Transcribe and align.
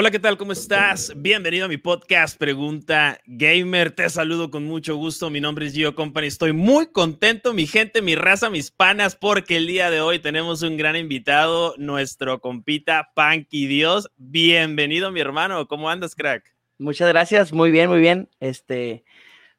Hola, 0.00 0.12
¿qué 0.12 0.20
tal? 0.20 0.38
¿Cómo 0.38 0.52
estás? 0.52 1.12
Bienvenido 1.16 1.64
a 1.64 1.68
mi 1.68 1.76
podcast 1.76 2.38
Pregunta 2.38 3.18
Gamer. 3.26 3.90
Te 3.90 4.08
saludo 4.08 4.48
con 4.48 4.62
mucho 4.62 4.94
gusto. 4.94 5.28
Mi 5.28 5.40
nombre 5.40 5.66
es 5.66 5.72
Gio 5.72 5.96
Company. 5.96 6.28
Estoy 6.28 6.52
muy 6.52 6.92
contento, 6.92 7.52
mi 7.52 7.66
gente, 7.66 8.00
mi 8.00 8.14
raza, 8.14 8.48
mis 8.48 8.70
panas, 8.70 9.16
porque 9.16 9.56
el 9.56 9.66
día 9.66 9.90
de 9.90 10.00
hoy 10.00 10.20
tenemos 10.20 10.62
un 10.62 10.76
gran 10.76 10.94
invitado, 10.94 11.74
nuestro 11.78 12.40
compita 12.40 13.10
Panky 13.16 13.66
Dios. 13.66 14.08
Bienvenido, 14.16 15.10
mi 15.10 15.18
hermano. 15.18 15.66
¿Cómo 15.66 15.90
andas, 15.90 16.14
crack? 16.14 16.44
Muchas 16.78 17.08
gracias. 17.08 17.52
Muy 17.52 17.72
bien, 17.72 17.90
muy 17.90 17.98
bien. 17.98 18.28
Este, 18.38 19.02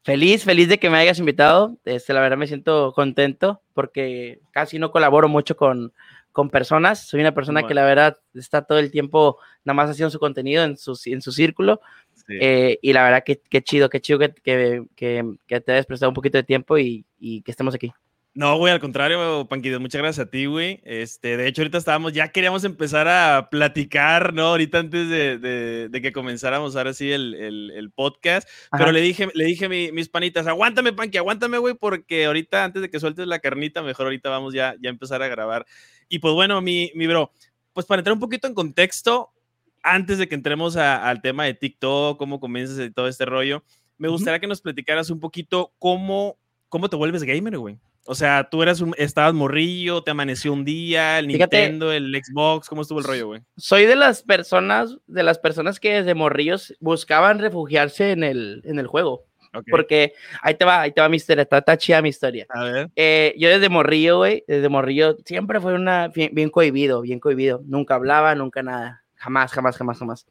feliz, 0.04 0.44
feliz 0.44 0.70
de 0.70 0.78
que 0.78 0.88
me 0.88 0.96
hayas 0.96 1.18
invitado. 1.18 1.76
Este, 1.84 2.14
la 2.14 2.22
verdad 2.22 2.38
me 2.38 2.46
siento 2.46 2.94
contento 2.94 3.60
porque 3.74 4.40
casi 4.52 4.78
no 4.78 4.90
colaboro 4.90 5.28
mucho 5.28 5.54
con, 5.54 5.92
con 6.32 6.50
personas. 6.50 7.06
Soy 7.06 7.20
una 7.20 7.34
persona 7.34 7.66
que 7.66 7.74
la 7.74 7.84
verdad 7.84 8.18
está 8.34 8.62
todo 8.62 8.78
el 8.78 8.90
tiempo 8.90 9.38
nada 9.64 9.74
más 9.74 9.90
haciendo 9.90 10.10
su 10.10 10.18
contenido 10.18 10.64
en 10.64 10.76
su, 10.76 10.98
en 11.06 11.22
su 11.22 11.32
círculo. 11.32 11.80
Eh, 12.28 12.78
y 12.80 12.92
la 12.92 13.02
verdad 13.02 13.22
que, 13.24 13.40
qué 13.40 13.62
chido, 13.62 13.88
qué 13.88 14.00
chido 14.00 14.18
que, 14.18 14.32
que, 14.32 14.84
que, 15.46 15.60
te 15.60 15.72
hayas 15.72 15.86
prestado 15.86 16.10
un 16.10 16.14
poquito 16.14 16.38
de 16.38 16.44
tiempo 16.44 16.78
y, 16.78 17.04
y 17.18 17.42
que 17.42 17.50
estemos 17.50 17.74
aquí. 17.74 17.92
No, 18.32 18.56
güey, 18.58 18.72
al 18.72 18.78
contrario, 18.78 19.48
Panquido, 19.48 19.80
muchas 19.80 20.00
gracias 20.00 20.26
a 20.28 20.30
ti, 20.30 20.46
güey. 20.46 20.80
Este, 20.84 21.36
de 21.36 21.48
hecho, 21.48 21.62
ahorita 21.62 21.78
estábamos, 21.78 22.12
ya 22.12 22.28
queríamos 22.28 22.62
empezar 22.62 23.08
a 23.08 23.48
platicar, 23.50 24.32
¿no? 24.34 24.44
Ahorita 24.46 24.78
antes 24.78 25.08
de, 25.08 25.36
de, 25.36 25.88
de 25.88 26.00
que 26.00 26.12
comenzáramos 26.12 26.76
ahora 26.76 26.94
sí 26.94 27.10
el, 27.10 27.34
el, 27.34 27.72
el 27.72 27.90
podcast, 27.90 28.48
pero 28.70 28.92
le 28.92 29.00
dije, 29.00 29.28
le 29.34 29.44
dije 29.46 29.64
a 29.64 29.68
mis 29.68 30.08
panitas, 30.08 30.46
aguántame, 30.46 30.92
Panqui, 30.92 31.18
aguántame, 31.18 31.58
güey, 31.58 31.74
porque 31.74 32.26
ahorita, 32.26 32.62
antes 32.62 32.82
de 32.82 32.88
que 32.88 33.00
sueltes 33.00 33.26
la 33.26 33.40
carnita, 33.40 33.82
mejor 33.82 34.06
ahorita 34.06 34.30
vamos 34.30 34.54
ya, 34.54 34.76
ya 34.80 34.90
a 34.90 34.92
empezar 34.92 35.22
a 35.22 35.28
grabar. 35.28 35.66
Y 36.08 36.20
pues 36.20 36.32
bueno, 36.32 36.60
mi, 36.60 36.92
mi 36.94 37.08
bro, 37.08 37.32
pues 37.72 37.84
para 37.84 37.98
entrar 37.98 38.14
un 38.14 38.20
poquito 38.20 38.46
en 38.46 38.54
contexto, 38.54 39.32
antes 39.82 40.18
de 40.18 40.28
que 40.28 40.36
entremos 40.36 40.76
a, 40.76 41.08
al 41.08 41.20
tema 41.20 41.46
de 41.46 41.54
TikTok, 41.54 42.16
cómo 42.16 42.38
comienzas 42.38 42.78
y 42.78 42.92
todo 42.92 43.08
este 43.08 43.24
rollo, 43.24 43.64
me 43.98 44.06
gustaría 44.06 44.38
que 44.38 44.46
nos 44.46 44.60
platicaras 44.60 45.10
un 45.10 45.18
poquito 45.18 45.74
cómo, 45.80 46.38
cómo 46.68 46.88
te 46.88 46.94
vuelves 46.94 47.24
gamer, 47.24 47.58
güey. 47.58 47.76
O 48.06 48.14
sea, 48.14 48.48
tú 48.50 48.62
eras 48.62 48.80
un, 48.80 48.94
estabas 48.96 49.34
morrillo, 49.34 50.02
te 50.02 50.10
amaneció 50.10 50.52
un 50.52 50.64
día, 50.64 51.18
el 51.18 51.28
Nintendo, 51.28 51.92
el 51.92 52.14
Xbox, 52.22 52.68
¿cómo 52.68 52.82
estuvo 52.82 52.98
el 52.98 53.04
rollo, 53.04 53.26
güey? 53.28 53.42
Soy 53.56 53.86
de 53.86 53.96
las 53.96 54.22
personas, 54.22 54.96
de 55.06 55.22
las 55.22 55.38
personas 55.38 55.78
que 55.78 55.94
desde 55.94 56.14
morrillos 56.14 56.74
buscaban 56.80 57.38
refugiarse 57.38 58.12
en 58.12 58.24
el, 58.24 58.62
en 58.64 58.78
el 58.78 58.86
juego. 58.86 59.26
Porque 59.70 60.12
ahí 60.42 60.54
te 60.54 60.64
va, 60.64 60.82
ahí 60.82 60.92
te 60.92 61.00
va 61.00 61.08
mi 61.08 61.16
historia, 61.16 61.42
está, 61.42 61.58
está 61.58 61.76
chida 61.76 62.02
mi 62.02 62.08
historia. 62.08 62.46
A 62.50 62.64
ver. 62.64 62.90
Eh, 62.94 63.34
yo 63.36 63.48
desde 63.48 63.68
morrillo, 63.68 64.18
güey, 64.18 64.44
desde 64.46 64.68
morrillo, 64.68 65.16
siempre 65.24 65.60
fue 65.60 65.74
una, 65.74 66.08
bien, 66.08 66.30
bien, 66.32 66.50
cohibido, 66.50 67.00
bien 67.00 67.18
cohibido. 67.18 67.60
Nunca 67.66 67.96
hablaba, 67.96 68.34
nunca 68.34 68.62
nada. 68.62 69.02
Jamás, 69.16 69.52
jamás, 69.52 69.76
jamás, 69.76 69.98
jamás. 69.98 70.26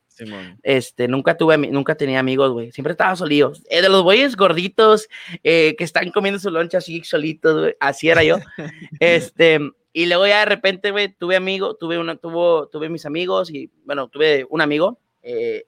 Este, 0.64 1.08
nunca 1.08 1.38
tuve, 1.38 1.58
nunca 1.58 1.96
tenía 1.96 2.20
amigos, 2.20 2.52
güey. 2.52 2.72
Siempre 2.72 2.92
estaba 2.92 3.16
solío. 3.16 3.54
Eh, 3.70 3.82
de 3.82 3.90
los 3.90 4.04
güeyes 4.04 4.36
gorditos 4.36 5.08
eh, 5.44 5.76
que 5.78 5.84
están 5.84 6.12
comiendo 6.12 6.40
su 6.40 6.50
loncha 6.50 6.80
así 6.80 7.04
solitos, 7.04 7.60
güey. 7.60 7.76
Así 7.80 8.10
era 8.10 8.24
yo. 8.24 8.38
este, 9.00 9.60
y 9.94 10.06
luego 10.06 10.28
ya 10.28 10.40
de 10.40 10.46
repente, 10.46 10.92
güey, 10.92 11.10
tuve 11.10 11.36
amigos, 11.36 11.78
tuve 11.80 11.98
una, 11.98 12.16
tuvo, 12.16 12.68
tuve 12.68 12.90
mis 12.90 13.06
amigos 13.06 13.52
y, 13.52 13.72
bueno, 13.86 14.08
tuve 14.08 14.46
un 14.50 14.62
amigo. 14.62 15.00
Eh, 15.24 15.66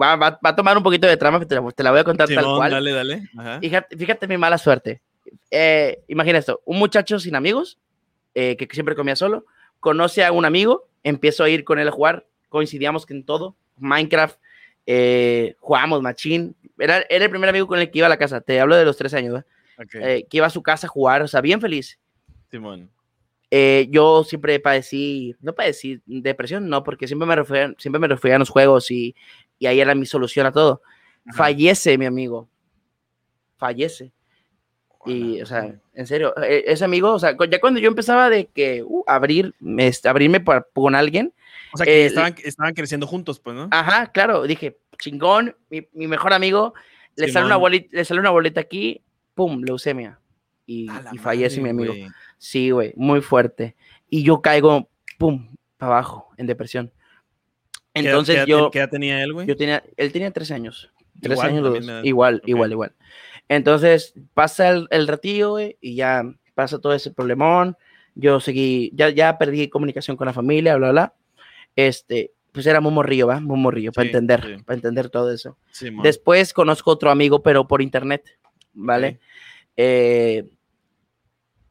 va, 0.00 0.16
va, 0.16 0.38
va, 0.44 0.50
a 0.50 0.56
tomar 0.56 0.76
un 0.76 0.82
poquito 0.82 1.06
de 1.06 1.16
trama, 1.16 1.44
te 1.44 1.54
la, 1.54 1.70
te 1.70 1.82
la 1.82 1.90
voy 1.90 2.00
a 2.00 2.04
contar 2.04 2.28
tal 2.28 2.44
cual. 2.44 2.70
Dale, 2.70 2.92
dale. 2.92 3.22
Fíjate, 3.60 3.96
fíjate, 3.96 4.26
mi 4.26 4.38
mala 4.38 4.58
suerte. 4.58 5.02
Eh, 5.50 6.02
imagina 6.08 6.38
esto, 6.38 6.60
un 6.64 6.78
muchacho 6.78 7.18
sin 7.18 7.34
amigos, 7.34 7.78
eh, 8.34 8.56
que 8.56 8.68
siempre 8.72 8.94
comía 8.94 9.16
solo, 9.16 9.46
conoce 9.80 10.24
a 10.24 10.32
un 10.32 10.44
amigo, 10.44 10.88
empiezo 11.02 11.44
a 11.44 11.48
ir 11.48 11.64
con 11.64 11.78
él 11.78 11.88
a 11.88 11.92
jugar, 11.92 12.26
coincidíamos 12.48 13.08
en 13.10 13.24
todo, 13.24 13.56
Minecraft, 13.76 14.38
eh, 14.86 15.54
jugamos 15.58 16.02
machine, 16.02 16.54
era, 16.78 17.04
era, 17.08 17.24
el 17.24 17.30
primer 17.30 17.48
amigo 17.48 17.66
con 17.66 17.78
el 17.78 17.90
que 17.90 17.98
iba 17.98 18.06
a 18.06 18.10
la 18.10 18.18
casa, 18.18 18.40
te 18.40 18.60
hablo 18.60 18.76
de 18.76 18.84
los 18.84 18.96
tres 18.96 19.14
años, 19.14 19.44
okay. 19.78 20.24
que 20.24 20.36
iba 20.36 20.46
a 20.46 20.50
su 20.50 20.62
casa 20.62 20.86
a 20.86 20.90
jugar, 20.90 21.22
o 21.22 21.28
sea, 21.28 21.40
bien 21.40 21.60
feliz. 21.60 21.98
Simón. 22.50 22.90
yo 23.90 24.24
siempre 24.24 24.60
padecí, 24.60 25.34
no 25.40 25.54
padecí 25.54 26.00
depresión, 26.06 26.68
no, 26.68 26.82
porque 26.82 27.06
siempre 27.06 27.26
me 27.26 27.36
refería, 27.36 27.74
siempre 27.78 27.98
me 27.98 28.08
refería 28.08 28.36
a 28.36 28.40
los 28.40 28.50
juegos 28.50 28.90
y, 28.90 29.14
y 29.58 29.66
ahí 29.66 29.80
era 29.80 29.94
mi 29.94 30.06
solución 30.06 30.46
a 30.46 30.52
todo. 30.52 30.82
Ajá. 31.26 31.38
Fallece 31.38 31.98
mi 31.98 32.06
amigo. 32.06 32.48
Fallece. 33.56 34.12
Y, 35.06 35.40
o 35.40 35.46
sea, 35.46 35.72
en 35.94 36.06
serio, 36.06 36.34
e, 36.42 36.64
ese 36.66 36.84
amigo, 36.84 37.12
o 37.12 37.18
sea, 37.18 37.36
ya 37.48 37.60
cuando 37.60 37.78
yo 37.78 37.88
empezaba 37.88 38.28
de 38.28 38.46
que 38.46 38.82
uh, 38.82 39.04
abrir, 39.06 39.54
este, 39.78 40.08
abrirme 40.08 40.40
por, 40.40 40.68
con 40.74 40.94
alguien. 40.94 41.32
O 41.76 41.84
sea, 41.84 41.86
que 41.86 42.02
eh, 42.02 42.06
estaban, 42.06 42.34
estaban, 42.42 42.74
creciendo 42.74 43.06
juntos, 43.06 43.38
pues, 43.38 43.54
¿no? 43.54 43.68
Ajá, 43.70 44.06
claro, 44.12 44.44
dije, 44.44 44.78
chingón, 44.98 45.54
mi, 45.68 45.86
mi 45.92 46.06
mejor 46.06 46.32
amigo, 46.32 46.74
le 47.16 47.30
sale, 47.30 47.46
una 47.46 47.56
bolita, 47.56 47.88
le 47.92 48.04
sale 48.04 48.20
una 48.20 48.30
boleta 48.30 48.60
aquí, 48.60 49.02
pum, 49.34 49.62
leucemia. 49.62 50.20
Y, 50.64 50.88
y 51.12 51.18
fallece 51.18 51.60
mi 51.60 51.70
amigo. 51.70 51.92
Wey. 51.92 52.08
Sí, 52.38 52.70
güey, 52.70 52.92
muy 52.96 53.20
fuerte. 53.20 53.76
Y 54.08 54.22
yo 54.22 54.40
caigo, 54.40 54.88
pum, 55.18 55.54
para 55.76 55.92
abajo, 55.92 56.30
en 56.36 56.46
depresión. 56.46 56.92
Entonces 57.94 58.34
¿Qué 58.34 58.38
edad, 58.40 58.46
yo. 58.46 58.70
¿Qué 58.70 58.78
edad 58.78 58.90
tenía 58.90 59.22
él, 59.22 59.32
güey? 59.32 59.46
Yo 59.46 59.56
tenía, 59.56 59.82
él 59.96 60.12
tenía 60.12 60.30
13 60.30 60.54
años. 60.54 60.90
13 61.20 61.34
igual, 61.34 61.48
años 61.48 61.62
los 61.62 61.86
dos. 61.86 62.04
Igual, 62.04 62.36
okay. 62.36 62.52
igual, 62.52 62.72
igual. 62.72 62.94
Entonces 63.48 64.14
pasa 64.34 64.70
el, 64.70 64.88
el 64.90 65.06
ratillo, 65.06 65.50
güey, 65.50 65.78
y 65.80 65.94
ya 65.94 66.24
pasa 66.54 66.80
todo 66.80 66.94
ese 66.94 67.10
problemón. 67.10 67.76
Yo 68.14 68.40
seguí, 68.40 68.90
ya, 68.94 69.10
ya 69.10 69.38
perdí 69.38 69.68
comunicación 69.68 70.16
con 70.16 70.26
la 70.26 70.32
familia, 70.32 70.76
bla, 70.76 70.90
bla. 70.90 71.14
Este, 71.76 72.32
pues 72.52 72.66
era 72.66 72.80
muy 72.80 72.90
morrillo, 72.90 73.26
¿va? 73.26 73.38
Muy 73.38 73.58
morrillo, 73.58 73.90
sí, 73.90 73.94
para 73.96 74.06
entender, 74.06 74.42
sí. 74.42 74.62
para 74.64 74.76
entender 74.76 75.10
todo 75.10 75.30
eso. 75.30 75.58
Sí, 75.70 75.90
Después 76.02 76.52
conozco 76.52 76.90
otro 76.90 77.10
amigo, 77.10 77.42
pero 77.42 77.68
por 77.68 77.82
internet, 77.82 78.24
¿vale? 78.72 79.20
Eh, 79.76 80.44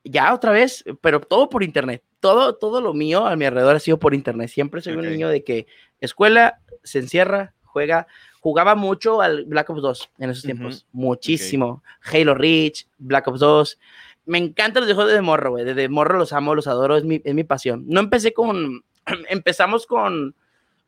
ya 0.04 0.34
otra 0.34 0.52
vez, 0.52 0.84
pero 1.02 1.20
todo 1.20 1.50
por 1.50 1.64
internet. 1.64 2.04
Todo, 2.20 2.56
todo 2.56 2.82
lo 2.82 2.94
mío 2.94 3.26
a 3.26 3.36
mi 3.36 3.46
alrededor 3.46 3.76
ha 3.76 3.80
sido 3.80 4.00
por 4.00 4.14
internet. 4.14 4.50
Siempre 4.50 4.82
soy 4.82 4.94
okay. 4.94 5.06
un 5.06 5.12
niño 5.12 5.30
de 5.30 5.44
que 5.44 5.68
escuela, 6.00 6.60
se 6.84 7.00
encierra, 7.00 7.54
juega. 7.64 8.08
Jugaba 8.40 8.76
mucho 8.76 9.22
al 9.22 9.46
Black 9.46 9.70
Ops 9.72 9.82
2 9.82 10.10
en 10.20 10.30
esos 10.30 10.44
tiempos. 10.44 10.76
Uh 10.76 10.78
-huh. 10.78 10.90
Muchísimo. 10.92 11.84
Okay. 12.08 12.22
Halo 12.22 12.36
Reach, 12.36 12.88
Black 13.00 13.28
Ops 13.28 13.40
2. 13.40 13.80
Me 14.26 14.38
encantan 14.38 14.86
los 14.86 14.94
juegos 14.94 15.14
de 15.14 15.22
morro, 15.22 15.52
güey. 15.52 15.66
Desde 15.66 15.90
morro 15.90 16.18
los 16.20 16.32
amo, 16.32 16.54
los 16.54 16.68
adoro. 16.68 16.96
Es 16.96 17.04
mi, 17.04 17.22
es 17.24 17.34
mi 17.34 17.44
pasión. 17.44 17.86
No 17.88 18.00
empecé 18.00 18.34
con. 18.34 18.84
Empezamos 19.30 19.86
con, 19.86 20.36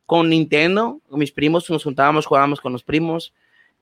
con 0.06 0.28
Nintendo. 0.28 1.00
Con 1.08 1.18
mis 1.18 1.32
primos 1.32 1.68
nos 1.70 1.84
juntábamos, 1.84 2.26
jugábamos 2.26 2.60
con 2.60 2.72
los 2.72 2.82
primos. 2.82 3.32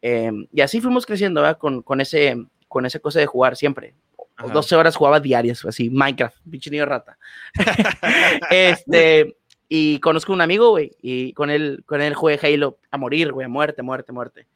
Eh, 0.03 0.31
y 0.53 0.61
así 0.61 0.81
fuimos 0.81 1.07
creciendo, 1.07 1.41
¿verdad? 1.41 1.59
Con, 1.59 1.83
con, 1.83 2.01
ese, 2.01 2.37
con 2.69 2.87
esa 2.87 2.99
cosa 2.99 3.21
de 3.21 3.27
jugar 3.27 3.57
siempre. 3.57 3.95
Ajá. 4.37 4.53
12 4.53 4.77
horas 4.77 4.97
jugaba 4.97 5.19
diarias, 5.19 5.65
así, 5.65 5.89
Minecraft, 5.89 6.37
pinche 6.51 6.71
niño 6.71 6.85
rata. 6.85 7.17
este, 8.51 9.37
y 9.69 9.99
conozco 10.01 10.33
un 10.33 10.43
amigo, 10.43 10.71
güey, 10.71 10.93
y 11.01 11.33
con 11.33 11.49
él, 11.49 11.83
con 11.87 12.03
él 12.03 12.15
jugué 12.15 12.39
Halo 12.43 12.79
a 12.91 12.99
morir, 12.99 13.33
güey, 13.33 13.47
a 13.47 13.49
muerte, 13.49 13.83
muerte, 13.83 14.13
muerte. 14.13 14.47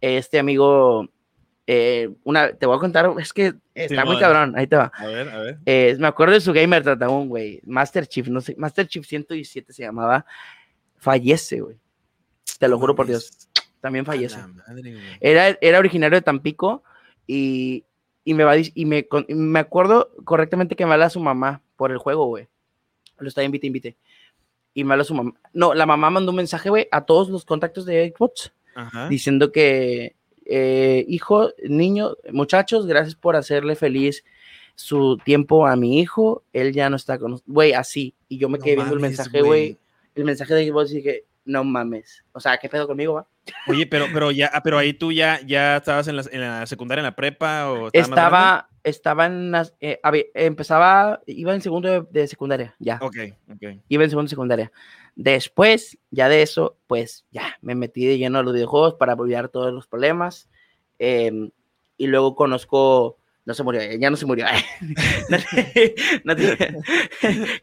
Este 0.00 0.38
amigo, 0.38 1.08
eh, 1.66 2.10
una, 2.24 2.52
te 2.52 2.66
voy 2.66 2.76
a 2.76 2.80
contar, 2.80 3.12
es 3.18 3.32
que 3.32 3.54
está 3.74 4.02
sí, 4.02 4.08
muy 4.08 4.18
cabrón, 4.18 4.54
ahí 4.56 4.66
te 4.66 4.76
va. 4.76 4.90
A 4.94 5.06
ver, 5.06 5.28
a 5.28 5.38
ver. 5.38 5.58
Eh, 5.64 5.96
me 5.98 6.08
acuerdo 6.08 6.34
de 6.34 6.40
su 6.40 6.52
gamer 6.52 6.82
tratadón, 6.82 7.28
güey, 7.28 7.60
Master 7.64 8.06
Chief, 8.06 8.26
no 8.28 8.40
sé, 8.40 8.54
Master 8.58 8.86
Chief 8.88 9.06
117 9.06 9.72
se 9.72 9.82
llamaba, 9.82 10.26
fallece, 10.96 11.60
güey. 11.60 11.76
Te 12.58 12.68
lo 12.68 12.78
juro 12.78 12.94
por 12.94 13.06
Dios, 13.06 13.48
también 13.80 14.04
fallece. 14.04 14.38
Madre, 14.38 14.98
era, 15.20 15.56
era 15.60 15.78
originario 15.78 16.16
de 16.16 16.22
Tampico 16.22 16.82
y, 17.26 17.84
y 18.24 18.34
me 18.34 18.44
va 18.44 18.56
y 18.56 18.84
me, 18.84 19.06
me 19.28 19.58
acuerdo 19.58 20.10
correctamente 20.24 20.74
que 20.76 20.84
me 20.86 20.92
habla 20.92 21.10
su 21.10 21.20
mamá 21.20 21.62
por 21.76 21.92
el 21.92 21.98
juego, 21.98 22.26
güey. 22.26 22.48
Lo 23.18 23.28
está 23.28 23.44
invite, 23.44 23.66
invite. 23.66 23.96
Y 24.74 24.84
me 24.84 24.94
habla 24.94 25.04
su 25.04 25.14
mamá. 25.14 25.32
No, 25.52 25.74
la 25.74 25.86
mamá 25.86 26.10
mandó 26.10 26.30
un 26.30 26.36
mensaje, 26.36 26.70
güey, 26.70 26.88
a 26.90 27.04
todos 27.04 27.28
los 27.28 27.44
contactos 27.44 27.84
de 27.84 28.12
Xbox 28.16 28.52
Ajá. 28.74 29.08
diciendo 29.08 29.52
que 29.52 30.16
eh, 30.54 31.06
hijo, 31.08 31.48
niño, 31.66 32.14
muchachos, 32.30 32.86
gracias 32.86 33.14
por 33.14 33.36
hacerle 33.36 33.74
feliz 33.74 34.22
su 34.74 35.16
tiempo 35.24 35.66
a 35.66 35.76
mi 35.76 35.98
hijo. 35.98 36.42
Él 36.52 36.74
ya 36.74 36.90
no 36.90 36.96
está 36.96 37.18
con 37.18 37.40
güey, 37.46 37.72
así. 37.72 38.14
Y 38.28 38.36
yo 38.36 38.50
me 38.50 38.58
quedé 38.58 38.76
viendo 38.76 38.92
el 38.92 39.00
mensaje, 39.00 39.40
güey. 39.40 39.78
El 40.14 40.24
mensaje 40.24 40.52
de 40.52 40.68
Xbox 40.68 40.92
y 40.92 40.96
dije, 40.96 41.24
no 41.44 41.64
mames. 41.64 42.24
O 42.32 42.40
sea, 42.40 42.58
¿qué 42.58 42.68
pedo 42.68 42.86
conmigo, 42.86 43.14
va? 43.14 43.26
Oye, 43.66 43.86
pero, 43.86 44.06
pero 44.12 44.30
ya, 44.30 44.50
ah, 44.52 44.62
pero 44.62 44.78
ahí 44.78 44.92
tú 44.92 45.12
ya, 45.12 45.40
ya 45.44 45.78
estabas 45.78 46.06
en 46.08 46.16
la, 46.16 46.24
en 46.30 46.40
la 46.40 46.66
secundaria, 46.66 47.00
en 47.00 47.06
la 47.06 47.16
prepa 47.16 47.70
o 47.70 47.90
estaba, 47.92 48.68
estaba 48.84 49.26
en 49.26 49.50
las, 49.50 49.74
eh, 49.80 50.00
empezaba, 50.34 51.20
iba 51.26 51.52
en 51.52 51.60
segundo 51.60 51.88
de, 51.88 52.06
de, 52.10 52.28
secundaria, 52.28 52.74
ya. 52.78 52.98
Ok, 53.02 53.16
ok. 53.52 53.80
Iba 53.88 54.04
en 54.04 54.10
segundo 54.10 54.26
de 54.26 54.30
secundaria. 54.30 54.72
Después, 55.14 55.98
ya 56.10 56.28
de 56.28 56.42
eso, 56.42 56.76
pues 56.86 57.26
ya 57.30 57.58
me 57.60 57.74
metí 57.74 58.06
de 58.06 58.18
lleno 58.18 58.38
a 58.38 58.42
los 58.42 58.54
videojuegos 58.54 58.94
para 58.94 59.14
olvidar 59.14 59.48
todos 59.48 59.72
los 59.72 59.86
problemas. 59.86 60.48
Eh, 60.98 61.50
y 61.96 62.06
luego 62.06 62.34
conozco 62.34 63.18
no 63.44 63.54
se 63.54 63.62
murió, 63.62 63.80
ya 63.98 64.10
no 64.10 64.16
se 64.16 64.26
murió. 64.26 64.46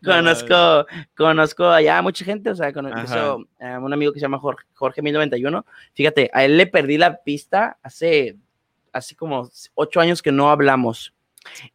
conozco, 0.03 0.85
conozco 1.15 1.69
allá 1.69 2.01
mucha 2.01 2.25
gente, 2.25 2.49
o 2.49 2.55
sea, 2.55 2.73
conozco 2.73 3.45
a 3.59 3.79
un 3.79 3.93
amigo 3.93 4.11
que 4.11 4.19
se 4.19 4.23
llama 4.23 4.39
Jorge, 4.39 4.65
Jorge 4.73 5.01
1091. 5.01 5.65
Fíjate, 5.93 6.29
a 6.33 6.43
él 6.43 6.57
le 6.57 6.67
perdí 6.67 6.97
la 6.97 7.21
pista 7.23 7.77
hace, 7.81 8.35
hace 8.91 9.15
como 9.15 9.49
ocho 9.75 10.01
años 10.01 10.21
que 10.21 10.31
no 10.31 10.49
hablamos. 10.49 11.13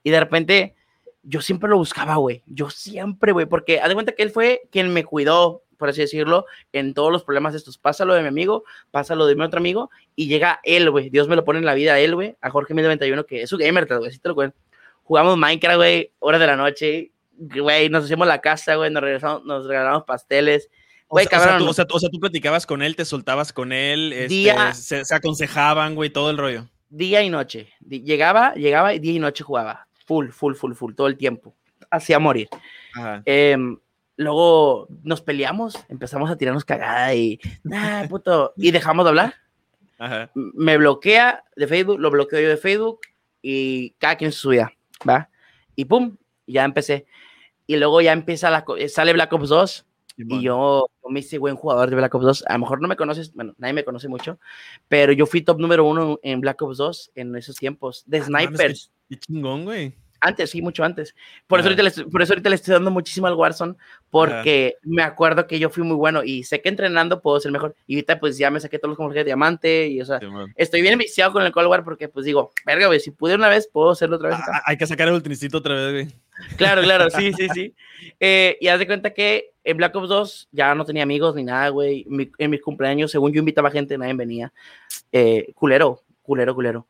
Y 0.02 0.10
de 0.10 0.20
repente, 0.20 0.74
yo 1.22 1.40
siempre 1.40 1.70
lo 1.70 1.78
buscaba, 1.78 2.16
güey. 2.16 2.42
Yo 2.46 2.68
siempre, 2.68 3.32
güey, 3.32 3.46
porque 3.46 3.80
haz 3.80 3.88
de 3.88 3.94
cuenta 3.94 4.12
que 4.12 4.22
él 4.22 4.30
fue 4.30 4.62
quien 4.70 4.92
me 4.92 5.04
cuidó, 5.04 5.62
por 5.76 5.88
así 5.88 6.00
decirlo, 6.00 6.46
en 6.72 6.94
todos 6.94 7.12
los 7.12 7.24
problemas 7.24 7.54
estos. 7.54 7.78
Pasa 7.78 8.04
lo 8.04 8.14
de 8.14 8.22
mi 8.22 8.28
amigo, 8.28 8.64
pasa 8.90 9.14
lo 9.14 9.26
de 9.26 9.36
mi 9.36 9.42
otro 9.42 9.58
amigo, 9.58 9.90
y 10.16 10.28
llega 10.28 10.60
él, 10.62 10.90
güey. 10.90 11.10
Dios 11.10 11.28
me 11.28 11.36
lo 11.36 11.44
pone 11.44 11.58
en 11.58 11.64
la 11.64 11.74
vida 11.74 11.94
a 11.94 12.00
él, 12.00 12.14
güey, 12.14 12.36
a 12.40 12.50
Jorge 12.50 12.74
1091, 12.74 13.24
que 13.24 13.42
es 13.42 13.50
su 13.50 13.58
gamer, 13.58 13.86
güey, 13.86 14.12
sí 14.12 14.18
te 14.18 14.28
lo 14.28 14.34
cuento. 14.34 14.56
Jugamos 15.02 15.36
Minecraft, 15.36 15.76
güey, 15.76 16.12
horas 16.18 16.40
de 16.40 16.46
la 16.46 16.56
noche, 16.56 17.10
güey, 17.38 17.88
nos 17.88 18.04
hacemos 18.04 18.26
la 18.26 18.40
casa, 18.40 18.76
güey, 18.76 18.90
nos, 18.90 19.02
regresamos, 19.02 19.44
nos 19.44 19.66
regalamos 19.66 20.04
pasteles. 20.04 20.70
Güey, 21.08 21.26
o, 21.26 21.28
sea, 21.28 21.58
tú, 21.58 21.68
o, 21.68 21.72
sea, 22.00 22.08
tú, 22.10 22.18
platicabas 22.18 22.66
con 22.66 22.82
él, 22.82 22.96
te 22.96 23.04
soltabas 23.04 23.52
con 23.52 23.72
él, 23.72 24.12
este, 24.12 24.74
se, 24.74 25.04
se, 25.04 25.14
aconsejaban, 25.14 25.94
güey, 25.94 26.10
todo 26.10 26.30
el 26.30 26.38
rollo. 26.38 26.68
Día 26.88 27.22
y 27.22 27.30
noche. 27.30 27.68
Llegaba, 27.88 28.54
llegaba 28.54 28.94
y 28.94 28.98
día 28.98 29.12
y 29.12 29.18
noche 29.18 29.44
jugaba. 29.44 29.86
Full, 30.06 30.30
full, 30.30 30.54
full, 30.54 30.74
full, 30.74 30.94
todo 30.94 31.06
el 31.06 31.16
tiempo. 31.16 31.54
Hacía 31.90 32.18
morir. 32.18 32.48
Eh, 33.26 33.56
Luego 34.16 34.86
nos 35.02 35.20
peleamos, 35.22 35.76
empezamos 35.88 36.30
a 36.30 36.36
tirarnos 36.36 36.64
cagada 36.64 37.14
y, 37.14 37.40
nah, 37.64 38.06
puto, 38.08 38.52
y 38.56 38.70
dejamos 38.70 39.04
de 39.04 39.08
hablar. 39.08 39.34
Me 40.34 40.76
bloquea 40.76 41.44
de 41.56 41.66
Facebook, 41.66 41.98
lo 41.98 42.10
bloqueo 42.10 42.40
yo 42.40 42.48
de 42.48 42.56
Facebook 42.56 43.00
y 43.42 43.90
cada 43.98 44.16
quien 44.16 44.32
su 44.32 44.50
vida, 44.50 44.72
¿va? 45.08 45.30
Y 45.76 45.86
pum, 45.86 46.16
ya 46.46 46.64
empecé. 46.64 47.06
Y 47.66 47.76
luego 47.76 48.00
ya 48.00 48.12
empieza 48.12 48.50
la, 48.50 48.64
sale 48.88 49.12
Black 49.12 49.32
Ops 49.32 49.48
2 49.48 49.86
y 50.16 50.42
yo, 50.42 50.86
me 51.08 51.20
hice 51.20 51.38
buen 51.38 51.56
jugador 51.56 51.90
de 51.90 51.96
Black 51.96 52.14
Ops 52.14 52.24
2. 52.24 52.44
A 52.46 52.52
lo 52.54 52.58
mejor 52.60 52.80
no 52.80 52.88
me 52.88 52.96
conoces, 52.96 53.32
bueno, 53.34 53.54
nadie 53.58 53.74
me 53.74 53.84
conoce 53.84 54.08
mucho, 54.08 54.38
pero 54.88 55.12
yo 55.12 55.26
fui 55.26 55.42
top 55.42 55.58
número 55.58 55.84
uno 55.84 56.20
en 56.22 56.40
Black 56.40 56.60
Ops 56.62 56.76
2 56.76 57.12
en 57.14 57.34
esos 57.36 57.56
tiempos 57.56 58.04
de 58.06 58.18
ah, 58.18 58.24
snipers. 58.24 58.92
qué 59.08 59.18
chingón, 59.18 59.64
güey. 59.64 59.94
Antes, 60.24 60.50
sí, 60.50 60.62
mucho 60.62 60.82
antes. 60.84 61.14
Por, 61.46 61.60
eso 61.60 61.68
ahorita, 61.68 61.82
le, 61.82 61.90
por 62.10 62.22
eso 62.22 62.32
ahorita 62.32 62.48
le 62.48 62.56
estoy 62.56 62.72
dando 62.72 62.90
muchísimo 62.90 63.26
al 63.26 63.34
Warzone, 63.34 63.74
porque 64.08 64.76
me 64.82 65.02
acuerdo 65.02 65.46
que 65.46 65.58
yo 65.58 65.68
fui 65.68 65.82
muy 65.82 65.96
bueno 65.96 66.24
y 66.24 66.44
sé 66.44 66.62
que 66.62 66.70
entrenando 66.70 67.20
puedo 67.20 67.38
ser 67.40 67.52
mejor. 67.52 67.76
Y 67.86 67.96
ahorita 67.96 68.18
pues 68.18 68.38
ya 68.38 68.50
me 68.50 68.58
saqué 68.58 68.78
todos 68.78 68.92
los 68.92 68.96
como 68.96 69.10
de 69.10 69.22
diamante 69.22 69.88
y 69.88 70.00
o 70.00 70.06
sea, 70.06 70.20
estoy 70.56 70.80
bien 70.80 70.98
viciado 70.98 71.32
con 71.34 71.42
el 71.42 71.52
Cold 71.52 71.68
War 71.68 71.84
porque 71.84 72.08
pues 72.08 72.24
digo, 72.24 72.52
verga, 72.64 72.86
güey, 72.86 73.00
si 73.00 73.10
pude 73.10 73.34
una 73.34 73.50
vez, 73.50 73.68
puedo 73.70 73.90
hacerlo 73.90 74.16
otra 74.16 74.30
vez. 74.30 74.38
Ah, 74.40 74.62
hay 74.64 74.78
que 74.78 74.86
sacar 74.86 75.08
el 75.08 75.14
ultrincito 75.14 75.58
otra 75.58 75.74
vez, 75.74 75.92
güey. 75.92 76.18
Claro, 76.56 76.80
claro, 76.80 77.10
sí, 77.10 77.32
sí, 77.34 77.48
sí. 77.52 77.74
Eh, 78.20 78.58
y 78.60 78.68
haz 78.68 78.78
de 78.78 78.86
cuenta 78.86 79.14
que 79.14 79.52
en 79.62 79.78
Black 79.78 79.96
Ops 79.96 80.08
2 80.08 80.48
ya 80.52 80.74
no 80.74 80.84
tenía 80.84 81.02
amigos 81.02 81.34
ni 81.34 81.42
nada, 81.42 81.70
güey. 81.70 82.06
en 82.38 82.50
mis 82.50 82.60
cumpleaños, 82.60 83.10
según 83.10 83.32
yo 83.32 83.38
invitaba 83.38 83.70
gente, 83.70 83.96
nadie 83.96 84.12
venía. 84.12 84.52
Eh, 85.10 85.52
culero, 85.54 86.02
culero, 86.22 86.54
culero. 86.54 86.86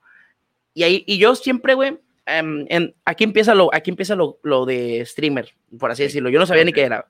Y 0.75 0.83
ahí, 0.83 1.05
y 1.07 1.19
yo 1.19 1.37
siempre, 1.37 1.75
güey, 1.75 1.99
Em, 2.27 2.65
en, 2.71 2.95
aquí 3.05 3.25
empieza, 3.25 3.55
lo, 3.55 3.73
aquí 3.75 3.91
empieza 3.91 4.17
lo, 4.17 4.39
lo, 4.43 4.65
de 4.65 5.05
streamer, 5.05 5.55
por 5.79 5.91
así 5.91 6.05
decirlo. 6.05 6.31
Yo 6.31 6.39
no 6.39 6.47
sabía 6.47 6.65
ni 6.65 6.73
qué 6.73 6.83
era. 6.83 7.07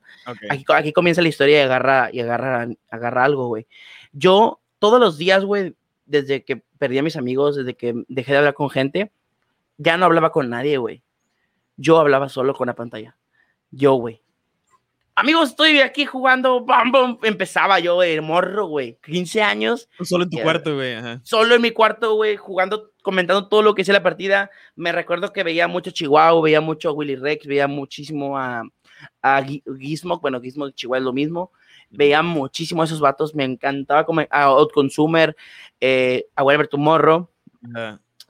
Aquí, 0.51 0.65
aquí, 0.75 0.93
comienza 0.93 1.23
la 1.23 1.29
historia 1.29 1.61
y 1.61 1.63
agarra, 1.63 2.11
y 2.13 2.21
agarra, 2.21 2.69
agarra 2.91 3.25
algo, 3.25 3.47
güey. 3.47 3.67
Yo 4.13 4.61
todos 4.81 4.99
los 4.99 5.17
días, 5.17 5.45
güey, 5.45 5.75
desde 6.07 6.45
que 6.45 6.63
perdí 6.79 6.99
a 6.99 7.03
mis 7.03 7.17
amigos, 7.17 7.57
desde 7.57 7.75
que 7.75 7.95
dejé 8.09 8.33
de 8.33 8.39
hablar 8.39 8.55
con 8.55 8.71
gente, 8.71 9.13
ya 9.79 9.97
no 9.97 10.05
hablaba 10.05 10.31
con 10.31 10.51
nadie, 10.51 10.79
güey. 10.79 11.03
Yo 11.77 11.99
hablaba 11.99 12.29
solo 12.29 12.55
con 12.55 12.67
la 12.67 12.75
pantalla. 12.75 13.17
Yo, 13.71 13.95
güey. 13.95 14.24
Amigos, 15.17 15.51
estoy 15.51 15.81
aquí 15.81 16.07
jugando. 16.07 16.65
Bam, 16.65 16.91
bam. 16.91 17.19
Empezaba 17.23 17.79
yo, 17.79 18.03
el 18.03 18.23
morro, 18.23 18.67
güey. 18.67 18.99
15 19.05 19.43
años. 19.43 19.89
Solo 20.03 20.25
en 20.25 20.31
tu 20.31 20.41
cuarto, 20.41 20.75
güey. 20.75 20.97
Solo 21.23 21.55
en 21.55 21.63
mi 21.63 21.71
cuarto, 21.71 22.15
güey, 22.17 22.37
jugando 22.37 22.91
comentando 23.05 23.49
todo 23.49 23.63
lo 23.63 23.75
que 23.75 23.83
hice 23.83 23.93
la 23.93 24.03
partida. 24.03 24.51
Me 24.75 24.91
recuerdo 24.91 25.33
que 25.33 25.45
veía 25.45 25.69
mucho 25.69 25.93
Chihuahua, 25.93 26.43
veía 26.43 26.61
mucho 26.61 26.89
a 26.89 26.93
Willy 26.93 27.17
Rex, 27.17 27.47
veía 27.47 27.69
muchísimo 27.69 28.37
a, 28.37 28.63
a 29.23 29.43
Gizmo, 29.79 30.19
bueno, 30.19 30.41
Gizmo 30.41 30.71
Chihuahua 30.71 30.99
es 30.99 31.05
lo 31.05 31.13
mismo. 31.13 31.53
Veía 31.91 32.23
muchísimo 32.23 32.83
a 32.83 32.87
esos 32.87 32.99
vatos, 32.99 33.35
me 33.35 33.45
encantaba 33.45 34.05
como 34.05 34.23
a 34.23 34.45
Outconsumer, 34.45 35.37
eh, 35.81 36.27
a 36.35 36.43
Whatever 36.43 36.67
Tomorrow. 36.67 37.29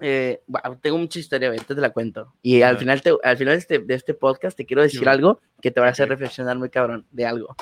Eh, 0.00 0.40
tengo 0.80 0.98
mucha 0.98 1.18
historia, 1.18 1.48
ahorita 1.48 1.74
te 1.74 1.80
la 1.80 1.90
cuento. 1.90 2.34
Y 2.42 2.62
al 2.62 2.78
final, 2.78 3.00
al 3.22 3.36
final 3.36 3.54
de 3.54 3.58
este, 3.58 3.78
de 3.78 3.94
este, 3.94 4.14
podcast 4.14 4.56
te 4.56 4.66
quiero 4.66 4.82
decir 4.82 5.08
algo 5.08 5.40
que 5.60 5.70
te 5.70 5.80
va 5.80 5.86
a 5.86 5.90
hacer 5.90 6.08
reflexionar 6.08 6.58
muy 6.58 6.70
cabrón 6.70 7.06
de 7.10 7.26
algo. 7.26 7.54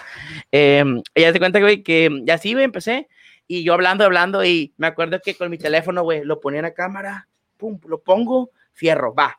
Eh, 0.50 0.84
ya 1.14 1.32
te 1.32 1.38
cuenta, 1.38 1.60
güey, 1.60 1.82
que 1.82 2.10
ya 2.24 2.38
sí, 2.38 2.52
güey, 2.52 2.64
empecé 2.64 3.08
y 3.46 3.64
yo 3.64 3.74
hablando, 3.74 4.04
hablando, 4.04 4.44
y 4.44 4.72
me 4.76 4.86
acuerdo 4.86 5.20
que 5.20 5.34
con 5.34 5.50
mi 5.50 5.58
teléfono, 5.58 6.02
güey, 6.02 6.24
lo 6.24 6.40
ponía 6.40 6.60
en 6.60 6.64
la 6.64 6.74
cámara, 6.74 7.28
pum, 7.56 7.78
lo 7.86 8.00
pongo, 8.00 8.50
fierro, 8.72 9.14
va. 9.14 9.36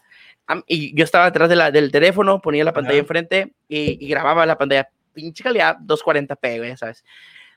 Y 0.67 0.95
yo 0.95 1.03
estaba 1.03 1.25
detrás 1.25 1.49
de 1.49 1.55
la, 1.55 1.71
del 1.71 1.91
teléfono, 1.91 2.41
ponía 2.41 2.63
la 2.63 2.73
pantalla 2.73 2.99
enfrente 2.99 3.53
y, 3.67 4.07
grababa 4.07 4.45
la 4.45 4.57
pantalla, 4.57 4.89
pinche 5.13 5.43
calidad, 5.43 5.77
240p, 5.79 6.57
güey, 6.57 6.77
¿sabes? 6.77 7.03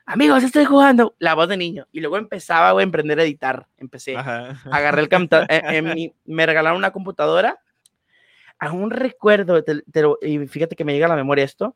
Amigos, 0.09 0.41
estoy 0.41 0.63
jugando 0.63 1.15
la 1.19 1.35
voz 1.35 1.49
de 1.49 1.57
niño. 1.57 1.85
Y 1.91 1.99
luego 1.99 2.17
empezaba, 2.17 2.71
güey, 2.71 2.83
a 2.83 2.85
emprender 2.85 3.19
a 3.19 3.23
editar. 3.23 3.67
Empecé, 3.77 4.15
agarré 4.15 5.01
el 5.01 5.09
computador, 5.09 5.47
eh, 5.49 5.61
eh, 5.63 6.13
me 6.23 6.45
regalaron 6.45 6.77
una 6.77 6.91
computadora. 6.91 7.59
Aún 8.57 8.89
recuerdo, 8.89 9.61
y 10.21 10.47
fíjate 10.47 10.77
que 10.77 10.85
me 10.85 10.93
llega 10.93 11.07
a 11.07 11.09
la 11.09 11.15
memoria 11.15 11.43
esto, 11.43 11.75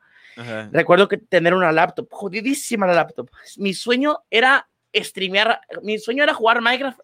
Recuerdo 0.71 1.09
que 1.09 1.17
tener 1.17 1.53
una 1.53 1.73
laptop, 1.73 2.07
jodidísima 2.09 2.87
la 2.87 2.93
laptop. 2.93 3.29
Mi 3.57 3.73
sueño 3.73 4.19
era 4.29 4.69
streamear, 4.95 5.59
mi 5.83 5.99
sueño 5.99 6.23
era 6.23 6.33
jugar 6.33 6.61
Minecraft 6.61 7.01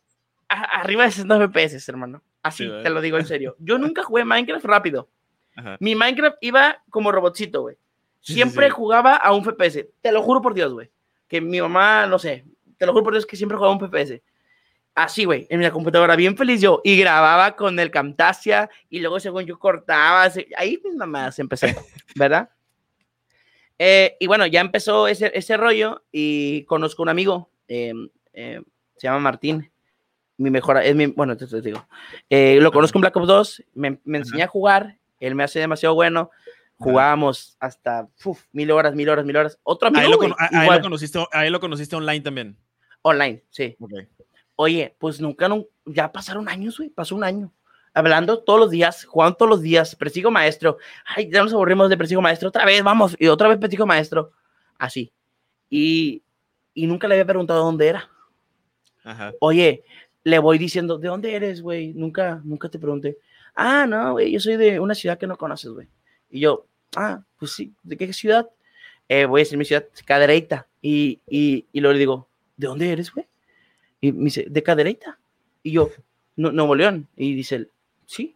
arriba 0.47 1.03
de 1.03 1.11
60 1.11 1.49
FPS, 1.49 1.89
hermano. 1.89 2.23
Así, 2.41 2.65
te 2.65 2.89
lo 2.89 3.01
digo 3.01 3.17
en 3.17 3.25
serio. 3.25 3.57
Yo 3.59 3.77
nunca 3.77 4.01
jugué 4.01 4.23
Minecraft 4.23 4.65
rápido. 4.65 5.09
Mi 5.79 5.93
Minecraft 5.93 6.37
iba 6.41 6.81
como 6.89 7.11
robotcito, 7.11 7.61
güey. 7.61 7.77
Siempre 8.21 8.69
jugaba 8.69 9.15
a 9.15 9.33
un 9.33 9.43
FPS. 9.43 9.87
Te 10.01 10.11
lo 10.11 10.21
juro 10.21 10.41
por 10.41 10.53
Dios, 10.53 10.71
güey. 10.71 10.89
Que 11.27 11.41
mi 11.41 11.61
mamá, 11.61 12.05
no 12.07 12.19
sé, 12.19 12.45
te 12.77 12.85
lo 12.85 12.93
juro 12.93 13.03
por 13.05 13.13
Dios 13.13 13.25
que 13.25 13.35
siempre 13.35 13.57
jugaba 13.57 13.75
un 13.75 13.79
FPS. 13.79 14.21
Así, 14.95 15.25
güey, 15.25 15.45
en 15.49 15.59
mi 15.59 15.69
computadora, 15.69 16.15
bien 16.15 16.35
feliz 16.35 16.59
yo. 16.59 16.81
Y 16.83 16.97
grababa 16.97 17.55
con 17.55 17.79
el 17.79 17.91
Camtasia 17.91 18.69
y 18.89 18.99
luego 18.99 19.19
según 19.19 19.45
yo 19.45 19.59
cortaba. 19.59 20.31
Ahí 20.57 20.81
mis 20.83 20.95
mamás 20.95 21.37
empecé, 21.37 21.75
¿verdad? 22.15 22.49
Eh, 23.79 24.17
y 24.19 24.27
bueno, 24.27 24.47
ya 24.47 24.61
empezó 24.61 25.07
ese, 25.07 25.31
ese 25.35 25.55
rollo 25.55 26.03
y 26.11 26.63
conozco 26.63 27.03
un 27.03 27.09
amigo, 27.09 27.51
eh, 27.67 27.93
eh, 28.33 28.61
se 28.95 29.07
llama 29.07 29.19
Martín, 29.19 29.71
mi 30.37 30.49
mejor, 30.49 30.77
es 30.77 30.95
mi, 30.95 31.05
bueno, 31.07 31.37
te, 31.37 31.45
digo, 31.61 31.85
lo 32.29 32.71
conozco 32.71 32.97
en 32.97 33.01
Black 33.01 33.15
Ops 33.17 33.27
2, 33.27 33.63
me, 33.75 33.99
me 34.03 34.17
enseñó 34.19 34.45
a 34.45 34.47
jugar, 34.47 34.97
él 35.19 35.35
me 35.35 35.43
hace 35.43 35.59
demasiado 35.59 35.93
bueno, 35.93 36.31
jugábamos 36.77 37.57
hasta 37.59 38.07
mil 38.51 38.71
horas, 38.71 38.95
mil 38.95 39.09
horas, 39.09 39.25
mil 39.25 39.37
horas. 39.37 39.59
Otro 39.63 39.89
amigo. 39.89 40.01
Ahí 40.03 40.11
lo, 40.67 40.75
lo, 40.75 40.81
conociste, 40.81 41.19
ahí 41.31 41.49
lo 41.49 41.59
conociste 41.59 41.95
online 41.95 42.21
también. 42.21 42.57
Online, 43.01 43.43
sí. 43.49 43.77
Oye, 44.55 44.95
pues 44.99 45.21
nunca, 45.21 45.47
no, 45.47 45.65
ya 45.85 46.11
pasaron 46.11 46.49
años, 46.49 46.77
güey, 46.77 46.89
pasó 46.89 47.15
un 47.15 47.23
año 47.23 47.53
hablando 47.97 48.43
todos 48.43 48.59
los 48.59 48.69
días, 48.69 49.05
jugando 49.05 49.35
todos 49.35 49.49
los 49.49 49.61
días, 49.61 49.95
persigo 49.95 50.29
maestro. 50.29 50.77
Ay, 51.03 51.31
ya 51.31 51.41
nos 51.41 51.53
aburrimos 51.53 51.89
de 51.89 51.97
persigo 51.97 52.21
maestro, 52.21 52.49
otra 52.49 52.63
vez, 52.63 52.83
vamos, 52.83 53.15
y 53.17 53.27
otra 53.27 53.47
vez 53.47 53.57
persigo 53.57 53.87
maestro. 53.87 54.31
Así. 54.77 55.11
Y, 55.69 56.21
y 56.75 56.85
nunca 56.85 57.07
le 57.07 57.15
había 57.15 57.25
preguntado 57.25 57.63
dónde 57.63 57.87
era. 57.87 58.09
Ajá. 59.03 59.33
Oye, 59.39 59.83
le 60.23 60.37
voy 60.37 60.59
diciendo, 60.59 60.99
¿de 60.99 61.07
dónde 61.07 61.33
eres, 61.33 61.61
güey? 61.61 61.93
Nunca, 61.93 62.39
nunca 62.43 62.69
te 62.69 62.77
pregunté. 62.77 63.17
Ah, 63.55 63.87
no, 63.87 64.11
güey, 64.11 64.31
yo 64.31 64.39
soy 64.39 64.57
de 64.57 64.79
una 64.79 64.93
ciudad 64.93 65.17
que 65.17 65.25
no 65.25 65.35
conoces, 65.35 65.71
güey. 65.71 65.87
Y 66.29 66.41
yo, 66.41 66.65
ah, 66.95 67.23
pues 67.39 67.53
sí, 67.53 67.73
¿de 67.83 67.97
qué 67.97 68.11
ciudad? 68.13 68.47
Eh, 69.09 69.25
voy 69.25 69.41
a 69.41 69.43
decir 69.43 69.57
mi 69.57 69.65
ciudad, 69.65 69.85
Cadereyta. 70.05 70.67
Y, 70.81 71.21
y, 71.27 71.65
y 71.71 71.79
luego 71.79 71.93
le 71.93 71.99
digo, 71.99 72.29
¿de 72.57 72.67
dónde 72.67 72.91
eres, 72.91 73.11
güey? 73.11 73.27
Y 74.01 74.11
me 74.11 74.25
dice, 74.25 74.45
de 74.47 74.63
Cadereyta. 74.63 75.17
Y 75.63 75.71
yo, 75.71 75.89
no, 76.35 76.51
Nuevo 76.51 76.75
León. 76.75 77.07
Y 77.15 77.33
dice, 77.33 77.69
sí. 78.05 78.35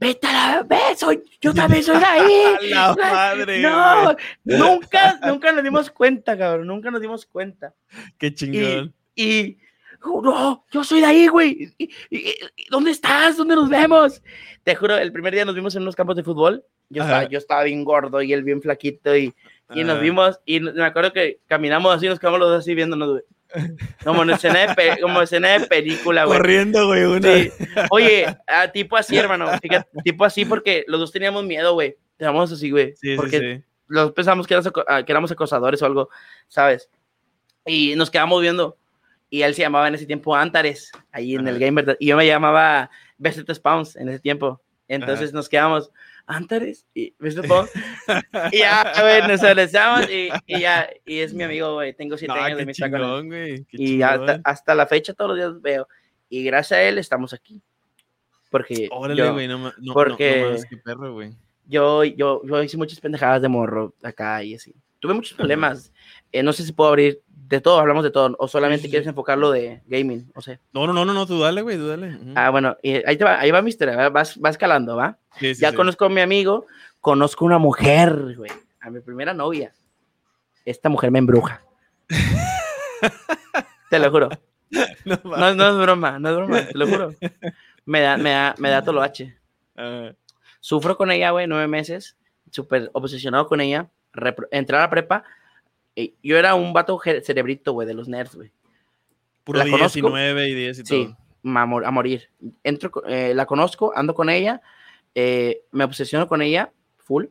Vete 0.00 0.28
a 0.28 0.64
la 0.64 0.96
soy, 0.96 1.24
yo 1.40 1.52
también 1.52 1.82
soy 1.82 1.98
de 1.98 2.04
ahí. 2.06 2.56
la 2.70 2.94
madre. 2.94 3.60
No, 3.60 4.16
nunca, 4.44 5.18
nunca 5.26 5.52
nos 5.52 5.64
dimos 5.64 5.90
cuenta, 5.90 6.38
cabrón, 6.38 6.68
nunca 6.68 6.90
nos 6.90 7.00
dimos 7.00 7.26
cuenta. 7.26 7.74
Qué 8.16 8.32
chingón. 8.32 8.94
Y, 9.16 9.58
no, 10.04 10.64
yo 10.70 10.84
soy 10.84 11.00
de 11.00 11.06
ahí, 11.06 11.26
güey. 11.28 11.72
¿Dónde 12.70 12.90
estás? 12.90 13.36
¿Dónde 13.36 13.54
nos 13.54 13.68
vemos? 13.68 14.22
Te 14.62 14.74
juro, 14.74 14.96
el 14.96 15.12
primer 15.12 15.34
día 15.34 15.44
nos 15.44 15.54
vimos 15.54 15.74
en 15.76 15.82
unos 15.82 15.96
campos 15.96 16.16
de 16.16 16.22
fútbol. 16.22 16.64
Yo, 16.90 17.02
estaba, 17.02 17.24
yo 17.24 17.38
estaba 17.38 17.62
bien 17.64 17.84
gordo 17.84 18.22
y 18.22 18.32
él 18.32 18.42
bien 18.42 18.62
flaquito 18.62 19.14
y, 19.16 19.34
y 19.74 19.84
nos 19.84 20.00
vimos 20.00 20.40
y 20.46 20.60
me 20.60 20.84
acuerdo 20.84 21.12
que 21.12 21.40
caminamos 21.46 21.94
así, 21.94 22.06
nos 22.08 22.18
quedamos 22.18 22.40
los 22.40 22.48
dos 22.50 22.58
así 22.60 22.74
viéndonos, 22.74 23.10
güey. 23.10 23.22
Como 24.04 24.22
en 24.24 24.30
escena 24.30 24.74
de, 24.74 25.00
como 25.00 25.22
escena 25.22 25.58
de 25.58 25.66
película, 25.66 26.24
güey. 26.26 26.38
Corriendo, 26.38 26.86
güey. 26.86 27.04
Una... 27.04 27.34
Sí. 27.34 27.50
Oye, 27.90 28.26
a, 28.46 28.68
tipo 28.70 28.96
así, 28.96 29.16
hermano. 29.16 29.48
Fíjate, 29.62 29.88
tipo 30.04 30.24
así 30.24 30.44
porque 30.44 30.84
los 30.86 31.00
dos 31.00 31.12
teníamos 31.12 31.44
miedo, 31.44 31.72
güey. 31.72 31.96
Teníamos 32.18 32.52
así, 32.52 32.70
güey. 32.70 32.94
Sí, 32.96 33.16
porque 33.16 33.38
sí, 33.40 33.64
los 33.86 34.12
pensamos 34.12 34.46
que, 34.46 34.54
eras- 34.54 34.70
ah, 34.86 35.02
que 35.02 35.12
éramos 35.12 35.30
acosadores 35.32 35.80
o 35.80 35.86
algo, 35.86 36.10
¿sabes? 36.46 36.90
Y 37.66 37.94
nos 37.96 38.10
quedamos 38.10 38.42
viendo. 38.42 38.76
Y 39.30 39.42
él 39.42 39.54
se 39.54 39.62
llamaba 39.62 39.88
en 39.88 39.94
ese 39.94 40.06
tiempo 40.06 40.34
Antares, 40.34 40.90
ahí 41.12 41.34
en 41.34 41.46
el 41.46 41.56
Ajá. 41.56 41.64
Gamer. 41.66 41.96
Y 42.00 42.06
yo 42.06 42.16
me 42.16 42.26
llamaba 42.26 42.90
Bestet 43.18 43.52
Spawns 43.54 43.96
en 43.96 44.08
ese 44.08 44.20
tiempo. 44.20 44.60
Entonces 44.88 45.34
nos 45.34 45.48
quedamos, 45.50 45.90
Antares 46.26 46.86
y 46.94 47.14
Bestet 47.18 47.44
Spawns. 47.46 47.70
y 48.52 48.58
ya, 48.58 48.92
güey, 48.98 49.28
nos 49.28 49.42
abrazamos 49.42 50.08
y, 50.10 50.30
y 50.46 50.60
ya. 50.60 50.88
Y 51.04 51.18
es 51.18 51.34
mi 51.34 51.42
amigo, 51.44 51.74
güey. 51.74 51.92
Tengo 51.94 52.16
siete 52.16 52.32
No, 52.34 52.40
años 52.42 52.56
de 52.58 52.64
él. 52.64 52.72
chingón, 52.72 53.26
güey. 53.28 53.66
Y 53.72 54.00
hasta, 54.02 54.40
hasta 54.44 54.74
la 54.74 54.86
fecha 54.86 55.12
todos 55.12 55.30
los 55.30 55.38
días 55.38 55.60
veo. 55.60 55.86
Y 56.30 56.42
gracias 56.44 56.78
a 56.78 56.82
él 56.82 56.96
estamos 56.98 57.32
aquí. 57.34 57.60
Porque 58.50 58.88
Órale, 58.90 59.30
güey, 59.30 59.46
no, 59.46 59.58
no, 59.58 59.92
porque- 59.92 60.40
no, 60.42 60.56
no 60.56 60.62
qué 60.70 60.76
perro, 60.78 61.12
güey. 61.12 61.34
yo, 61.66 62.02
yo, 62.04 62.40
yo 62.46 62.62
hice 62.62 62.78
muchas 62.78 62.98
pendejadas 62.98 63.42
de 63.42 63.48
morro 63.48 63.94
acá 64.02 64.42
y 64.42 64.54
así. 64.54 64.74
Tuve 65.00 65.12
muchos 65.12 65.34
problemas. 65.36 65.92
Eh, 66.32 66.42
no 66.42 66.52
sé 66.54 66.64
si 66.64 66.72
puedo 66.72 66.88
abrir 66.88 67.20
de 67.48 67.60
todo, 67.60 67.78
hablamos 67.80 68.04
de 68.04 68.10
todo. 68.10 68.36
O 68.38 68.46
solamente 68.46 68.84
sí, 68.84 68.90
quieres 68.90 69.08
enfocarlo 69.08 69.50
de 69.50 69.80
gaming, 69.86 70.30
o 70.34 70.42
sea. 70.42 70.60
No, 70.72 70.86
no, 70.86 70.92
no, 70.92 71.04
no, 71.04 71.14
no, 71.14 71.26
tú 71.26 71.40
dale, 71.40 71.62
güey, 71.62 71.78
tú 71.78 71.88
dale. 71.88 72.14
Ujú. 72.14 72.32
Ah, 72.36 72.50
bueno, 72.50 72.76
y 72.82 72.94
ahí, 73.06 73.16
te 73.16 73.24
va, 73.24 73.40
ahí 73.40 73.50
va 73.50 73.62
mi 73.62 73.70
historia, 73.70 74.08
¿va? 74.10 74.22
escalando, 74.50 74.96
¿va? 74.96 75.18
Sí, 75.38 75.54
sí, 75.54 75.62
ya 75.62 75.72
conozco 75.74 76.04
a 76.04 76.08
mi 76.10 76.20
amigo, 76.20 76.66
conozco 77.00 77.44
una 77.44 77.58
mujer, 77.58 78.36
güey, 78.36 78.50
a 78.80 78.90
mi 78.90 79.00
primera 79.00 79.32
novia. 79.32 79.72
Esta 80.64 80.90
mujer 80.90 81.10
me 81.10 81.18
embruja. 81.20 81.62
te 83.90 83.98
lo 83.98 84.10
juro. 84.10 84.28
No. 85.06 85.18
No, 85.24 85.54
no 85.54 85.68
es 85.70 85.76
broma, 85.78 86.18
no 86.18 86.28
es 86.28 86.36
broma, 86.36 86.66
te 86.66 86.76
lo 86.76 86.86
juro. 86.86 87.14
Me 87.86 88.02
da, 88.02 88.18
me 88.18 88.30
da, 88.30 88.54
me 88.58 88.68
da 88.68 88.82
todo 88.82 88.96
lo 88.96 89.02
H. 89.02 89.34
Ah, 89.76 90.12
Sufro 90.60 90.98
con 90.98 91.10
ella, 91.10 91.30
güey, 91.30 91.46
nueve 91.46 91.68
meses, 91.68 92.18
súper 92.50 92.90
obsesionado 92.92 93.46
con 93.46 93.62
ella. 93.62 93.88
Entré 94.50 94.76
a 94.76 94.80
la 94.80 94.90
prepa. 94.90 95.24
Y 96.02 96.14
yo 96.28 96.36
era 96.38 96.54
un 96.54 96.72
vato 96.72 97.00
cerebrito, 97.02 97.72
güey, 97.72 97.86
de 97.86 97.94
los 97.94 98.08
nerds, 98.08 98.34
güey. 98.36 98.52
puro 99.44 99.58
La 99.58 99.64
conozco. 99.64 99.94
19 99.94 100.48
y 100.48 100.54
10 100.54 100.78
y 100.80 100.84
Sí, 100.86 101.04
todo. 101.06 101.16
ma- 101.42 101.62
a, 101.62 101.66
mor- 101.66 101.84
a 101.86 101.90
morir. 101.90 102.30
Entro, 102.62 102.90
eh, 103.06 103.32
la 103.34 103.46
conozco, 103.46 103.92
ando 103.96 104.14
con 104.14 104.28
ella, 104.30 104.60
eh, 105.14 105.62
me 105.72 105.84
obsesiono 105.84 106.28
con 106.28 106.42
ella, 106.42 106.72
full. 106.98 107.26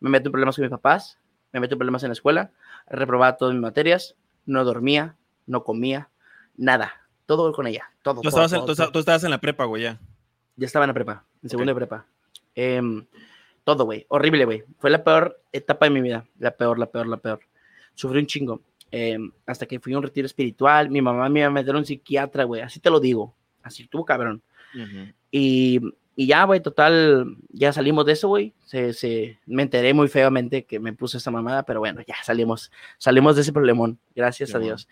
Me 0.00 0.10
meto 0.10 0.28
en 0.28 0.32
problemas 0.32 0.56
con 0.56 0.62
mis 0.62 0.70
papás, 0.70 1.18
me 1.52 1.60
meto 1.60 1.74
en 1.74 1.78
problemas 1.78 2.02
en 2.02 2.08
la 2.10 2.14
escuela, 2.14 2.50
reprobaba 2.88 3.36
todas 3.36 3.54
mis 3.54 3.62
materias, 3.62 4.14
no 4.46 4.64
dormía, 4.64 5.16
no 5.46 5.62
comía, 5.64 6.08
nada. 6.56 6.92
Todo 7.26 7.52
con 7.52 7.66
ella, 7.66 7.90
todo. 8.02 8.16
Tú 8.16 8.20
todo, 8.22 8.28
estabas, 8.28 8.52
en, 8.52 8.60
todo, 8.60 8.74
todo. 8.76 8.92
tú 8.92 8.98
estabas 9.00 9.24
en 9.24 9.30
la 9.30 9.40
prepa, 9.40 9.64
güey, 9.64 9.82
ya. 9.82 9.98
Ya 10.56 10.66
estaba 10.66 10.84
en 10.84 10.88
la 10.88 10.94
prepa, 10.94 11.24
en 11.42 11.50
segundo 11.50 11.70
de 11.70 11.74
prepa. 11.76 12.06
Em, 12.54 13.04
todo, 13.64 13.84
güey. 13.84 14.06
Horrible, 14.08 14.44
güey. 14.44 14.64
Fue 14.78 14.90
la 14.90 15.02
peor 15.04 15.42
etapa 15.52 15.86
de 15.86 15.90
mi 15.90 16.00
vida. 16.00 16.24
La 16.38 16.52
peor, 16.52 16.78
la 16.78 16.86
peor, 16.86 17.06
la 17.08 17.16
peor. 17.18 17.40
Sufrí 17.96 18.20
un 18.20 18.26
chingo. 18.26 18.62
Em, 18.92 19.32
hasta 19.46 19.66
que 19.66 19.80
fui 19.80 19.92
a 19.92 19.96
un 19.98 20.04
retiro 20.04 20.26
espiritual. 20.26 20.88
Mi 20.90 21.02
mamá 21.02 21.28
me 21.28 21.40
iba 21.40 21.48
a 21.48 21.50
meter 21.50 21.74
a 21.74 21.78
un 21.78 21.84
psiquiatra, 21.84 22.44
güey. 22.44 22.62
Así 22.62 22.78
te 22.78 22.88
lo 22.90 23.00
digo. 23.00 23.34
Así 23.64 23.82
estuvo 23.82 24.04
cabrón. 24.04 24.40
Ujú. 24.74 25.12
Y, 25.32 25.80
y 26.14 26.26
ya, 26.28 26.44
güey, 26.44 26.60
total, 26.60 27.36
ya 27.48 27.72
salimos 27.72 28.06
de 28.06 28.12
eso, 28.12 28.28
güey. 28.28 28.54
Se, 28.64 28.92
se, 28.92 29.40
me 29.46 29.64
enteré 29.64 29.92
muy 29.92 30.06
feamente 30.06 30.64
que 30.64 30.78
me 30.78 30.92
puso 30.92 31.18
esa 31.18 31.32
mamada, 31.32 31.64
pero 31.64 31.80
bueno, 31.80 32.00
ya 32.06 32.14
salimos, 32.22 32.70
salimos 32.96 33.34
de 33.34 33.42
ese 33.42 33.52
problemón, 33.52 33.98
gracias 34.14 34.54
a. 34.54 34.60
Dios. 34.60 34.88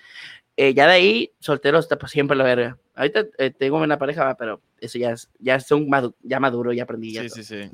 Eh, 0.57 0.75
ya 0.75 0.87
de 0.87 0.93
ahí, 0.93 1.33
soltero 1.39 1.79
hasta 1.79 1.97
para 1.97 2.09
siempre 2.09 2.37
la 2.37 2.45
verga. 2.45 2.79
Ahorita 2.95 3.27
eh, 3.39 3.51
tengo 3.51 3.77
una 3.79 3.99
pareja, 3.99 4.25
va, 4.25 4.37
pero 4.37 4.61
eso 4.81 4.99
ya 4.99 5.13
es, 5.13 5.31
ya 5.39 5.55
es 5.57 5.71
un 5.71 5.89
madu- 5.89 6.15
ya 6.23 6.41
maduro, 6.41 6.73
ya 6.73 6.83
aprendí. 6.83 7.13
Ya 7.13 7.23
Sí, 7.23 7.29
todo. 7.29 7.37
sí, 7.43 7.45
sí. 7.65 7.71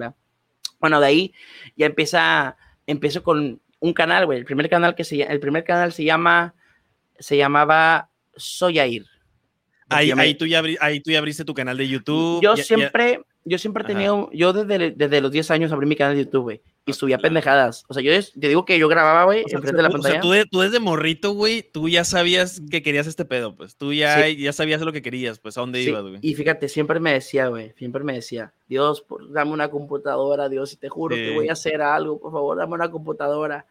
Bueno, 0.81 1.01
de 1.01 1.07
ahí 1.07 1.35
ya 1.77 1.87
empieza, 1.87 2.57
empiezo 2.87 3.23
con 3.23 3.61
un 3.81 3.93
canal, 3.93 4.27
güey. 4.27 4.39
El 4.39 4.45
primer 4.45 4.69
canal 4.69 4.95
que 4.95 5.05
se, 5.05 5.23
el 5.23 5.41
primer 5.41 5.65
canal 5.65 5.93
se 5.93 6.05
llama, 6.05 6.55
se 7.19 7.37
llamaba 7.37 8.11
Soyair. 8.37 9.05
Ahí, 9.89 10.13
ahí, 10.13 10.35
tú 10.35 10.47
ya 10.47 10.63
ahí 10.81 11.01
tú 11.01 11.11
ya 11.11 11.19
abriste 11.19 11.45
tu 11.45 11.53
canal 11.55 11.77
de 11.77 11.89
YouTube. 11.89 12.41
yo 12.43 12.53
ya- 12.55 12.57
ya- 12.57 12.65
siempre, 12.65 13.21
yo 13.45 13.59
siempre 13.59 13.83
he 13.83 13.87
tenido, 13.87 14.31
yo 14.33 14.53
desde, 14.53 14.93
desde 14.93 15.21
los 15.21 15.33
10 15.33 15.51
años 15.51 15.73
abrí 15.73 15.87
mi 15.87 15.97
canal 15.97 16.15
de 16.17 16.25
YouTube, 16.25 16.43
güey, 16.43 16.63
y 16.87 16.93
subía 16.95 17.17
claro. 17.19 17.29
pendejadas. 17.29 17.85
O 17.89 17.95
sea, 17.95 18.03
yo 18.03 18.13
te 18.41 18.49
digo 18.49 18.65
que 18.65 18.79
yo 18.79 18.89
grababa, 18.89 19.25
güey, 19.25 19.45
O 19.45 19.49
sea, 19.49 19.59
enfrente 19.59 19.77
de 19.77 19.83
la 19.83 19.91
tú- 19.91 19.99
o 19.99 20.03
sea, 20.03 20.13
pantalla. 20.15 20.21
tú, 20.23 20.31
de- 20.31 20.45
tú 20.47 20.61
desde 20.61 20.81
morrito, 20.81 21.33
güey, 21.33 21.63
tú 21.63 21.89
ya 21.89 22.05
sabías 22.05 22.61
que 22.71 22.83
querías 22.83 23.07
este 23.07 23.25
pedo, 23.25 23.55
pues. 23.55 23.77
Tú 23.77 23.93
ya, 23.93 24.29
ya 24.29 24.53
sabías 24.53 24.81
lo 24.81 24.93
que 24.93 25.03
querías, 25.03 25.39
pues, 25.39 25.57
a 25.59 25.61
dónde 25.61 25.83
Sí, 25.83 25.91
ibas, 25.91 26.03
güey. 26.03 26.19
y 26.23 26.35
fíjate, 26.35 26.69
siempre 26.69 26.99
me 26.99 27.13
decía, 27.13 27.49
güey, 27.49 27.73
siempre 27.77 28.03
me 28.03 28.15
decía, 28.15 28.53
Dios, 28.67 29.03
por, 29.03 29.31
dame 29.31 29.53
una 29.53 29.69
computadora, 29.71 30.49
Dios, 30.49 30.73
y 30.73 30.77
te 30.77 30.89
juro 30.89 31.15
que 31.17 31.29
Sí. 31.29 31.35
voy 31.35 31.49
a 31.49 31.53
hacer 31.53 31.83
algo, 31.83 32.19
por 32.19 32.33
favor, 32.33 32.57
dame 32.57 32.75
una 32.75 32.91
computadora. 32.91 33.67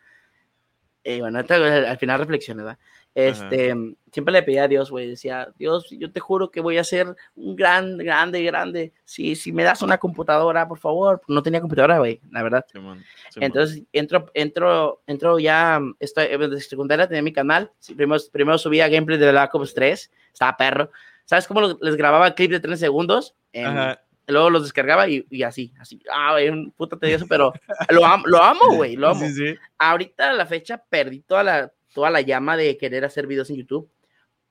Y 1.04 1.20
bueno, 1.22 1.40
ahorita, 1.40 1.58
güey, 1.58 1.72
al 1.72 1.98
final 1.98 2.20
reflexioné, 2.20 2.64
¿verdad? 2.64 2.80
Este, 3.16 3.76
siempre 4.14 4.32
le 4.32 4.44
pedía 4.44 4.64
a 4.64 4.68
Dios, 4.68 4.92
güey, 4.92 5.08
decía, 5.10 5.50
Dios, 5.58 5.88
yo 5.92 6.12
te 6.12 6.20
juro 6.20 6.52
que 6.52 6.62
voy 6.62 6.78
a 6.78 6.84
ser 6.84 7.16
un 7.36 7.56
gran, 7.56 7.98
grande, 7.98 8.42
grande. 8.44 8.94
Si, 9.04 9.36
si 9.36 9.52
me 9.52 9.64
das 9.64 9.82
una 9.82 9.98
computadora, 9.98 10.68
por 10.68 10.78
favor. 10.80 11.22
No 11.28 11.44
tenía 11.44 11.60
computadora, 11.60 11.98
güey, 12.00 12.22
la 12.32 12.44
verdad. 12.44 12.66
Simón, 12.72 13.04
Simón. 13.30 13.46
Entonces 13.46 13.84
entro, 13.92 14.30
entro, 14.34 15.02
entro 15.08 15.40
ya, 15.40 15.82
estoy 16.00 16.28
desde 16.28 16.62
secundaria 16.62 17.08
tenía 17.08 17.22
mi 17.24 17.34
canal, 17.34 17.72
sí, 17.80 17.94
primero, 17.96 18.22
primero 18.32 18.58
subía 18.58 18.88
gameplay 18.88 19.18
de 19.18 19.32
Black 19.32 19.54
Ops 19.56 19.74
3, 19.74 20.12
estaba 20.32 20.56
perro. 20.56 20.92
¿Sabes 21.26 21.46
cómo 21.48 21.62
les 21.82 21.96
grababa 21.96 22.34
clip 22.36 22.52
de 22.52 22.60
3 22.60 22.80
segundos? 22.80 23.36
Ajá. 23.56 24.02
luego 24.28 24.50
los 24.52 24.62
descargaba 24.64 25.08
y, 25.10 25.26
y 25.32 25.42
así, 25.44 25.74
así, 25.80 26.00
ah, 26.14 26.34
güey, 26.34 26.50
un 26.50 26.72
puto 26.72 26.98
tedioso, 27.00 27.26
pero 27.28 27.52
lo, 27.90 28.06
am- 28.06 28.24
lo 28.26 28.42
amo, 28.44 28.62
güey, 28.76 28.96
lo 28.96 29.10
amo. 29.10 29.26
Sí, 29.26 29.34
sí. 29.34 29.56
Ahorita 29.80 30.30
a 30.30 30.34
la 30.34 30.46
fecha 30.46 30.78
perdí 30.90 31.22
toda 31.22 31.44
la, 31.44 31.72
toda 31.94 32.10
la 32.10 32.22
llama 32.22 32.56
de 32.58 32.78
querer 32.78 33.06
hacer 33.06 33.28
videos 33.28 33.50
en 33.50 33.58
YouTube 33.58 33.90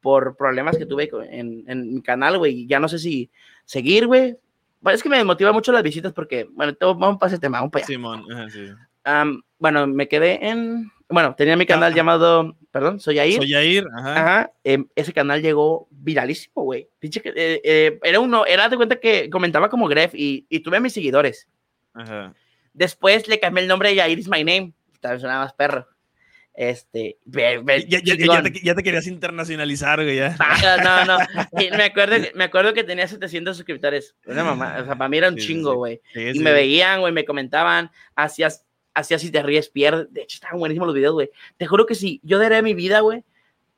por 0.00 0.37
problemas 0.37 0.76
que 0.76 0.87
tuve 0.87 1.09
en, 1.30 1.64
en 1.66 1.95
mi 1.95 2.02
canal, 2.02 2.38
güey, 2.38 2.66
ya 2.66 2.78
no 2.80 2.88
sé 2.88 2.99
si 2.99 3.30
seguir, 3.64 4.07
güey. 4.07 4.37
Es 4.92 5.02
que 5.02 5.09
me 5.09 5.16
desmotiva 5.16 5.52
mucho 5.52 5.73
las 5.73 5.83
visitas 5.83 6.12
porque, 6.12 6.47
bueno, 6.52 6.73
todo- 6.75 6.95
vamos 6.95 7.18
para 7.18 7.33
ese 7.33 7.40
tema, 7.40 7.59
vamos 7.59 7.73
para 7.73 7.85
allá. 7.85 7.87
Simón, 7.95 8.25
sí. 8.50 8.68
Bueno, 9.59 9.87
me 9.88 10.07
quedé 10.07 10.49
en. 10.49 10.90
Bueno, 11.09 11.35
tenía 11.35 11.57
mi 11.57 11.66
canal 11.66 11.92
Ah. 11.92 11.97
llamado. 11.97 12.57
Perdón, 12.71 13.00
soy 13.00 13.18
Air. 13.18 13.37
Soy 13.38 13.50
Jair, 13.50 13.85
ajá. 13.97 14.12
Ajá. 14.21 14.52
em, 14.62 14.87
ese 14.95 15.12
canal 15.12 15.40
llegó 15.42 15.88
viralísimo, 15.90 16.62
güey. 16.62 16.87
Eh, 17.00 17.61
eh, 17.64 17.99
era 18.04 18.21
uno, 18.21 18.45
era 18.47 18.68
de 18.68 18.76
cuenta 18.76 18.97
que 19.00 19.30
comentaba 19.30 19.68
como 19.71 19.88
Gref 19.88 20.14
y, 20.14 20.47
y 20.49 20.61
tuve 20.61 20.76
a 20.76 20.80
mis 20.80 20.92
seguidores. 20.92 21.49
Ajá. 21.95 22.35
Después 22.75 23.26
le 23.26 23.40
cambié 23.40 23.62
el 23.62 23.68
nombre 23.68 23.88
de 23.88 23.95
Yair 23.97 24.18
is 24.18 24.28
my 24.28 24.45
name. 24.45 24.75
También 25.00 25.21
sonaba 25.21 25.45
más 25.45 25.54
perro. 25.54 25.88
Este. 26.61 27.19
Ya, 27.25 27.55
ya- 27.87 28.00
ya- 28.17 28.43
te, 28.43 28.61
ya 28.65 28.75
te 28.75 28.83
querías 28.83 29.07
internacionalizar, 29.07 30.03
güey, 30.03 30.17
ya. 30.17 30.37
Ah, 30.41 31.05
no, 31.07 31.19
no. 31.19 31.62
Y 31.62 31.71
me, 31.71 31.85
acuerdo, 31.85 32.17
me 32.35 32.43
acuerdo 32.45 32.75
que 32.75 32.83
tenía 32.83 33.07
700 33.07 33.57
suscriptores. 33.57 34.17
Una 34.27 34.43
mamá. 34.43 34.79
O 34.81 34.85
sea, 34.85 34.97
para 34.97 35.09
mí 35.09 35.19
era 35.19 35.29
un 35.29 35.38
Sí, 35.38 35.47
chingo, 35.47 35.77
güey. 35.77 36.00
Sí, 36.12 36.21
y 36.21 36.33
sí. 36.33 36.38
me 36.41 36.50
veían, 36.53 36.99
güey, 36.99 37.12
me 37.12 37.25
comentaban, 37.25 37.93
hacías, 38.17 38.65
hacías 38.93 39.21
si 39.21 39.31
te 39.31 39.41
ríes, 39.41 39.69
pierdes. 39.69 40.12
De 40.12 40.23
hecho, 40.23 40.35
estaban 40.35 40.59
buenísimos 40.59 40.88
los 40.88 40.97
videos, 40.97 41.12
güey. 41.15 41.31
Te 41.59 41.67
juro 41.67 41.87
que 41.87 41.95
sí, 41.95 42.21
yo 42.25 42.41
daría 42.41 42.61
mi 42.61 42.75
vida, 42.75 42.99
güey, 43.00 43.23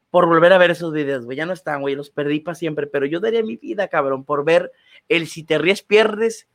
por 0.08 0.24
volver 0.26 0.54
a 0.54 0.58
ver 0.58 0.70
esos 0.70 0.90
videos, 0.90 1.26
güey. 1.26 1.36
Ya 1.36 1.44
no 1.44 1.52
están, 1.52 1.82
güey, 1.82 1.94
los 1.96 2.08
perdí 2.08 2.40
para 2.40 2.54
siempre, 2.54 2.86
pero 2.86 3.04
yo 3.04 3.20
daría 3.20 3.42
mi 3.42 3.56
vida, 3.58 3.88
cabrón, 3.88 4.24
por 4.24 4.42
ver 4.42 4.72
el 5.10 5.26
si 5.26 5.44
te 5.44 5.58
ríes, 5.58 5.82
pierdes. 5.82 6.48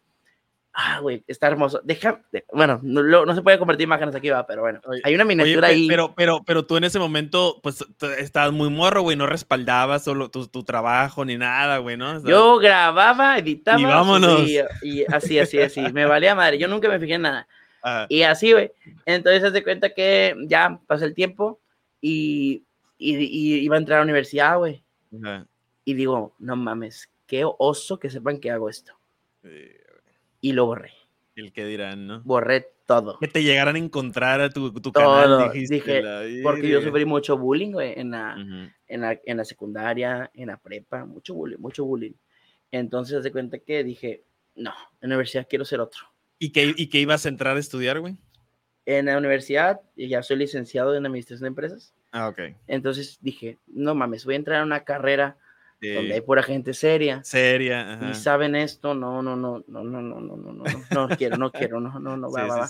Ah, 0.78 1.00
güey, 1.00 1.24
está 1.28 1.48
hermoso. 1.48 1.80
Deja, 1.86 2.22
de- 2.34 2.44
bueno, 2.52 2.82
no, 2.84 3.26
no 3.26 3.34
se 3.34 3.42
puede 3.42 3.58
convertir 3.58 3.86
imágenes 3.86 4.14
aquí, 4.14 4.30
va, 4.30 4.46
pero 4.46 4.62
bueno, 4.62 4.82
Oye, 4.86 5.00
hay 5.06 5.16
una 5.16 5.24
Oye, 5.24 5.36
miniatura 5.36 5.68
pe- 5.70 5.74
ahí. 5.74 5.88
pero, 5.88 6.14
pero, 6.16 6.44
pero 6.46 6.66
tú 6.66 6.76
en 6.76 6.84
ese 6.84 7.00
momento, 7.00 7.62
pues, 7.64 7.86
estabas 8.20 8.52
muy 8.52 8.70
morro, 8.70 9.02
güey, 9.02 9.16
no 9.16 9.26
respaldabas 9.26 10.04
solo 10.04 10.30
tu, 10.30 10.48
tu 10.48 10.64
trabajo 10.64 11.24
ni 11.24 11.38
nada, 11.38 11.78
güey, 11.78 11.96
¿no? 11.96 12.18
O 12.18 12.20
sea, 12.20 12.30
Yo 12.30 12.58
grababa, 12.58 13.38
editaba. 13.38 13.80
Y 13.80 13.86
vámonos. 13.86 14.42
subía, 14.42 14.68
y 14.82 15.06
así, 15.14 15.40
así, 15.40 15.60
así. 15.60 15.80
Me 15.94 16.06
valía 16.06 16.36
madre. 16.36 16.58
Yo 16.58 16.68
nunca 16.68 16.90
me 16.90 17.00
fijé 17.00 17.14
en 17.14 17.22
nada. 17.22 17.48
Y 18.10 18.24
así, 18.24 18.52
güey. 18.52 18.72
Entonces, 19.06 19.54
de 19.54 19.64
cuenta 19.64 19.92
que 19.94 20.36
ya 20.48 20.80
pasó 20.88 21.06
el 21.06 21.14
tiempo 21.14 21.62
y, 22.02 22.64
y, 22.98 23.16
y 23.16 23.60
iba 23.60 23.76
a 23.76 23.80
entrar 23.80 23.98
a 23.98 24.02
la 24.02 24.06
universidad, 24.06 24.58
güey. 24.58 24.84
Y 25.86 25.94
digo, 25.94 26.36
no 26.40 26.56
mames, 26.58 27.10
qué 27.28 27.44
oso 27.46 27.98
que 28.00 28.10
sepan 28.10 28.40
que 28.40 28.52
hago 28.52 28.70
esto. 28.70 28.92
Eh, 29.44 29.80
Y 30.46 30.54
lo 30.54 30.68
borré. 30.68 30.92
El 31.36 31.52
que 31.52 31.66
dirán, 31.66 32.06
¿no? 32.06 32.22
Borré 32.24 32.68
todo. 32.86 33.18
Que 33.18 33.28
te 33.28 33.42
llegaran 33.42 33.76
a 33.76 33.80
encontrar 33.80 34.42
a 34.42 34.50
tu, 34.52 34.72
tu 34.74 34.92
Todo, 34.92 35.28
canal, 35.28 35.52
dijiste. 35.52 35.74
dije, 35.74 36.02
la 36.04 36.22
Porque 36.44 36.70
yo 36.70 36.84
sufrí 36.84 37.04
mucho 37.04 37.36
bullying, 37.36 37.72
güey, 37.72 38.00
en 38.00 38.12
la, 38.12 38.36
Ujú. 38.40 38.72
en, 38.88 39.02
la, 39.02 39.20
en 39.26 39.38
la 39.38 39.44
secundaria, 39.44 40.30
en 40.36 40.48
la 40.50 40.58
prepa. 40.58 41.04
Mucho 41.04 41.34
bullying, 41.34 41.58
mucho 41.58 41.84
bullying. 41.84 42.12
Entonces, 42.72 43.24
de 43.24 43.32
cuenta 43.32 43.58
que 43.58 43.84
dije, 43.84 44.24
no, 44.56 44.72
en 45.02 45.10
la 45.10 45.16
universidad 45.16 45.48
quiero 45.50 45.66
ser 45.66 45.80
otro. 45.80 46.02
¿Y 46.38 46.52
que, 46.52 46.76
¿Y 46.78 46.90
que 46.90 47.00
ibas 47.00 47.26
a 47.26 47.30
entrar 47.30 47.58
a 47.58 47.60
estudiar, 47.60 48.00
güey? 48.00 48.16
en 48.88 49.08
la 49.08 49.18
universidad, 49.18 49.82
ya 49.96 50.22
soy 50.22 50.38
licenciado 50.38 50.96
en 50.96 51.08
Administración 51.08 51.46
de 51.46 51.48
Empresas. 51.48 51.96
Ah, 52.12 52.28
ok. 52.30 52.40
Entonces 52.68 53.18
dije, 53.20 53.58
no 53.66 53.96
mames, 53.96 54.26
voy 54.26 54.36
a 54.36 54.38
entrar 54.38 54.62
a 54.62 54.64
una 54.64 54.84
carrera 54.84 55.38
donde 55.82 56.14
hay 56.14 56.22
pura 56.22 56.44
gente 56.44 56.74
seria. 56.74 57.24
Seria, 57.24 57.94
ajá. 57.94 58.10
Y 58.10 58.14
saben 58.16 58.56
esto, 58.56 58.94
no, 58.94 59.22
no, 59.22 59.36
no, 59.36 59.64
no, 59.68 59.84
no, 59.84 60.02
no, 60.02 60.20
no, 60.20 60.36
no, 60.36 60.36
no, 60.36 60.54
no, 60.54 61.08
no 61.08 61.18
quiero, 61.18 61.38
no 61.38 61.52
quiero, 61.52 61.80
no, 61.80 62.00
no, 62.00 62.18
no, 62.18 62.32
va, 62.32 62.46
va, 62.46 62.58
va. 62.62 62.70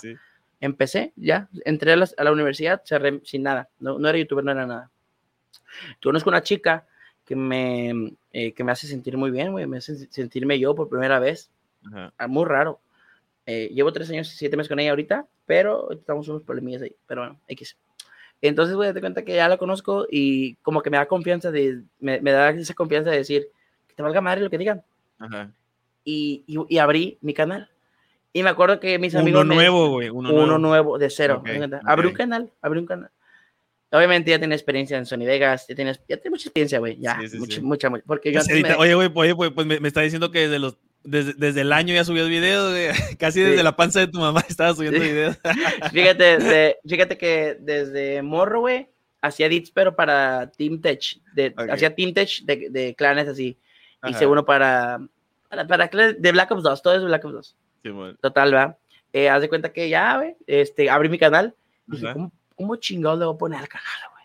Empecé, 0.60 1.12
ya, 1.16 1.48
entré 1.64 1.92
a 1.92 1.96
la, 1.96 2.08
a 2.16 2.24
la 2.24 2.32
universidad, 2.32 2.82
cerré 2.84 3.20
sin 3.24 3.42
nada, 3.42 3.68
no, 3.78 3.98
no 3.98 4.08
era 4.08 4.18
youtuber, 4.18 4.44
no 4.44 4.52
era 4.52 4.66
nada. 4.66 4.90
Conozco 6.02 6.30
una 6.30 6.42
chica 6.42 6.86
que 7.24 7.36
me, 7.36 8.14
eh, 8.32 8.52
que 8.52 8.64
me 8.64 8.72
hace 8.72 8.86
sentir 8.86 9.16
muy 9.16 9.30
bien, 9.30 9.52
güey, 9.52 9.66
me 9.66 9.78
hace 9.78 10.06
sentirme 10.10 10.58
yo 10.58 10.74
por 10.74 10.88
primera 10.88 11.18
vez. 11.18 11.50
Ajá. 11.84 12.12
Muy 12.28 12.44
raro. 12.44 12.80
Eh, 13.44 13.70
llevo 13.72 13.92
tres 13.92 14.10
años 14.10 14.32
y 14.32 14.36
siete 14.36 14.56
meses 14.56 14.68
con 14.68 14.78
ella 14.80 14.90
ahorita, 14.90 15.26
pero 15.44 15.90
estamos 15.92 16.28
unos 16.28 16.42
problemillas 16.42 16.82
ahí, 16.82 16.96
pero 17.06 17.22
bueno, 17.22 17.40
X. 17.48 17.76
Entonces, 18.42 18.76
güey, 18.76 18.92
te 18.92 19.00
cuenta 19.00 19.24
que 19.24 19.34
ya 19.34 19.48
la 19.48 19.56
conozco 19.56 20.06
y 20.10 20.54
como 20.56 20.82
que 20.82 20.90
me 20.90 20.96
da 20.96 21.06
confianza, 21.06 21.50
de, 21.50 21.82
me, 21.98 22.20
me 22.20 22.32
da 22.32 22.50
esa 22.50 22.74
confianza 22.74 23.10
de 23.10 23.18
decir, 23.18 23.48
que 23.88 23.94
te 23.94 24.02
valga 24.02 24.20
madre 24.20 24.42
lo 24.42 24.50
que 24.50 24.58
digan. 24.58 24.82
Ajá. 25.18 25.50
Y, 26.04 26.44
y, 26.46 26.58
y, 26.68 26.78
abrí 26.78 27.18
mi 27.20 27.34
canal. 27.34 27.70
Y 28.32 28.42
me 28.42 28.50
acuerdo 28.50 28.78
que 28.78 28.98
mis 28.98 29.14
amigos... 29.14 29.42
Uno 29.42 29.54
nuevo, 29.54 29.88
güey. 29.88 30.10
Uno, 30.10 30.32
uno 30.32 30.58
nuevo. 30.58 30.98
de 30.98 31.10
cero. 31.10 31.38
Okay, 31.40 31.60
abrí 31.84 32.08
un 32.08 32.14
canal, 32.14 32.52
abrí 32.60 32.78
un 32.78 32.86
canal. 32.86 33.10
Obviamente 33.90 34.30
ya 34.30 34.38
tiene 34.38 34.54
experiencia 34.54 34.98
en 34.98 35.06
Sony 35.06 35.24
Vegas, 35.24 35.66
ya 35.68 35.74
tienes, 35.74 36.00
ya 36.08 36.18
mucha 36.28 36.48
experiencia, 36.48 36.78
güey, 36.80 36.98
ya, 36.98 37.18
sí, 37.20 37.28
sí, 37.28 37.38
mucha, 37.38 37.56
sí. 37.56 37.62
mucha, 37.62 37.88
mucha, 37.88 38.04
porque 38.04 38.32
yo... 38.32 38.40
Pues 38.44 38.62
me... 38.62 38.74
Oye, 38.74 38.94
güey, 38.94 39.08
pues, 39.08 39.34
pues 39.34 39.66
me, 39.66 39.80
me, 39.80 39.88
está 39.88 40.00
diciendo 40.00 40.30
que 40.30 40.40
desde 40.40 40.58
los 40.58 40.76
desde, 41.06 41.34
desde, 41.34 41.60
el 41.60 41.72
año 41.72 41.94
ya 41.94 42.04
subió 42.04 42.26
videos, 42.26 42.74
casi 43.18 43.40
desde 43.40 43.62
la 43.62 43.76
panza 43.76 44.00
de 44.00 44.08
tu 44.08 44.18
mamá 44.18 44.42
estaba 44.48 44.74
subiendo 44.74 45.00
videos. 45.00 45.38
fíjate, 45.92 46.38
de, 46.38 46.76
fíjate 46.86 47.16
que 47.16 47.56
desde 47.60 48.22
morro, 48.22 48.60
güey, 48.60 48.88
hacía 49.22 49.46
edits, 49.46 49.70
pero 49.70 49.94
para 49.94 50.50
Team 50.50 50.80
Tech, 50.80 51.00
de, 51.34 51.54
okay. 51.56 51.70
hacía 51.70 51.94
Team 51.94 52.12
Tech 52.12 52.42
de, 52.42 52.70
de 52.70 52.94
clanes 52.94 53.28
así, 53.28 53.58
Ajá. 54.00 54.10
hice 54.10 54.26
uno 54.26 54.44
para, 54.44 55.00
para, 55.48 55.66
para, 55.66 55.88
de 55.88 56.32
Black 56.32 56.50
Ops 56.50 56.62
2, 56.62 56.82
todo 56.82 56.94
es 56.96 57.04
Black 57.04 57.24
Ops 57.24 57.34
2. 57.34 57.56
Sí, 57.84 57.90
bueno. 57.90 58.18
Total, 58.20 58.54
va. 58.54 58.78
Eh, 59.12 59.28
haz 59.28 59.40
de 59.40 59.48
cuenta 59.48 59.72
que 59.72 59.88
ya, 59.88 60.16
güey, 60.16 60.36
este, 60.46 60.90
abrí 60.90 61.08
mi 61.08 61.18
canal, 61.18 61.54
dije, 61.86 62.12
¿cómo, 62.12 62.32
¿cómo 62.56 62.76
chingados 62.76 63.18
le 63.18 63.24
voy 63.24 63.34
a 63.34 63.38
poner 63.38 63.60
al 63.60 63.68
canal, 63.68 63.86
güey? 64.10 64.24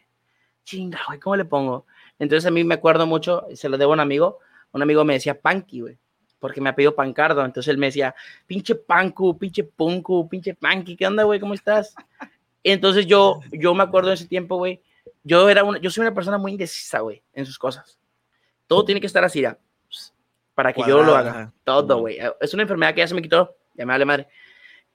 Chinga, 0.65 0.99
güey, 1.07 1.19
¿cómo 1.19 1.35
le 1.35 1.45
pongo? 1.45 1.85
Entonces 2.17 2.45
a 2.47 2.51
mí 2.51 2.63
me 2.63 2.73
acuerdo 2.73 3.05
mucho, 3.05 3.45
se 3.53 3.69
lo 3.69 3.77
debo 3.77 3.91
a 3.91 3.95
un 3.95 3.99
amigo, 3.99 4.39
un 4.71 4.81
amigo 4.81 5.05
me 5.05 5.13
decía 5.13 5.39
Panky, 5.39 5.81
güey 5.81 5.97
porque 6.41 6.59
me 6.59 6.69
ha 6.69 6.75
pedido 6.75 6.95
Pancardo. 6.95 7.45
Entonces 7.45 7.69
él 7.69 7.77
me 7.77 7.85
decía, 7.85 8.13
pinche 8.47 8.75
Panku, 8.75 9.37
pinche 9.37 9.63
Punku, 9.63 10.27
pinche 10.27 10.55
Panky, 10.55 10.97
¿qué 10.97 11.07
onda, 11.07 11.23
güey? 11.23 11.39
¿Cómo 11.39 11.53
estás? 11.53 11.95
Entonces 12.63 13.05
yo, 13.05 13.39
yo 13.51 13.73
me 13.73 13.83
acuerdo 13.83 14.09
en 14.09 14.15
ese 14.15 14.27
tiempo, 14.27 14.57
güey, 14.57 14.81
yo, 15.23 15.47
era 15.49 15.63
una, 15.63 15.79
yo 15.79 15.89
soy 15.89 16.01
una 16.01 16.13
persona 16.13 16.37
muy 16.37 16.51
indecisa, 16.51 16.99
güey, 16.99 17.21
en 17.33 17.45
sus 17.45 17.57
cosas. 17.57 17.97
Todo 18.67 18.83
tiene 18.83 18.99
que 18.99 19.07
estar 19.07 19.23
así, 19.23 19.41
ya, 19.41 19.57
para 20.55 20.73
que 20.73 20.77
Cuadrada. 20.77 20.99
yo 20.99 21.05
lo 21.05 21.15
haga. 21.15 21.53
Todo, 21.63 21.99
güey. 21.99 22.17
Es 22.39 22.53
una 22.53 22.63
enfermedad 22.63 22.93
que 22.93 22.99
ya 22.99 23.07
se 23.07 23.15
me 23.15 23.21
quitó, 23.21 23.55
ya 23.75 23.85
me 23.85 23.93
vale 23.93 24.05
madre. 24.05 24.27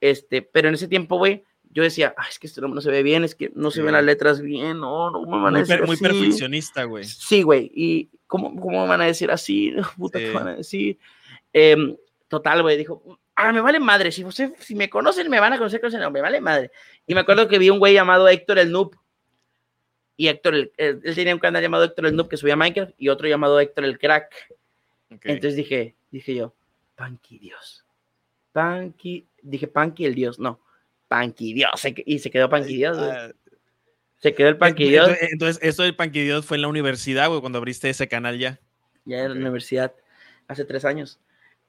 Este, 0.01 0.41
pero 0.41 0.67
en 0.67 0.75
ese 0.75 0.87
tiempo, 0.87 1.17
güey, 1.17 1.43
yo 1.71 1.83
decía, 1.83 2.13
Ay, 2.17 2.27
es 2.29 2.39
que 2.39 2.47
esto 2.47 2.61
no, 2.61 2.67
no, 2.67 2.81
se 2.81 2.91
ve 2.91 3.03
bien, 3.03 3.23
es 3.23 3.35
que 3.35 3.51
no 3.55 3.71
se 3.71 3.79
sí. 3.79 3.81
ven 3.83 3.93
las 3.93 4.03
letras 4.03 4.41
bien, 4.41 4.79
no, 4.79 5.11
no 5.11 5.21
me 5.21 5.41
van 5.41 5.55
a 5.55 5.59
decir 5.59 5.81
muy, 5.83 5.93
así. 5.95 6.03
muy 6.03 6.11
perfeccionista, 6.11 6.83
güey. 6.83 7.05
Sí, 7.05 7.41
güey, 7.41 7.71
y 7.73 8.09
¿cómo, 8.27 8.59
¿cómo 8.59 8.81
me 8.81 8.87
van 8.87 9.01
a 9.01 9.05
decir 9.05 9.31
así? 9.31 9.73
Puta, 9.97 10.19
sí. 10.19 10.25
¿qué 10.25 10.31
van 10.31 10.47
a 10.47 10.55
decir? 10.55 10.99
Eh, 11.59 11.97
total, 12.27 12.61
güey, 12.61 12.77
dijo, 12.77 13.19
ah, 13.33 13.51
me 13.51 13.61
vale 13.61 13.79
madre, 13.79 14.11
si, 14.11 14.23
usted, 14.23 14.53
si 14.59 14.75
me 14.75 14.91
conocen, 14.91 15.27
me 15.27 15.39
van 15.39 15.53
a 15.53 15.57
conocer, 15.57 15.81
no, 15.99 16.11
me 16.11 16.21
vale 16.21 16.39
madre. 16.39 16.69
Y 17.07 17.15
me 17.15 17.21
acuerdo 17.21 17.47
que 17.47 17.57
vi 17.57 17.71
un 17.71 17.79
güey 17.79 17.95
llamado 17.95 18.27
Héctor 18.27 18.59
el 18.59 18.71
Noob, 18.71 18.95
y 20.15 20.27
Héctor, 20.27 20.53
el, 20.53 20.71
él, 20.77 21.01
él, 21.03 21.15
tenía 21.15 21.33
un 21.33 21.39
canal 21.39 21.63
llamado 21.63 21.83
Héctor 21.83 22.05
el 22.05 22.15
Noob 22.15 22.29
que 22.29 22.37
subía 22.37 22.55
Minecraft, 22.55 22.93
y 22.95 23.09
otro 23.09 23.27
llamado 23.27 23.59
Héctor 23.59 23.85
el 23.85 23.97
Crack. 23.97 24.53
Okay. 25.15 25.31
Entonces 25.33 25.55
dije, 25.55 25.95
dije 26.11 26.35
yo, 26.35 26.53
Panky 26.95 27.39
Dios. 27.39 27.83
Panky, 28.51 29.25
dije 29.41 29.67
Panky 29.67 30.05
el 30.05 30.13
Dios, 30.13 30.37
no, 30.37 30.59
Panky 31.07 31.53
Dios, 31.53 31.71
y 32.05 32.19
se 32.19 32.29
quedó 32.29 32.51
Panky 32.51 32.75
Dios, 32.75 32.99
güey. 32.99 33.09
Ah, 33.09 33.31
Se 34.19 34.35
quedó 34.35 34.49
el 34.49 34.57
Panky 34.57 34.89
Dios. 34.89 35.09
Entonces, 35.21 35.57
eso 35.63 35.81
del 35.81 35.95
Panky 35.95 36.21
Dios 36.21 36.45
fue 36.45 36.57
en 36.57 36.61
la 36.61 36.67
universidad, 36.67 37.29
güey, 37.29 37.41
cuando 37.41 37.57
abriste 37.57 37.89
ese 37.89 38.07
canal 38.07 38.37
ya. 38.37 38.59
Ya 39.05 39.23
en 39.23 39.33
la 39.33 39.39
universidad, 39.39 39.93
hace 40.47 40.63
tres 40.63 40.85
años. 40.85 41.19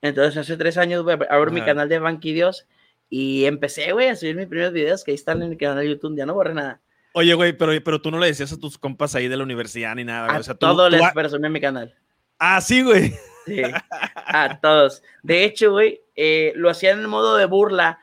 Entonces, 0.03 0.37
hace 0.37 0.57
tres 0.57 0.79
años, 0.79 1.03
güey, 1.03 1.19
abro 1.29 1.51
mi 1.51 1.61
canal 1.63 1.89
de 1.89 1.99
Banquidios 1.99 2.67
y 3.11 3.47
empecé, 3.47 3.93
güey, 3.93 4.09
a 4.09 4.17
subir 4.17 4.37
mis 4.37 4.47
primeros 4.47 4.73
videos 4.73 5.03
que 5.05 5.11
ahí 5.11 5.17
están 5.17 5.43
en 5.43 5.53
el 5.53 5.59
canal 5.59 5.79
de 5.79 5.89
YouTube. 5.89 6.17
Ya 6.17 6.27
no 6.27 6.35
borré 6.35 6.55
nada. 6.55 6.81
Oye, 7.15 7.35
güey, 7.35 7.53
pero, 7.57 7.73
pero 7.83 8.01
tú 8.01 8.11
no 8.11 8.19
le 8.19 8.27
decías 8.29 8.53
a 8.53 8.61
tus 8.61 8.79
compas 8.79 9.15
ahí 9.15 9.29
de 9.29 9.37
la 9.37 9.43
universidad 9.43 9.95
ni 9.97 10.05
nada, 10.05 10.29
güey. 10.29 10.41
O 10.41 10.43
sea, 10.43 10.55
tú, 10.55 10.67
todos 10.67 10.91
les 10.91 11.03
presumí 11.13 11.47
en 11.47 11.53
mi 11.53 11.61
canal. 11.61 11.95
Ah, 12.39 12.61
sí, 12.61 12.83
güey. 12.83 13.15
Sí, 13.47 13.63
a 14.15 14.61
todos. 14.61 15.03
De 15.23 15.45
hecho, 15.45 15.73
güey, 15.73 16.01
eh, 16.15 16.53
lo 16.55 16.71
hacían 16.71 17.01
en 17.01 17.09
modo 17.09 17.37
de 17.37 17.47
burla. 17.47 17.99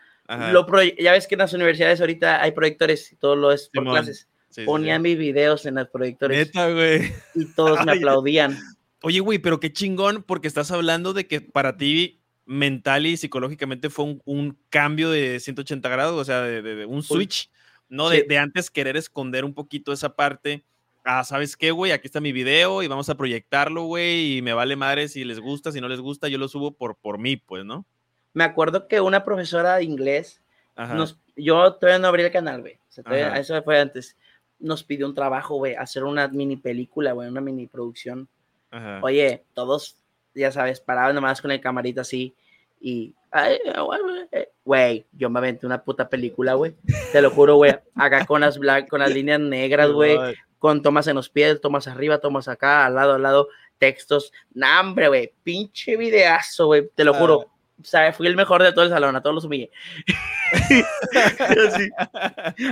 Lo 0.51 0.65
ya 0.99 1.11
ves 1.11 1.27
que 1.27 1.35
en 1.35 1.39
las 1.39 1.53
universidades 1.53 2.01
ahorita 2.01 2.41
hay 2.41 2.51
proyectores 2.51 3.11
y 3.11 3.15
todo 3.15 3.35
lo 3.35 3.51
es 3.51 3.69
por 3.71 3.83
Simón. 3.83 3.93
clases. 3.93 4.27
Sí, 4.49 4.63
Ponían 4.65 5.03
sí. 5.03 5.09
mis 5.09 5.17
videos 5.19 5.65
en 5.65 5.75
los 5.75 5.87
proyectores. 5.89 6.47
Neta, 6.47 6.71
güey. 6.71 7.13
Y 7.35 7.45
todos 7.53 7.85
me 7.85 7.91
aplaudían. 7.93 8.57
Oye, 9.01 9.19
güey, 9.19 9.39
pero 9.39 9.59
qué 9.59 9.71
chingón, 9.71 10.23
porque 10.23 10.47
estás 10.47 10.71
hablando 10.71 11.13
de 11.13 11.27
que 11.27 11.41
para 11.41 11.77
ti 11.77 12.21
mental 12.45 13.05
y 13.05 13.17
psicológicamente 13.17 13.89
fue 13.89 14.05
un, 14.05 14.21
un 14.25 14.57
cambio 14.69 15.09
de 15.09 15.39
180 15.39 15.89
grados, 15.89 16.19
o 16.19 16.23
sea, 16.23 16.41
de, 16.41 16.61
de, 16.61 16.75
de 16.75 16.85
un 16.85 17.03
switch, 17.03 17.49
¿no? 17.89 18.09
Sí. 18.09 18.17
De, 18.17 18.23
de, 18.23 18.37
antes 18.37 18.69
querer 18.69 18.97
esconder 18.97 19.45
un 19.45 19.53
poquito 19.53 19.91
esa 19.91 20.15
parte. 20.15 20.63
Ah, 21.03 21.23
¿sabes 21.23 21.55
qué, 21.55 21.71
güey? 21.71 21.91
Aquí 21.91 22.07
está 22.07 22.19
mi 22.19 22.31
video 22.31 22.81
y 22.81 22.87
vamos 22.87 23.09
a 23.09 23.15
proyectarlo, 23.15 23.83
güey, 23.83 24.37
y 24.37 24.41
me 24.41 24.53
vale 24.53 24.75
madre 24.75 25.07
si 25.07 25.23
les 25.23 25.39
gusta, 25.39 25.71
si 25.71 25.81
no 25.81 25.87
les 25.87 25.99
gusta, 25.99 26.27
yo 26.27 26.37
lo 26.37 26.47
subo 26.47 26.71
por, 26.71 26.95
por 26.95 27.19
mí, 27.19 27.35
pues, 27.35 27.63
¿no? 27.63 27.85
Me 28.33 28.43
acuerdo 28.43 28.87
que 28.87 29.01
una 29.01 29.23
profesora 29.23 29.75
de 29.75 29.83
inglés, 29.83 30.41
nos, 30.75 31.19
yo 31.35 31.75
todavía 31.75 31.99
no 31.99 32.07
abrí 32.07 32.23
el 32.23 32.31
canal, 32.31 32.61
güey, 32.61 32.79
o 32.89 32.91
sea, 32.91 33.37
eso 33.37 33.61
fue 33.63 33.79
antes, 33.79 34.17
nos 34.59 34.83
pidió 34.83 35.07
un 35.07 35.13
trabajo, 35.13 35.55
güey, 35.55 35.75
hacer 35.75 36.03
una 36.03 36.27
mini 36.27 36.57
película, 36.57 37.13
güey, 37.13 37.29
una 37.29 37.39
mini 37.39 37.67
producción 37.67 38.27
Ajá. 38.71 38.99
Oye, 39.03 39.45
todos, 39.53 39.97
ya 40.33 40.51
sabes, 40.51 40.79
paraban 40.79 41.15
nomás 41.15 41.41
con 41.41 41.51
el 41.51 41.61
camarito 41.61 42.01
así 42.01 42.35
y, 42.79 43.15
güey, 44.63 45.07
yo 45.11 45.29
me 45.31 45.39
aventé 45.39 45.65
una 45.65 45.83
puta 45.83 46.07
película, 46.07 46.53
güey. 46.53 46.75
Te 47.11 47.19
lo 47.19 47.31
juro, 47.31 47.55
güey. 47.55 47.75
Acá 47.95 48.25
con 48.27 48.41
las, 48.41 48.59
black, 48.59 48.87
con 48.87 48.99
las 48.99 49.11
líneas 49.11 49.39
negras, 49.39 49.89
güey. 49.89 50.17
Con 50.59 50.83
tomas 50.83 51.07
en 51.07 51.15
los 51.15 51.29
pies, 51.29 51.59
tomas 51.61 51.87
arriba, 51.87 52.19
tomas 52.19 52.47
acá, 52.47 52.85
al 52.85 52.93
lado, 52.93 53.13
al 53.15 53.23
lado, 53.23 53.47
textos. 53.79 54.31
Nah, 54.53 54.81
hombre, 54.81 55.07
güey. 55.07 55.33
Pinche 55.43 55.97
videazo, 55.97 56.67
güey. 56.67 56.87
Te 56.93 57.03
lo 57.03 57.15
juro. 57.15 57.51
O 57.81 57.83
sea, 57.83 58.13
fui 58.13 58.27
el 58.27 58.35
mejor 58.35 58.61
de 58.61 58.71
todo 58.71 58.85
el 58.85 58.91
salón, 58.91 59.15
a 59.15 59.21
todos 59.21 59.33
los 59.33 59.45
humillé. 59.45 59.71
Así, 61.67 61.89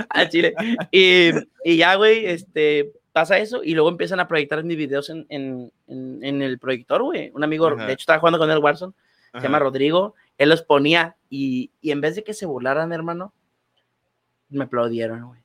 a 0.08 0.28
Chile. 0.28 0.54
Y, 0.92 1.30
y 1.64 1.76
ya, 1.76 1.96
güey, 1.96 2.24
este, 2.26 2.92
pasa 3.14 3.38
eso 3.38 3.62
y 3.62 3.74
luego 3.74 3.88
empiezan 3.88 4.18
a 4.18 4.26
proyectar 4.26 4.64
mis 4.64 4.76
videos 4.76 5.08
en, 5.08 5.24
en, 5.28 5.72
en, 5.86 6.18
en 6.24 6.42
el 6.42 6.58
proyector, 6.58 7.00
güey. 7.00 7.30
Un 7.32 7.44
amigo, 7.44 7.68
Ajá. 7.68 7.86
de 7.86 7.92
hecho, 7.92 8.02
estaba 8.02 8.18
jugando 8.18 8.40
con 8.40 8.50
el 8.50 8.58
Warzone, 8.58 8.92
Ajá. 9.32 9.40
se 9.40 9.46
llama 9.46 9.60
Rodrigo, 9.60 10.16
él 10.36 10.48
los 10.48 10.62
ponía 10.62 11.14
y, 11.30 11.70
y, 11.80 11.92
en 11.92 12.00
vez 12.00 12.16
de 12.16 12.24
que 12.24 12.34
se 12.34 12.44
burlaran, 12.44 12.92
hermano, 12.92 13.32
me 14.48 14.64
aplaudieron, 14.64 15.28
güey. 15.28 15.40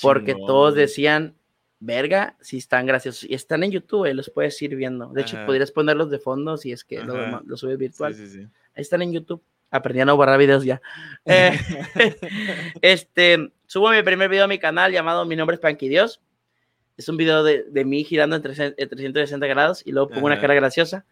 Porque 0.00 0.36
todos 0.36 0.76
decían, 0.76 1.34
verga, 1.80 2.36
si 2.40 2.58
están 2.58 2.86
graciosos. 2.86 3.28
Y 3.28 3.34
están 3.34 3.64
en 3.64 3.72
YouTube, 3.72 3.98
güey, 3.98 4.14
los 4.14 4.30
puedes 4.30 4.60
ir 4.62 4.76
viendo. 4.76 5.08
De 5.08 5.22
hecho, 5.22 5.36
Ajá. 5.36 5.46
podrías 5.46 5.72
ponerlos 5.72 6.10
de 6.10 6.20
fondo 6.20 6.56
si 6.56 6.70
es 6.70 6.84
que 6.84 7.02
lo, 7.02 7.40
lo, 7.40 7.56
subes 7.56 7.76
virtual. 7.76 8.14
Sí, 8.14 8.28
sí, 8.28 8.42
sí. 8.42 8.48
Ahí 8.76 8.82
están 8.82 9.02
en 9.02 9.12
YouTube. 9.12 9.42
Aprendí 9.72 10.00
a 10.00 10.04
no 10.04 10.16
borrar 10.16 10.38
videos 10.38 10.64
ya. 10.64 10.80
eh, 11.24 11.58
este, 12.82 13.52
subo 13.66 13.90
mi 13.90 14.02
primer 14.04 14.28
video 14.28 14.44
a 14.44 14.48
mi 14.48 14.60
canal 14.60 14.92
llamado 14.92 15.26
Mi 15.26 15.34
nombre 15.34 15.56
es 15.56 15.60
Panky 15.60 15.88
Dios 15.88 16.20
es 16.98 17.08
un 17.08 17.16
video 17.16 17.44
de, 17.44 17.62
de 17.62 17.84
mí 17.84 18.04
girando 18.04 18.36
en 18.36 18.42
360 18.42 19.46
grados 19.46 19.82
y 19.86 19.92
luego 19.92 20.08
pongo 20.08 20.26
Ajá. 20.26 20.34
una 20.34 20.40
cara 20.40 20.54
graciosa. 20.54 21.06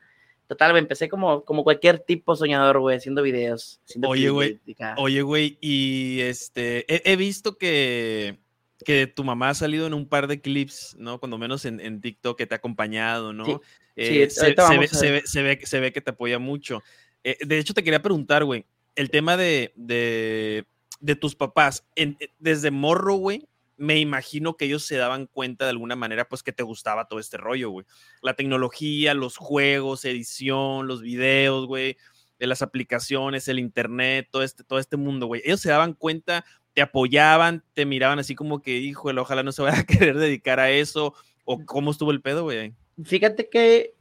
Total, 0.48 0.72
me 0.72 0.80
empecé 0.80 1.08
como, 1.08 1.44
como 1.44 1.64
cualquier 1.64 2.00
tipo 2.00 2.36
soñador, 2.36 2.80
güey, 2.80 2.96
haciendo 2.96 3.22
videos. 3.22 3.80
Haciendo 3.84 4.08
oye, 4.08 4.28
güey. 4.30 4.60
Oye, 4.96 5.22
güey, 5.22 5.58
y 5.60 6.20
este, 6.20 6.84
he, 6.92 7.12
he, 7.12 7.16
visto 7.16 7.56
que, 7.56 8.38
que 8.84 9.06
tu 9.06 9.24
mamá 9.24 9.50
ha 9.50 9.54
salido 9.54 9.86
en 9.86 9.94
un 9.94 10.08
par 10.08 10.26
de 10.26 10.40
clips, 10.40 10.96
¿no? 10.98 11.18
Cuando 11.18 11.38
menos 11.38 11.64
en, 11.64 11.80
en 11.80 12.00
TikTok 12.00 12.36
que 12.38 12.46
te 12.46 12.54
ha 12.54 12.58
acompañado, 12.58 13.32
¿no? 13.32 13.44
Sí, 13.44 13.52
eh, 13.96 14.30
sí 14.30 14.36
se, 14.36 14.54
se, 14.54 14.78
ve, 14.78 14.88
se, 14.88 15.10
ve, 15.10 15.22
se, 15.24 15.42
ve, 15.42 15.60
se 15.64 15.80
ve 15.80 15.92
que 15.92 16.00
te 16.00 16.10
apoya 16.10 16.38
mucho. 16.38 16.82
Eh, 17.24 17.38
de 17.44 17.58
hecho, 17.58 17.74
te 17.74 17.82
quería 17.82 18.02
preguntar, 18.02 18.44
güey, 18.44 18.66
el 18.94 19.10
tema 19.10 19.36
de, 19.36 19.72
de, 19.74 20.64
de 21.00 21.16
tus 21.16 21.34
papás, 21.34 21.84
en, 21.96 22.16
desde 22.38 22.70
morro, 22.70 23.14
güey, 23.14 23.48
me 23.76 23.98
imagino 23.98 24.56
que 24.56 24.64
ellos 24.64 24.84
se 24.84 24.96
daban 24.96 25.26
cuenta 25.26 25.64
de 25.64 25.70
alguna 25.70 25.96
manera, 25.96 26.28
pues 26.28 26.42
que 26.42 26.52
te 26.52 26.62
gustaba 26.62 27.08
todo 27.08 27.20
este 27.20 27.36
rollo, 27.36 27.70
güey. 27.70 27.86
La 28.22 28.34
tecnología, 28.34 29.14
los 29.14 29.36
juegos, 29.36 30.04
edición, 30.04 30.86
los 30.86 31.02
videos, 31.02 31.66
güey, 31.66 31.96
de 32.38 32.46
las 32.46 32.62
aplicaciones, 32.62 33.48
el 33.48 33.58
internet, 33.58 34.28
todo 34.30 34.42
este, 34.42 34.64
todo 34.64 34.78
este 34.78 34.96
mundo, 34.96 35.26
güey. 35.26 35.42
Ellos 35.44 35.60
se 35.60 35.70
daban 35.70 35.94
cuenta 35.94 36.44
te 36.76 36.82
apoyaban, 36.82 37.64
te 37.72 37.86
miraban 37.86 38.18
así 38.18 38.34
como 38.34 38.60
que, 38.60 38.72
híjole, 38.72 39.18
ojalá 39.18 39.42
no 39.42 39.50
se 39.50 39.62
vaya 39.62 39.78
a 39.78 39.84
querer 39.86 40.18
dedicar 40.18 40.60
a 40.60 40.70
eso, 40.70 41.14
o 41.46 41.64
cómo 41.64 41.90
estuvo 41.90 42.10
el 42.10 42.20
pedo, 42.20 42.42
güey. 42.42 42.74
Fíjate 43.02 43.48
que 43.48 43.94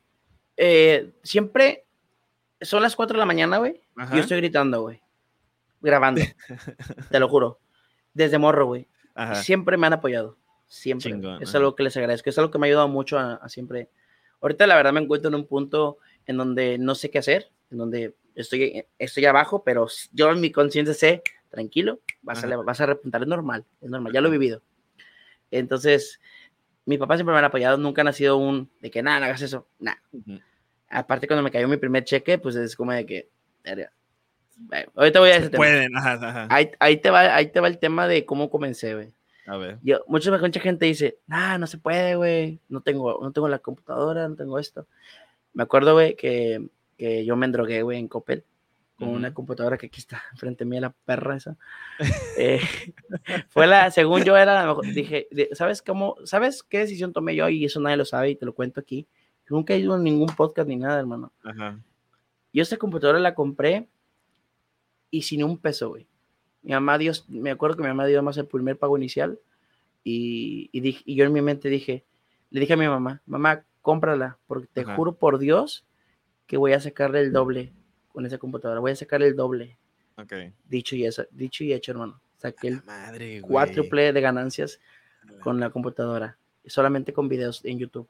eh, 0.58 1.14
siempre 1.24 1.86
son 2.60 2.84
las 2.84 2.98
4 2.98 3.14
de 3.14 3.20
la 3.20 3.26
mañana, 3.26 3.60
güey. 3.60 3.82
Yo 4.12 4.20
estoy 4.20 4.38
gritando, 4.38 4.82
güey. 4.82 5.00
Grabando. 5.80 6.22
te 7.10 7.18
lo 7.18 7.30
juro. 7.30 7.62
Desde 8.14 8.38
morro, 8.40 8.66
güey. 8.66 8.90
Siempre 9.36 9.78
me 9.78 9.88
han 9.88 9.94
apoyado. 9.94 10.38
Siempre. 10.68 11.16
es 11.40 11.56
algo 11.56 11.76
que 11.76 11.84
les 11.84 11.96
agradezco. 11.98 12.30
Es 12.30 12.38
algo 12.38 12.52
que 12.52 12.58
me 12.58 12.68
ha 12.68 12.70
ayudado 12.70 12.88
mucho 12.88 13.18
a, 13.18 13.48
siempre. 13.50 13.90
Ahorita, 14.42 14.68
la 14.68 14.76
verdad, 14.76 14.94
me 14.94 15.02
encuentro 15.02 15.30
en 15.30 15.36
un 15.36 15.48
punto 15.48 15.98
en 16.26 16.38
donde 16.38 16.78
no 16.78 16.96
sé 16.96 17.10
qué 17.10 17.20
hacer, 17.20 17.52
en 17.72 17.78
donde 17.78 18.16
estoy, 18.36 18.86
estoy 19.00 19.26
abajo, 19.26 19.64
pero 19.64 19.88
yo 20.12 20.32
en 20.32 20.42
mi 20.42 20.52
conciencia 20.52 20.94
sé, 20.94 21.24
tranquilo, 21.50 22.02
vas 22.22 22.44
a, 22.44 22.58
vas 22.58 22.82
a 22.82 22.86
repuntar, 22.86 23.22
es 23.22 23.28
normal, 23.28 23.66
es 23.82 23.90
normal, 23.90 24.12
ya 24.12 24.22
lo 24.22 24.28
he 24.28 24.32
vivido. 24.32 24.62
Entonces, 25.52 26.20
mi 26.86 26.98
papá 26.98 27.16
siempre 27.16 27.34
me 27.34 27.42
ha 27.42 27.46
apoyado, 27.46 27.78
nunca 27.78 28.02
ha 28.04 28.14
sido 28.14 28.38
un 28.38 28.70
de 28.82 28.92
que 28.92 29.02
nada, 29.02 29.20
no 29.20 29.26
hagas 29.26 29.42
eso, 29.42 29.68
nada. 29.80 30.02
Aparte, 30.90 31.28
cuando 31.28 31.44
me 31.44 31.52
cayó 31.52 31.68
mi 31.68 31.78
primer 31.78 32.04
cheque, 32.04 32.38
pues 32.38 32.56
es 32.56 32.76
como 32.76 32.92
de 32.92 33.06
que. 33.06 33.30
Ahorita 34.96 35.20
voy 35.20 35.30
a 35.30 35.38
ese 35.38 35.50
tema. 35.50 35.58
Pueden, 35.58 35.92
Ahí, 36.50 36.72
ahí, 36.80 36.98
te 36.98 37.10
va, 37.10 37.36
ahí 37.36 37.48
te 37.48 37.60
va 37.60 37.68
el 37.68 37.78
tema 37.78 38.08
de 38.08 38.26
cómo 38.26 38.50
comencé, 38.50 38.94
güey. 38.94 39.12
A 39.48 39.58
ver. 39.58 39.78
Yo, 39.84 40.00
mucha, 40.08 40.36
mucha 40.38 40.60
gente 40.60 40.86
dice, 40.86 41.20
nah, 41.28 41.58
no 41.58 41.68
se 41.68 41.78
puede, 41.78 42.16
güey. 42.16 42.60
No 42.68 42.82
tengo, 42.82 43.20
no 43.22 43.32
tengo 43.32 43.48
la 43.48 43.60
computadora, 43.60 44.28
no 44.28 44.36
tengo 44.36 44.58
esto. 44.60 44.88
Me 45.54 45.64
acuerdo, 45.64 45.94
güey, 45.94 46.16
que, 46.16 46.68
que 46.98 47.26
yo 47.26 47.36
me 47.36 47.46
endrogué, 47.46 47.82
güey, 47.82 48.00
en 48.00 48.08
Coppel 48.08 48.44
con 48.98 49.10
una 49.10 49.34
computadora 49.34 49.78
que 49.78 49.88
aquí 49.88 50.00
está 50.00 50.22
frente 50.36 50.64
a 50.64 50.68
mí, 50.68 50.80
la 50.80 50.92
perra 50.92 51.38
esa. 51.38 51.58
Eh, 52.38 52.60
fue 53.48 53.66
la, 53.66 53.92
según 53.92 54.24
yo 54.24 54.36
era 54.36 54.54
la 54.54 54.68
mejor, 54.68 54.86
dije, 54.94 55.30
¿sabes 55.54 55.82
cómo, 55.82 56.18
sabes 56.26 56.64
qué 56.64 56.80
decisión 56.80 57.14
tomé 57.14 57.34
yo? 57.34 57.48
Y 57.48 57.64
eso 57.64 57.80
nadie 57.80 57.96
lo 57.96 58.04
sabe 58.04 58.32
y 58.32 58.36
te 58.36 58.46
lo 58.46 58.54
cuento 58.54 58.82
aquí. 58.82 59.08
Nunca 59.50 59.74
he 59.74 59.80
ido 59.80 59.94
a 59.94 60.00
ningún 60.00 60.28
podcast 60.28 60.68
ni 60.68 60.76
nada, 60.76 61.00
hermano. 61.00 61.32
Ajá. 61.44 61.80
Yo 62.52 62.62
esta 62.62 62.76
computadora 62.76 63.20
la 63.20 63.36
compré 63.36 63.88
y 65.16 65.22
sin 65.22 65.44
un 65.44 65.58
peso, 65.58 65.90
güey. 65.90 66.08
Mi 66.62 66.74
mamá 66.74 66.98
Dios, 66.98 67.26
me 67.30 67.52
acuerdo 67.52 67.78
que 67.78 67.84
mi 67.84 67.88
mamá 67.88 68.06
dio 68.06 68.22
más 68.22 68.38
el 68.38 68.48
primer 68.48 68.78
pago 68.78 68.98
inicial 68.98 69.40
y, 70.04 70.70
y, 70.74 70.82
dije, 70.82 71.04
y 71.06 71.16
yo 71.16 71.24
en 71.24 71.32
mi 71.32 71.42
mente 71.42 71.70
dije, 71.70 72.04
le 72.50 72.60
dije 72.60 72.74
a 72.74 72.78
mi 72.78 72.88
mamá, 72.88 73.22
mamá, 73.26 73.64
cómprala, 73.82 74.38
porque 74.46 74.68
te 74.74 74.84
juro 74.84 75.16
por 75.16 75.40
Dios 75.40 75.86
que 76.48 76.58
voy 76.58 76.74
a 76.74 76.82
sacarle 76.82 77.22
el 77.22 77.32
doble 77.32 77.72
con 78.10 78.26
esa 78.26 78.38
computadora. 78.38 78.82
Voy 78.82 78.92
a 78.92 78.96
sacar 78.96 79.24
el 79.24 79.38
doble. 79.38 79.78
Okay. 80.18 80.54
Dicho 80.68 80.98
y 80.98 81.06
eso, 81.06 81.26
dicho 81.32 81.64
y 81.64 81.72
hecho, 81.72 81.92
hermano. 81.92 82.20
Saqué 82.36 82.68
el 82.68 82.84
madre, 82.84 83.42
cuádruple 83.42 84.12
de 84.12 84.22
ganancias 84.22 84.82
con 85.40 85.62
la 85.62 85.70
computadora, 85.70 86.38
solamente 86.66 87.14
con 87.14 87.30
videos 87.30 87.64
en 87.64 87.80
YouTube. 87.80 88.08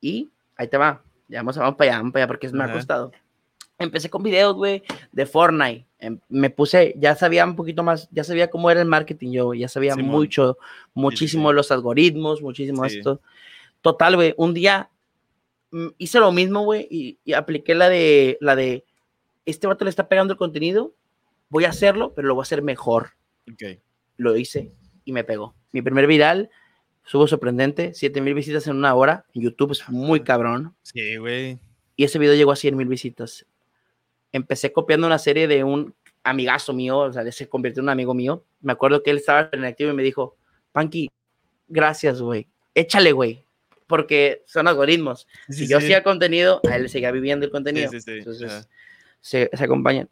Y 0.00 0.28
ahí 0.56 0.66
te 0.66 0.76
va. 0.76 1.04
Ya 1.28 1.38
vamos, 1.38 1.56
vamos 1.56 1.76
para 1.76 1.90
allá, 1.90 1.98
vamos 1.98 2.12
para 2.12 2.24
allá, 2.24 2.28
porque 2.28 2.48
me 2.48 2.64
ha 2.64 2.72
costado. 2.72 3.12
Empecé 3.80 4.10
con 4.10 4.22
videos, 4.22 4.54
güey, 4.54 4.82
de 5.10 5.24
Fortnite. 5.24 5.86
Em, 5.98 6.18
me 6.28 6.50
puse, 6.50 6.94
ya 6.98 7.14
sabía 7.14 7.44
un 7.44 7.56
poquito 7.56 7.82
más, 7.82 8.08
ya 8.10 8.24
sabía 8.24 8.50
cómo 8.50 8.70
era 8.70 8.80
el 8.80 8.86
marketing 8.86 9.32
yo, 9.32 9.54
ya 9.54 9.68
sabía 9.68 9.96
mucho, 9.96 10.58
muchísimo 10.94 11.52
los 11.52 11.70
algoritmos, 11.70 12.42
muchísimo 12.42 12.84
esto. 12.84 13.20
Total, 13.80 14.16
güey, 14.16 14.34
un 14.36 14.54
día 14.54 14.90
mm, 15.70 15.88
hice 15.96 16.20
lo 16.20 16.30
mismo, 16.30 16.62
güey, 16.62 16.86
y, 16.90 17.18
y, 17.24 17.32
apliqué 17.32 17.74
la 17.74 17.88
de, 17.88 18.36
la 18.40 18.54
de 18.54 18.84
este 19.46 19.66
vato 19.66 19.84
le 19.84 19.90
está 19.90 20.08
pegando 20.08 20.32
el 20.34 20.38
contenido, 20.38 20.94
voy 21.48 21.64
a 21.64 21.70
hacerlo, 21.70 22.12
pero 22.14 22.28
lo 22.28 22.34
voy 22.34 22.42
a 22.42 22.44
hacer 22.44 22.62
mejor. 22.62 23.12
Okay. 23.52 23.80
Lo 24.16 24.36
hice 24.36 24.72
y 25.04 25.12
me 25.12 25.24
pegó. 25.24 25.54
Mi 25.72 25.82
primer 25.82 26.06
viral, 26.06 26.50
subo 27.04 27.26
sorprendente, 27.26 27.92
7 27.94 28.20
mil 28.20 28.34
visitas 28.34 28.66
en 28.66 28.76
una 28.76 28.94
hora. 28.94 29.24
En 29.34 29.42
YouTube 29.42 29.72
es 29.72 29.88
muy 29.88 30.20
cabrón. 30.20 30.74
Sí, 30.82 31.16
güey. 31.16 31.58
Y 31.96 32.04
ese 32.04 32.18
video 32.18 32.34
llegó 32.34 32.52
a 32.52 32.56
100 32.56 32.76
mil 32.76 32.88
visitas. 32.88 33.46
Empecé 34.32 34.72
copiando 34.72 35.06
una 35.06 35.18
serie 35.18 35.48
de 35.48 35.64
un 35.64 35.94
amigazo 36.22 36.72
mío, 36.72 36.98
o 36.98 37.12
sea, 37.12 37.30
se 37.32 37.48
convirtió 37.48 37.80
en 37.80 37.86
un 37.86 37.90
amigo 37.90 38.14
mío. 38.14 38.44
Me 38.60 38.72
acuerdo 38.72 39.02
que 39.02 39.10
él 39.10 39.18
estaba 39.18 39.48
en 39.52 39.64
activo 39.64 39.90
y 39.90 39.94
me 39.94 40.02
dijo, 40.02 40.36
Panky, 40.72 41.10
gracias, 41.68 42.20
güey. 42.20 42.48
Échale, 42.74 43.12
güey. 43.12 43.44
Porque 43.86 44.44
son 44.46 44.68
algoritmos. 44.68 45.26
si 45.48 45.66
yo 45.66 45.78
hacía 45.78 46.02
contenido, 46.02 46.60
a 46.68 46.76
él 46.76 46.88
seguía 46.88 47.10
viviendo 47.10 47.44
el 47.44 47.50
contenido. 47.50 47.90
Entonces, 47.92 48.68
se, 49.20 49.50
acompañan. 49.58 50.08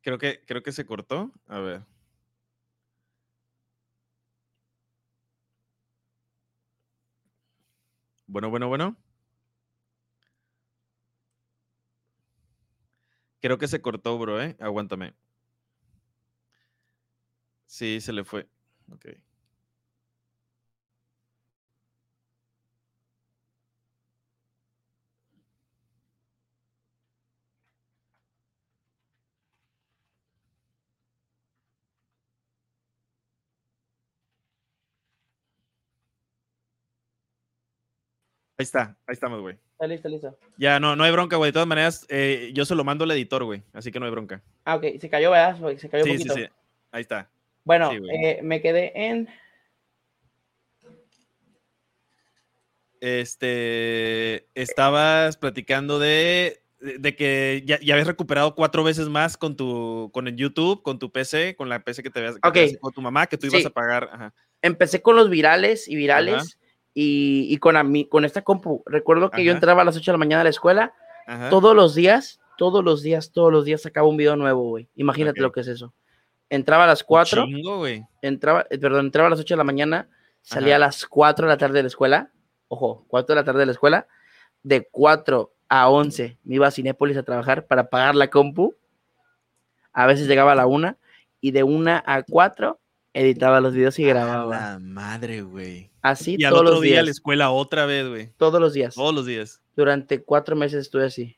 Creo 0.00 0.18
que, 0.18 0.40
creo 0.46 0.62
que 0.62 0.72
se 0.72 0.86
cortó. 0.86 1.30
A 1.46 1.60
ver. 1.60 1.82
Bueno, 8.32 8.48
bueno, 8.48 8.66
bueno. 8.68 8.96
Creo 13.42 13.58
que 13.58 13.68
se 13.68 13.82
cortó, 13.82 14.18
bro, 14.18 14.40
¿eh? 14.42 14.56
Aguántame. 14.58 15.12
Sí, 17.66 18.00
se 18.00 18.12
le 18.12 18.24
fue. 18.24 18.48
Ok. 18.90 19.06
Ahí 38.62 38.64
está, 38.64 38.96
ahí 39.08 39.14
estamos, 39.14 39.40
güey. 39.40 39.56
Está 39.72 39.88
listo, 39.88 40.08
listo. 40.08 40.38
Ya, 40.56 40.78
no, 40.78 40.94
no 40.94 41.02
hay 41.02 41.10
bronca, 41.10 41.34
güey. 41.34 41.48
De 41.48 41.52
todas 41.52 41.66
maneras, 41.66 42.06
eh, 42.08 42.52
yo 42.54 42.64
se 42.64 42.76
lo 42.76 42.84
mando 42.84 43.02
al 43.02 43.10
editor, 43.10 43.42
güey. 43.42 43.64
Así 43.72 43.90
que 43.90 43.98
no 43.98 44.06
hay 44.06 44.12
bronca. 44.12 44.40
Ah, 44.64 44.76
ok. 44.76 44.84
Se 45.00 45.10
cayó, 45.10 45.32
¿verdad? 45.32 45.56
Se 45.78 45.88
cayó 45.88 46.04
un 46.04 46.10
poquito. 46.12 46.34
Sí, 46.34 46.44
sí. 46.44 46.48
Ahí 46.92 47.02
está. 47.02 47.28
Bueno, 47.64 47.90
eh, 47.92 48.38
me 48.44 48.62
quedé 48.62 48.92
en. 48.94 49.28
Este. 53.00 54.46
Estabas 54.54 55.36
platicando 55.36 55.98
de. 55.98 56.62
De 56.78 57.16
que 57.16 57.64
ya, 57.64 57.80
ya 57.80 57.94
habías 57.94 58.06
recuperado 58.06 58.54
cuatro 58.54 58.84
veces 58.84 59.08
más 59.08 59.36
con 59.36 59.56
tu 59.56 60.10
con 60.12 60.28
el 60.28 60.36
YouTube, 60.36 60.82
con 60.82 61.00
tu 61.00 61.10
PC, 61.10 61.56
con 61.56 61.68
la 61.68 61.82
PC 61.82 62.04
que 62.04 62.10
te 62.10 62.20
habías 62.20 62.38
con 62.78 62.92
tu 62.92 63.00
mamá, 63.00 63.26
que 63.26 63.38
tú 63.38 63.48
ibas 63.48 63.66
a 63.66 63.70
pagar. 63.70 64.08
Ajá. 64.12 64.34
Empecé 64.62 65.02
con 65.02 65.16
los 65.16 65.30
virales 65.30 65.88
y 65.88 65.96
virales 65.96 66.58
y, 66.94 67.56
con, 67.58 67.76
a 67.76 67.82
mí, 67.82 68.06
con 68.06 68.24
esta 68.24 68.42
compu. 68.42 68.82
Recuerdo 68.86 69.30
que 69.30 69.44
yo 69.44 69.52
entraba 69.52 69.82
a 69.82 69.84
las 69.84 69.96
8 69.96 70.10
de 70.10 70.14
la 70.14 70.18
mañana 70.18 70.40
a 70.42 70.44
la 70.44 70.50
escuela, 70.50 70.94
todos 71.50 71.74
los 71.74 71.94
días, 71.94 72.40
todos 72.58 72.84
los 72.84 73.02
días, 73.02 73.32
todos 73.32 73.52
los 73.52 73.64
días 73.64 73.82
sacaba 73.82 74.08
un 74.08 74.16
video 74.16 74.36
nuevo, 74.36 74.62
güey. 74.62 74.88
Imagínate 74.96 75.40
lo 75.40 75.52
que 75.52 75.60
es 75.60 75.68
eso. 75.68 75.94
Entraba 76.50 76.84
a 76.84 76.86
las 76.86 77.02
4, 77.02 77.46
entraba, 78.20 78.66
eh, 78.68 78.78
perdón, 78.78 79.06
entraba 79.06 79.28
a 79.28 79.30
las 79.30 79.40
8 79.40 79.54
de 79.54 79.58
la 79.58 79.64
mañana, 79.64 80.10
salía 80.42 80.76
a 80.76 80.78
las 80.78 81.06
4 81.06 81.46
de 81.46 81.52
la 81.52 81.56
tarde 81.56 81.78
de 81.78 81.84
la 81.84 81.88
escuela, 81.88 82.30
ojo, 82.68 83.06
4 83.08 83.34
de 83.34 83.40
la 83.40 83.44
tarde 83.44 83.60
de 83.60 83.66
la 83.66 83.72
escuela, 83.72 84.06
de 84.62 84.86
4 84.90 85.54
a 85.68 85.88
11 85.88 86.36
me 86.44 86.56
iba 86.56 86.66
a 86.66 86.70
Cinépolis 86.70 87.16
a 87.16 87.22
trabajar 87.22 87.66
para 87.66 87.88
pagar 87.88 88.14
la 88.14 88.28
compu, 88.28 88.76
a 89.94 90.06
veces 90.06 90.28
llegaba 90.28 90.52
a 90.52 90.54
la 90.54 90.66
1 90.66 90.98
y 91.40 91.52
de 91.52 91.62
1 91.62 92.02
a 92.04 92.22
4 92.22 92.78
editaba 93.14 93.60
los 93.60 93.74
videos 93.74 93.98
y 93.98 94.04
grababa. 94.04 94.46
la 94.46 94.78
madre, 94.78 95.42
güey. 95.42 95.90
Así 96.00 96.36
y 96.38 96.44
al 96.44 96.54
otro 96.54 96.80
día 96.80 97.00
a 97.00 97.02
la 97.02 97.10
escuela 97.10 97.50
otra 97.50 97.86
vez, 97.86 98.08
güey. 98.08 98.30
Todos 98.36 98.60
los 98.60 98.72
días. 98.72 98.94
Todos 98.94 99.14
los 99.14 99.26
días. 99.26 99.62
Durante 99.76 100.22
cuatro 100.22 100.56
meses 100.56 100.80
estuve 100.80 101.04
así. 101.04 101.36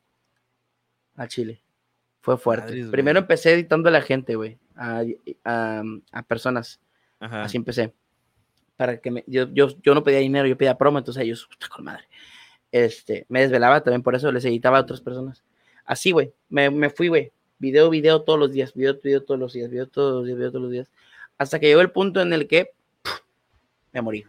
A 1.17 1.29
Chile. 1.29 1.63
Fue 2.21 2.39
fuerte. 2.39 2.87
Primero 2.91 3.19
empecé 3.19 3.53
editando 3.53 3.89
a 3.89 3.93
la 3.93 4.01
gente, 4.01 4.35
güey. 4.35 4.59
A, 4.77 5.03
a, 5.45 6.23
personas. 6.27 6.81
Ajá. 7.21 7.43
Así 7.43 7.57
empecé. 7.57 7.93
Para 8.77 8.99
que 8.99 9.11
me, 9.11 9.25
yo, 9.27 9.49
yo, 9.53 9.69
yo, 9.83 9.95
no 9.95 10.03
pedía 10.03 10.19
dinero, 10.19 10.49
yo 10.49 10.57
pedía 10.57 10.77
promo, 10.77 10.99
entonces 10.99 11.23
ellos, 11.23 11.49
con 11.75 11.85
madre. 11.85 12.09
Este, 12.73 13.27
me 13.29 13.41
desvelaba 13.41 13.83
también 13.83 14.03
por 14.03 14.15
eso, 14.17 14.33
les 14.33 14.45
editaba 14.45 14.79
a 14.79 14.81
otras 14.81 15.01
personas. 15.01 15.45
Así, 15.85 16.11
güey. 16.11 16.33
Me, 16.49 16.71
me 16.71 16.91
fui, 16.91 17.09
güey. 17.09 17.31
Video, 17.59 17.91
video 17.91 18.23
todos 18.23 18.39
los 18.39 18.51
días. 18.51 18.73
Video, 18.75 18.99
video 19.01 19.23
todos 19.23 19.39
los 19.39 19.53
días. 19.53 19.71
Video 19.71 19.87
todos 19.87 20.15
los 20.15 20.27
días. 20.27 20.39
Video 20.39 20.51
todos 20.51 20.63
los 20.63 20.73
días 20.73 20.91
hasta 21.39 21.59
que 21.59 21.67
llegó 21.67 21.81
el 21.81 21.91
punto 21.91 22.21
en 22.21 22.33
el 22.33 22.47
que 22.47 22.71
me 23.93 24.03
morí. 24.03 24.25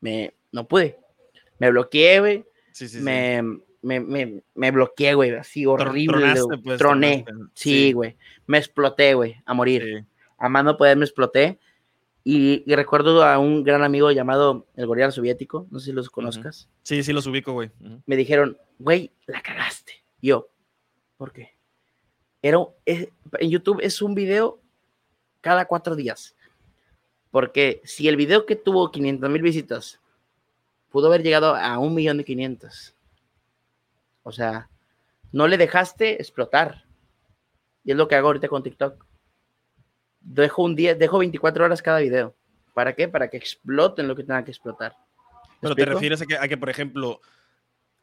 Me, 0.00 0.34
no 0.52 0.66
pude. 0.66 0.98
Me 1.58 1.70
bloqueé, 1.70 2.20
güey. 2.20 2.44
Sí, 2.72 2.88
sí, 2.88 3.00
me, 3.00 3.42
me, 3.82 4.00
me, 4.00 4.42
me, 4.54 4.70
bloqueé, 4.70 5.14
güey, 5.14 5.30
así 5.30 5.64
horrible. 5.66 6.34
Pues, 6.62 6.78
troné. 6.78 7.24
Sí, 7.54 7.92
güey. 7.92 8.16
Me 8.46 8.58
exploté, 8.58 9.14
güey, 9.14 9.36
a 9.44 9.54
morir. 9.54 10.04
A 10.38 10.48
más 10.48 10.64
no 10.64 10.76
poder, 10.76 10.96
me 10.96 11.04
exploté. 11.04 11.58
Y, 12.26 12.64
recuerdo 12.74 13.22
a 13.22 13.38
un 13.38 13.62
gran 13.64 13.82
amigo 13.82 14.10
llamado 14.10 14.66
el 14.76 14.86
Gorila 14.86 15.10
Soviético, 15.10 15.66
no 15.70 15.78
sé 15.78 15.86
si 15.86 15.92
los 15.92 16.08
conozcas. 16.08 16.70
Sí, 16.82 17.02
sí 17.02 17.12
los 17.12 17.26
ubico, 17.26 17.52
güey. 17.52 17.70
Me 18.06 18.16
dijeron, 18.16 18.58
güey, 18.78 19.12
la 19.26 19.42
cagaste. 19.42 19.92
yo, 20.22 20.48
¿por 21.18 21.32
qué? 21.32 21.54
Era, 22.40 22.58
en 22.86 23.50
YouTube 23.50 23.80
es 23.82 24.02
un 24.02 24.14
video 24.14 24.60
cada 25.42 25.66
cuatro 25.66 25.94
días. 25.94 26.33
Porque 27.34 27.80
si 27.82 28.06
el 28.06 28.14
video 28.14 28.46
que 28.46 28.54
tuvo 28.54 28.92
500 28.92 29.28
mil 29.28 29.42
visitas 29.42 30.00
pudo 30.90 31.08
haber 31.08 31.24
llegado 31.24 31.56
a 31.56 31.78
un 31.80 31.92
millón 31.92 32.16
de 32.16 32.24
500, 32.24 32.94
o 34.22 34.30
sea, 34.30 34.70
no 35.32 35.48
le 35.48 35.56
dejaste 35.56 36.22
explotar. 36.22 36.84
Y 37.82 37.90
es 37.90 37.96
lo 37.96 38.06
que 38.06 38.14
hago 38.14 38.28
ahorita 38.28 38.46
con 38.46 38.62
TikTok. 38.62 39.04
Dejo 40.20 40.62
un 40.62 40.76
día, 40.76 40.94
dejo 40.94 41.18
24 41.18 41.64
horas 41.64 41.82
cada 41.82 41.98
video. 41.98 42.36
¿Para 42.72 42.94
qué? 42.94 43.08
Para 43.08 43.28
que 43.28 43.36
exploten 43.36 44.06
lo 44.06 44.14
que 44.14 44.22
tenga 44.22 44.44
que 44.44 44.52
explotar. 44.52 44.96
Pero 45.60 45.74
te 45.74 45.86
refieres 45.86 46.22
a 46.22 46.26
que, 46.26 46.38
a 46.38 46.46
que, 46.46 46.56
por 46.56 46.70
ejemplo, 46.70 47.20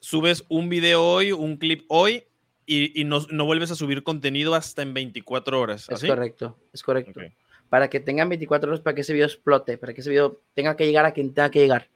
subes 0.02 0.44
un 0.50 0.68
video 0.68 1.06
hoy, 1.06 1.32
un 1.32 1.56
clip 1.56 1.86
hoy, 1.88 2.26
y, 2.66 3.06
no, 3.06 3.46
vuelves 3.46 3.72
a 3.72 3.76
subir 3.76 4.04
contenido 4.04 4.56
hasta 4.56 4.82
en 4.82 4.94
24 4.94 5.58
horas. 5.58 5.88
Es 5.90 6.04
correcto, 6.04 6.58
es 6.74 6.84
correcto. 6.84 7.22
Para 7.72 7.90
que 7.90 8.02
tengan 8.02 8.28
24 8.28 8.70
horas 8.70 8.82
para 8.82 8.94
que 8.94 9.00
ese 9.00 9.14
video 9.14 9.28
explote, 9.28 9.78
para 9.78 9.94
que 9.94 10.02
ese 10.02 10.10
video 10.10 10.42
tenga 10.54 10.76
que 10.76 10.86
llegar 10.86 11.06
a 11.06 11.14
quien 11.14 11.34
tenga 11.34 11.50
que 11.50 11.60
llegar. 11.60 11.88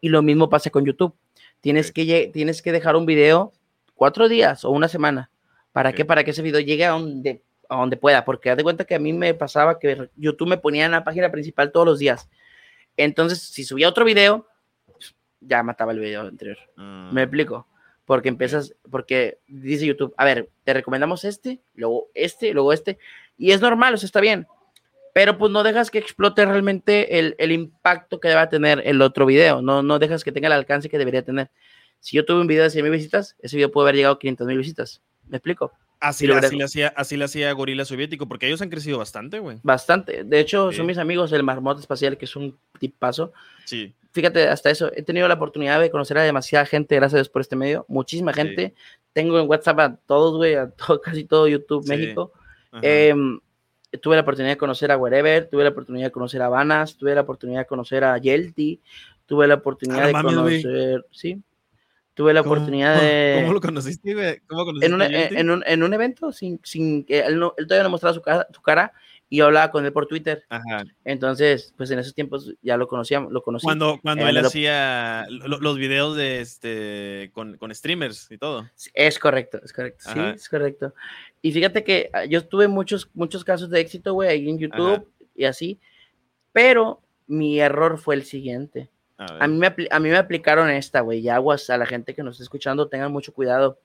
Y 0.00 0.08
lo 0.08 0.22
mismo 0.22 0.50
pasa 0.50 0.70
con 0.70 0.84
YouTube. 0.84 1.14
Tienes, 1.60 1.92
que, 1.92 2.32
tienes 2.34 2.62
que 2.62 2.72
dejar 2.72 2.96
un 2.96 3.06
video 3.06 3.52
cuatro 3.94 4.28
días 4.28 4.64
o 4.64 4.70
una 4.70 4.88
semana. 4.88 5.30
¿Para 5.70 5.92
qué? 5.92 6.04
Para 6.04 6.24
que 6.24 6.32
ese 6.32 6.42
video 6.42 6.60
llegue 6.60 6.84
a 6.84 6.90
donde, 6.90 7.44
a 7.68 7.76
donde 7.76 7.96
pueda. 7.96 8.24
Porque 8.24 8.50
haz 8.50 8.56
de 8.56 8.64
cuenta 8.64 8.84
que 8.84 8.96
a 8.96 8.98
mí 8.98 9.12
me 9.12 9.32
pasaba 9.34 9.78
que 9.78 10.10
YouTube 10.16 10.48
me 10.48 10.58
ponía 10.58 10.86
en 10.86 10.90
la 10.90 11.04
página 11.04 11.30
principal 11.30 11.70
todos 11.70 11.86
los 11.86 12.00
días. 12.00 12.28
Entonces, 12.96 13.40
si 13.40 13.62
subía 13.62 13.88
otro 13.88 14.04
video, 14.04 14.48
ya 15.38 15.62
mataba 15.62 15.92
el 15.92 16.00
video 16.00 16.22
anterior. 16.22 16.58
Mm. 16.74 17.14
¿Me 17.14 17.22
explico? 17.22 17.68
Porque 18.04 18.28
empiezas, 18.28 18.74
porque 18.90 19.38
dice 19.46 19.86
YouTube, 19.86 20.12
a 20.16 20.24
ver, 20.24 20.50
te 20.64 20.74
recomendamos 20.74 21.24
este, 21.24 21.60
luego 21.74 22.08
este, 22.14 22.52
luego 22.52 22.72
este, 22.72 22.98
y 23.38 23.52
es 23.52 23.60
normal, 23.60 23.94
o 23.94 23.96
sea, 23.96 24.06
está 24.06 24.20
bien, 24.20 24.48
pero 25.20 25.36
pues 25.36 25.52
no 25.52 25.62
dejas 25.62 25.90
que 25.90 25.98
explote 25.98 26.46
realmente 26.46 27.18
el, 27.18 27.34
el 27.36 27.52
impacto 27.52 28.20
que 28.20 28.28
deba 28.28 28.48
tener 28.48 28.80
el 28.86 29.02
otro 29.02 29.26
video, 29.26 29.60
no, 29.60 29.82
no 29.82 29.98
dejas 29.98 30.24
que 30.24 30.32
tenga 30.32 30.46
el 30.46 30.54
alcance 30.54 30.88
que 30.88 30.96
debería 30.96 31.22
tener. 31.22 31.50
Si 31.98 32.16
yo 32.16 32.24
tuve 32.24 32.40
un 32.40 32.46
video 32.46 32.62
de 32.62 32.70
100 32.70 32.82
mil 32.84 32.92
visitas, 32.92 33.36
ese 33.40 33.56
video 33.56 33.70
puede 33.70 33.84
haber 33.84 33.96
llegado 33.96 34.14
a 34.14 34.18
500 34.18 34.46
mil 34.46 34.56
visitas. 34.56 35.02
¿Me 35.28 35.36
explico? 35.36 35.72
Así, 36.00 36.26
lo 36.26 36.36
así, 36.36 36.56
le 36.56 36.64
hacía, 36.64 36.88
así 36.96 37.18
le 37.18 37.26
hacía 37.26 37.52
Gorila 37.52 37.84
Soviético, 37.84 38.26
porque 38.26 38.46
ellos 38.46 38.62
han 38.62 38.70
crecido 38.70 38.96
bastante, 38.96 39.40
güey. 39.40 39.58
Bastante. 39.62 40.24
De 40.24 40.40
hecho, 40.40 40.72
son 40.72 40.86
mis 40.86 40.96
amigos 40.96 41.30
el 41.32 41.42
Marmot 41.42 41.78
Espacial, 41.78 42.16
que 42.16 42.24
es 42.24 42.34
un 42.34 42.58
tipazo. 42.78 43.34
Sí 43.66 43.94
fíjate, 44.12 44.48
hasta 44.48 44.70
eso, 44.70 44.90
he 44.94 45.02
tenido 45.02 45.28
la 45.28 45.34
oportunidad 45.34 45.80
de 45.80 45.90
conocer 45.90 46.18
a 46.18 46.22
demasiada 46.22 46.66
gente, 46.66 46.96
gracias 46.96 47.14
a 47.14 47.18
Dios 47.18 47.28
por 47.28 47.42
este 47.42 47.56
medio, 47.56 47.84
muchísima 47.88 48.32
gente. 48.32 48.74
Tengo 49.12 49.40
en 49.40 49.48
WhatsApp 49.48 49.80
a 49.80 49.96
todos, 49.96 50.36
güey, 50.36 50.54
a 50.54 50.70
todo, 50.70 51.00
casi 51.02 51.24
todo 51.24 51.48
YouTube, 51.48 51.86
México. 51.86 52.32
Em, 52.82 53.40
tuve 53.98 54.16
la 54.16 54.22
oportunidad 54.22 54.52
de 54.52 54.58
conocer 54.58 54.92
a 54.92 54.96
Wherever, 54.96 55.48
tuve 55.48 55.64
la 55.64 55.70
oportunidad 55.70 56.06
de 56.06 56.12
conocer 56.12 56.42
a 56.42 56.48
Vanas, 56.48 56.96
tuve 56.96 57.14
la 57.14 57.22
oportunidad 57.22 57.60
de 57.60 57.66
conocer 57.66 58.04
a 58.04 58.18
Yelty, 58.18 58.80
tuve 59.26 59.46
la 59.46 59.54
oportunidad 59.54 60.06
de 60.06 60.12
conocer, 60.12 61.06
sí, 61.10 61.42
tuve 62.14 62.34
la 62.34 62.42
oportunidad 62.42 63.00
de... 63.00 63.40
¿Cómo 63.42 63.54
lo 63.54 63.60
conociste? 63.60 64.42
¿Cómo 64.46 64.64
conociste 64.64 64.86
en, 64.86 64.94
un, 64.94 65.02
en, 65.02 65.50
un, 65.50 65.64
en, 65.66 65.82
un, 65.82 65.94
evento, 65.94 66.32
sin, 66.32 66.60
sin 66.62 67.04
que 67.04 67.20
él, 67.20 67.38
no, 67.38 67.54
él 67.56 67.66
todavía 67.66 67.84
no 67.84 67.90
mostraba 67.90 68.14
su 68.14 68.22
cara, 68.22 68.46
su 68.52 68.62
cara 68.62 68.92
y 69.32 69.36
yo 69.36 69.46
hablaba 69.46 69.70
con 69.70 69.86
él 69.86 69.92
por 69.92 70.06
Twitter. 70.06 70.44
Ajá. 70.48 70.84
Entonces, 71.04 71.72
pues 71.76 71.88
en 71.92 72.00
esos 72.00 72.14
tiempos 72.14 72.52
ya 72.62 72.76
lo 72.76 72.88
conocíamos, 72.88 73.32
lo 73.32 73.42
conocí. 73.42 73.64
Cuando, 73.64 74.00
cuando 74.02 74.26
él 74.26 74.36
hacía 74.38 75.24
los 75.30 75.78
videos 75.78 76.16
de 76.16 76.40
este 76.40 77.30
con, 77.32 77.56
con, 77.56 77.72
streamers 77.72 78.28
y 78.32 78.38
todo. 78.38 78.68
Es 78.92 79.20
correcto, 79.20 79.60
es 79.64 79.72
correcto. 79.72 80.10
Sí, 80.12 80.18
es 80.34 80.48
correcto. 80.48 80.92
Y 81.40 81.52
fíjate 81.52 81.84
que 81.84 82.10
ah, 82.12 82.24
yo 82.24 82.44
tuve 82.44 82.66
muchos, 82.66 83.08
muchos 83.14 83.44
casos 83.44 83.70
de 83.70 83.80
éxito, 83.80 84.14
güey, 84.14 84.28
ahí 84.28 84.50
en 84.50 84.58
YouTube 84.58 85.08
y 85.36 85.44
así, 85.44 85.78
pero 86.52 87.00
mi 87.28 87.60
error 87.60 87.98
fue 87.98 88.16
el 88.16 88.24
siguiente. 88.24 88.90
A, 89.16 89.46
mí, 89.46 89.58
me, 89.58 89.66
a 89.90 90.00
mí 90.00 90.08
me 90.08 90.16
aplicaron 90.16 90.70
esta, 90.70 91.02
güey, 91.02 91.20
y 91.20 91.28
aguas 91.28 91.68
a 91.70 91.76
la 91.76 91.84
gente 91.84 92.14
que 92.14 92.22
nos 92.22 92.36
está 92.36 92.42
escuchando, 92.42 92.88
tengan 92.88 93.12
mucho 93.12 93.34
cuidado. 93.34 93.78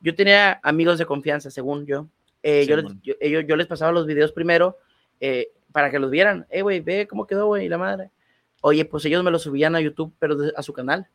Yo 0.00 0.14
tenía 0.14 0.60
amigos 0.62 0.98
de 0.98 1.06
confianza, 1.06 1.50
según 1.50 1.86
yo. 1.86 2.08
Eh, 2.42 2.64
yo, 2.66 2.76
yo, 3.02 3.40
yo, 3.40 3.56
les 3.56 3.66
pasaba 3.66 3.90
los 3.90 4.06
videos 4.06 4.30
primero 4.30 4.78
eh, 5.20 5.52
para 5.72 5.90
que 5.90 5.98
los 5.98 6.10
vieran. 6.10 6.46
Eh, 6.50 6.62
güey, 6.62 6.80
ve 6.80 7.06
cómo 7.06 7.26
quedó, 7.26 7.46
güey, 7.46 7.68
la 7.68 7.78
madre. 7.78 8.10
Oye, 8.60 8.84
pues 8.84 9.04
ellos 9.04 9.22
me 9.22 9.30
lo 9.30 9.38
subían 9.38 9.76
a 9.76 9.80
YouTube, 9.80 10.14
pero 10.18 10.36
a 10.56 10.62
su 10.62 10.72
canal. 10.72 11.08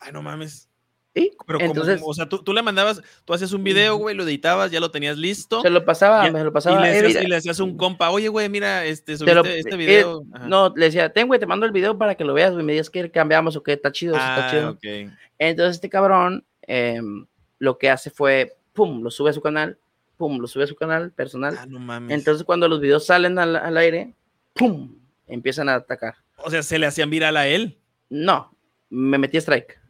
Ay, 0.00 0.12
no 0.12 0.22
mames. 0.22 0.68
¿Sí? 1.14 1.32
Pero 1.46 1.60
Entonces, 1.60 2.00
o 2.04 2.14
sea, 2.14 2.28
tú, 2.28 2.42
tú, 2.42 2.52
le 2.52 2.62
mandabas, 2.62 3.02
tú 3.24 3.32
hacías 3.32 3.52
un 3.52 3.64
video, 3.64 3.96
güey, 3.96 4.14
lo 4.14 4.24
editabas, 4.24 4.70
ya 4.70 4.78
lo 4.78 4.90
tenías 4.90 5.16
listo. 5.16 5.62
Se 5.62 5.70
lo 5.70 5.84
pasaba, 5.84 6.30
me 6.30 6.44
lo 6.44 6.52
pasaba. 6.52 6.78
Y 6.78 7.00
le, 7.02 7.10
eh, 7.10 7.36
hacías, 7.36 7.60
un 7.60 7.76
compa, 7.76 8.10
oye, 8.10 8.28
güey, 8.28 8.48
mira, 8.48 8.84
este, 8.84 9.16
subiste 9.16 9.58
este 9.58 9.76
video. 9.76 10.22
no, 10.46 10.72
le 10.76 10.86
decía, 10.86 11.12
ten, 11.12 11.26
güey, 11.26 11.40
te 11.40 11.46
mando 11.46 11.66
el 11.66 11.72
video 11.72 11.96
para 11.96 12.14
que 12.14 12.24
lo 12.24 12.34
veas, 12.34 12.52
güey, 12.52 12.64
me 12.64 12.72
digas 12.72 12.90
que 12.90 13.10
cambiamos 13.10 13.56
o 13.56 13.62
qué, 13.62 13.72
está 13.72 13.90
chido, 13.90 14.14
está 14.14 14.46
ah, 14.46 14.50
chido. 14.50 14.70
Okay. 14.72 15.10
Entonces, 15.38 15.76
este 15.76 15.88
cabrón, 15.88 16.44
em, 16.62 17.26
lo 17.58 17.78
que 17.78 17.90
hace 17.90 18.10
fue, 18.10 18.56
pum, 18.72 19.02
lo 19.02 19.10
sube 19.10 19.30
a 19.30 19.32
su 19.32 19.40
canal, 19.40 19.78
pum, 20.18 20.38
lo 20.38 20.46
sube 20.46 20.64
a 20.64 20.66
su 20.66 20.74
canal 20.74 21.12
personal. 21.12 21.56
Ah, 21.58 21.66
no 21.66 21.78
mames. 21.78 22.12
Entonces 22.12 22.44
cuando 22.44 22.68
los 22.68 22.80
videos 22.80 23.06
salen 23.06 23.38
al, 23.38 23.76
aire, 23.78 24.14
pum, 24.52 24.98
empiezan 25.26 25.70
a 25.70 25.76
atacar. 25.76 26.16
O 26.36 26.50
sea, 26.50 26.62
¿se 26.62 26.78
le 26.78 26.86
hacían 26.86 27.08
viral 27.08 27.38
a 27.38 27.46
él? 27.46 27.78
No, 28.10 28.54
me 28.90 29.16
metí 29.16 29.38
strike. 29.38 29.80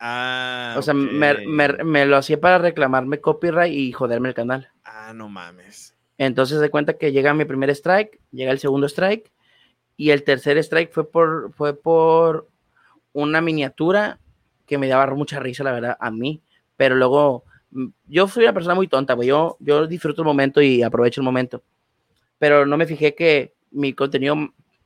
Ah. 0.00 0.74
O 0.76 0.82
sea, 0.82 0.94
me, 0.94 2.06
lo 2.06 2.16
hacía 2.16 2.40
para 2.40 2.58
reclamarme 2.58 3.20
copyright 3.20 3.72
y 3.72 3.92
joderme 3.92 4.30
el 4.30 4.34
canal. 4.34 4.70
Ah, 4.84 5.12
no 5.14 5.28
mames. 5.28 5.94
Entonces 6.18 6.60
de 6.60 6.70
cuenta 6.70 6.94
que 6.94 7.12
llega 7.12 7.34
mi 7.34 7.44
primer 7.44 7.70
strike, 7.70 8.20
llega 8.32 8.50
el 8.50 8.58
segundo 8.58 8.86
strike 8.86 9.30
y 9.96 10.10
el 10.10 10.24
tercer 10.24 10.58
strike 10.58 10.92
fue 10.92 11.10
por, 11.10 11.52
fue 11.52 11.74
por 11.74 12.48
una 13.12 13.40
miniatura 13.40 14.18
que 14.66 14.78
me 14.78 14.88
daba 14.88 15.14
mucha 15.14 15.40
risa, 15.40 15.64
la 15.64 15.72
verdad, 15.72 15.96
a 16.00 16.10
mí. 16.10 16.42
Pero 16.76 16.94
luego 16.94 17.44
yo 18.06 18.28
soy 18.28 18.44
una 18.44 18.52
persona 18.52 18.74
muy 18.74 18.88
tonta, 18.88 19.14
güey. 19.14 19.28
Yo, 19.28 19.56
yo 19.60 19.86
disfruto 19.86 20.22
el 20.22 20.26
momento 20.26 20.60
y 20.60 20.82
aprovecho 20.82 21.20
el 21.20 21.24
momento. 21.24 21.62
Pero 22.38 22.66
no 22.66 22.76
me 22.76 22.86
fijé 22.86 23.14
que 23.14 23.54
mi 23.70 23.92
contenido 23.92 24.36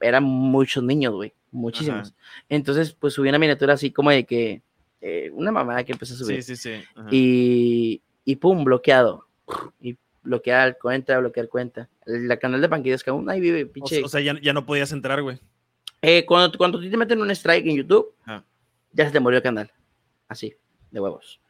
eran 0.01 0.25
muchos 0.25 0.83
niños, 0.83 1.15
güey. 1.15 1.33
Muchísimos. 1.51 2.15
Entonces, 2.49 2.93
pues 2.93 3.15
subí 3.15 3.29
una 3.29 3.39
miniatura 3.39 3.75
así 3.75 3.91
como 3.91 4.11
de 4.11 4.25
que 4.25 4.63
eh, 5.01 5.31
una 5.33 5.51
mamada 5.51 5.85
que 5.85 5.93
empecé 5.93 6.15
a 6.15 6.17
subir. 6.17 6.43
Sí, 6.43 6.57
sí, 6.57 6.79
sí. 6.79 6.85
Y, 7.11 8.03
y 8.25 8.37
pum, 8.37 8.65
bloqueado. 8.65 9.27
Y 9.81 9.97
bloquear 10.23 10.79
cuenta, 10.79 11.19
bloquear 11.19 11.49
cuenta. 11.49 11.89
La 12.05 12.37
canal 12.37 12.61
de 12.61 12.69
Panquitas 12.69 13.03
que 13.03 13.11
aún 13.11 13.29
ahí 13.31 13.41
vive, 13.41 13.67
pinche. 13.67 14.05
O, 14.05 14.09
sea, 14.09 14.21
ya, 14.21 14.39
ya, 14.41 14.53
no 14.53 14.67
podías 14.67 14.93
entrar, 14.93 15.23
güey. 15.23 15.39
Eh, 16.03 16.25
cuando, 16.25 16.57
cuando 16.57 16.81
te 16.81 16.97
meten 16.97 17.21
un 17.21 17.31
strike 17.31 17.67
en 17.67 17.77
YouTube, 17.77 18.15
ya 18.93 19.07
se 19.07 19.11
te 19.11 19.21
murió 19.21 19.39
el 19.39 19.43
canal. 19.43 19.71
Así, 20.29 20.55
de 20.91 21.01
huevos. 21.01 21.41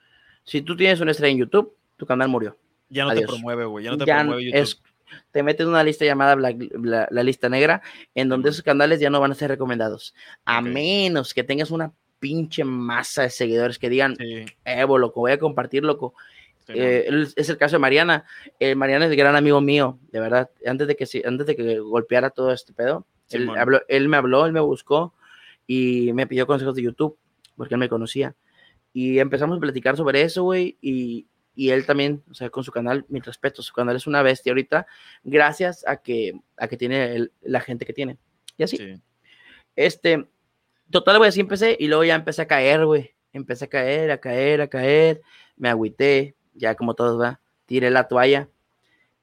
Si 0.44 0.62
tú 0.62 0.76
tienes 0.76 1.00
una 1.00 1.10
estrella 1.10 1.32
en 1.32 1.38
YouTube, 1.38 1.74
tu 1.96 2.06
canal 2.06 2.28
murió. 2.28 2.56
Ya 2.88 3.04
no 3.04 3.14
te 3.14 3.22
promueve, 3.22 3.64
güey. 3.64 3.84
Ya 3.84 3.92
no 3.92 3.98
te 3.98 4.04
promueve 4.04 4.44
YouTube. 4.44 4.60
Es, 4.60 4.82
te 5.30 5.42
metes 5.42 5.64
en 5.64 5.68
una 5.68 5.84
lista 5.84 6.04
llamada 6.04 6.36
la, 6.36 7.22
lista 7.22 7.48
negra, 7.48 7.82
en 8.14 8.28
donde 8.28 8.50
esos 8.50 8.62
canales 8.62 9.00
ya 9.00 9.10
no 9.10 9.20
van 9.20 9.32
a 9.32 9.34
ser 9.34 9.50
recomendados. 9.50 10.14
A 10.44 10.60
menos 10.60 11.34
que 11.34 11.44
tengas 11.44 11.70
una 11.70 11.92
pinche 12.18 12.64
masa 12.64 13.22
de 13.22 13.30
seguidores 13.30 13.78
que 13.78 13.88
digan, 13.88 14.16
Evo, 14.64 14.98
loco, 14.98 15.20
voy 15.20 15.32
a 15.32 15.38
compartir, 15.38 15.84
loco. 15.84 16.14
Eh, 16.68 17.08
es 17.34 17.48
el 17.48 17.56
caso 17.56 17.76
de 17.76 17.80
Mariana. 17.80 18.24
Eh, 18.60 18.74
Mariana 18.74 19.06
es 19.06 19.10
el 19.10 19.16
gran 19.16 19.34
amigo 19.34 19.60
mío, 19.60 19.98
de 20.12 20.20
verdad. 20.20 20.50
Antes 20.64 20.86
de 20.86 20.96
que, 20.96 21.06
antes 21.24 21.46
de 21.46 21.56
que 21.56 21.78
golpeara 21.80 22.30
todo 22.30 22.52
este 22.52 22.72
pedo, 22.72 23.06
él, 23.30 23.50
habló, 23.56 23.80
él 23.88 24.08
me 24.08 24.16
habló, 24.16 24.46
él 24.46 24.52
me 24.52 24.60
buscó 24.60 25.14
y 25.66 26.12
me 26.12 26.26
pidió 26.26 26.46
consejos 26.46 26.74
de 26.74 26.82
YouTube, 26.82 27.16
porque 27.56 27.74
él 27.74 27.80
me 27.80 27.88
conocía. 27.88 28.34
Y 28.92 29.18
empezamos 29.18 29.58
a 29.58 29.60
platicar 29.60 29.96
sobre 29.96 30.22
eso, 30.22 30.42
güey, 30.42 30.76
y, 30.80 31.26
y, 31.54 31.70
él 31.70 31.86
también, 31.86 32.22
o 32.30 32.34
sea, 32.34 32.50
con 32.50 32.64
su 32.64 32.72
canal, 32.72 33.04
mi 33.08 33.20
respeto, 33.20 33.62
su 33.62 33.72
canal 33.72 33.96
es 33.96 34.06
una 34.06 34.22
bestia 34.22 34.50
ahorita, 34.50 34.86
gracias 35.22 35.86
a 35.86 35.96
que, 35.96 36.40
a 36.56 36.66
que 36.66 36.76
tiene 36.76 37.28
la 37.42 37.60
gente 37.60 37.86
que 37.86 37.92
tiene. 37.92 38.18
Y 38.56 38.64
así. 38.64 38.78
Este, 39.76 40.26
total, 40.90 41.18
güey, 41.18 41.28
así 41.28 41.40
empecé, 41.40 41.76
y 41.78 41.86
luego 41.86 42.04
ya 42.04 42.16
empecé 42.16 42.42
a 42.42 42.48
caer, 42.48 42.84
güey, 42.84 43.14
empecé 43.32 43.66
a 43.66 43.68
caer, 43.68 44.10
a 44.10 44.18
caer, 44.18 44.60
a 44.60 44.68
caer, 44.68 45.22
me 45.56 45.68
agüité, 45.68 46.34
ya 46.54 46.74
como 46.74 46.94
todos, 46.94 47.20
va, 47.20 47.40
tiré 47.66 47.90
la 47.90 48.08
toalla. 48.08 48.48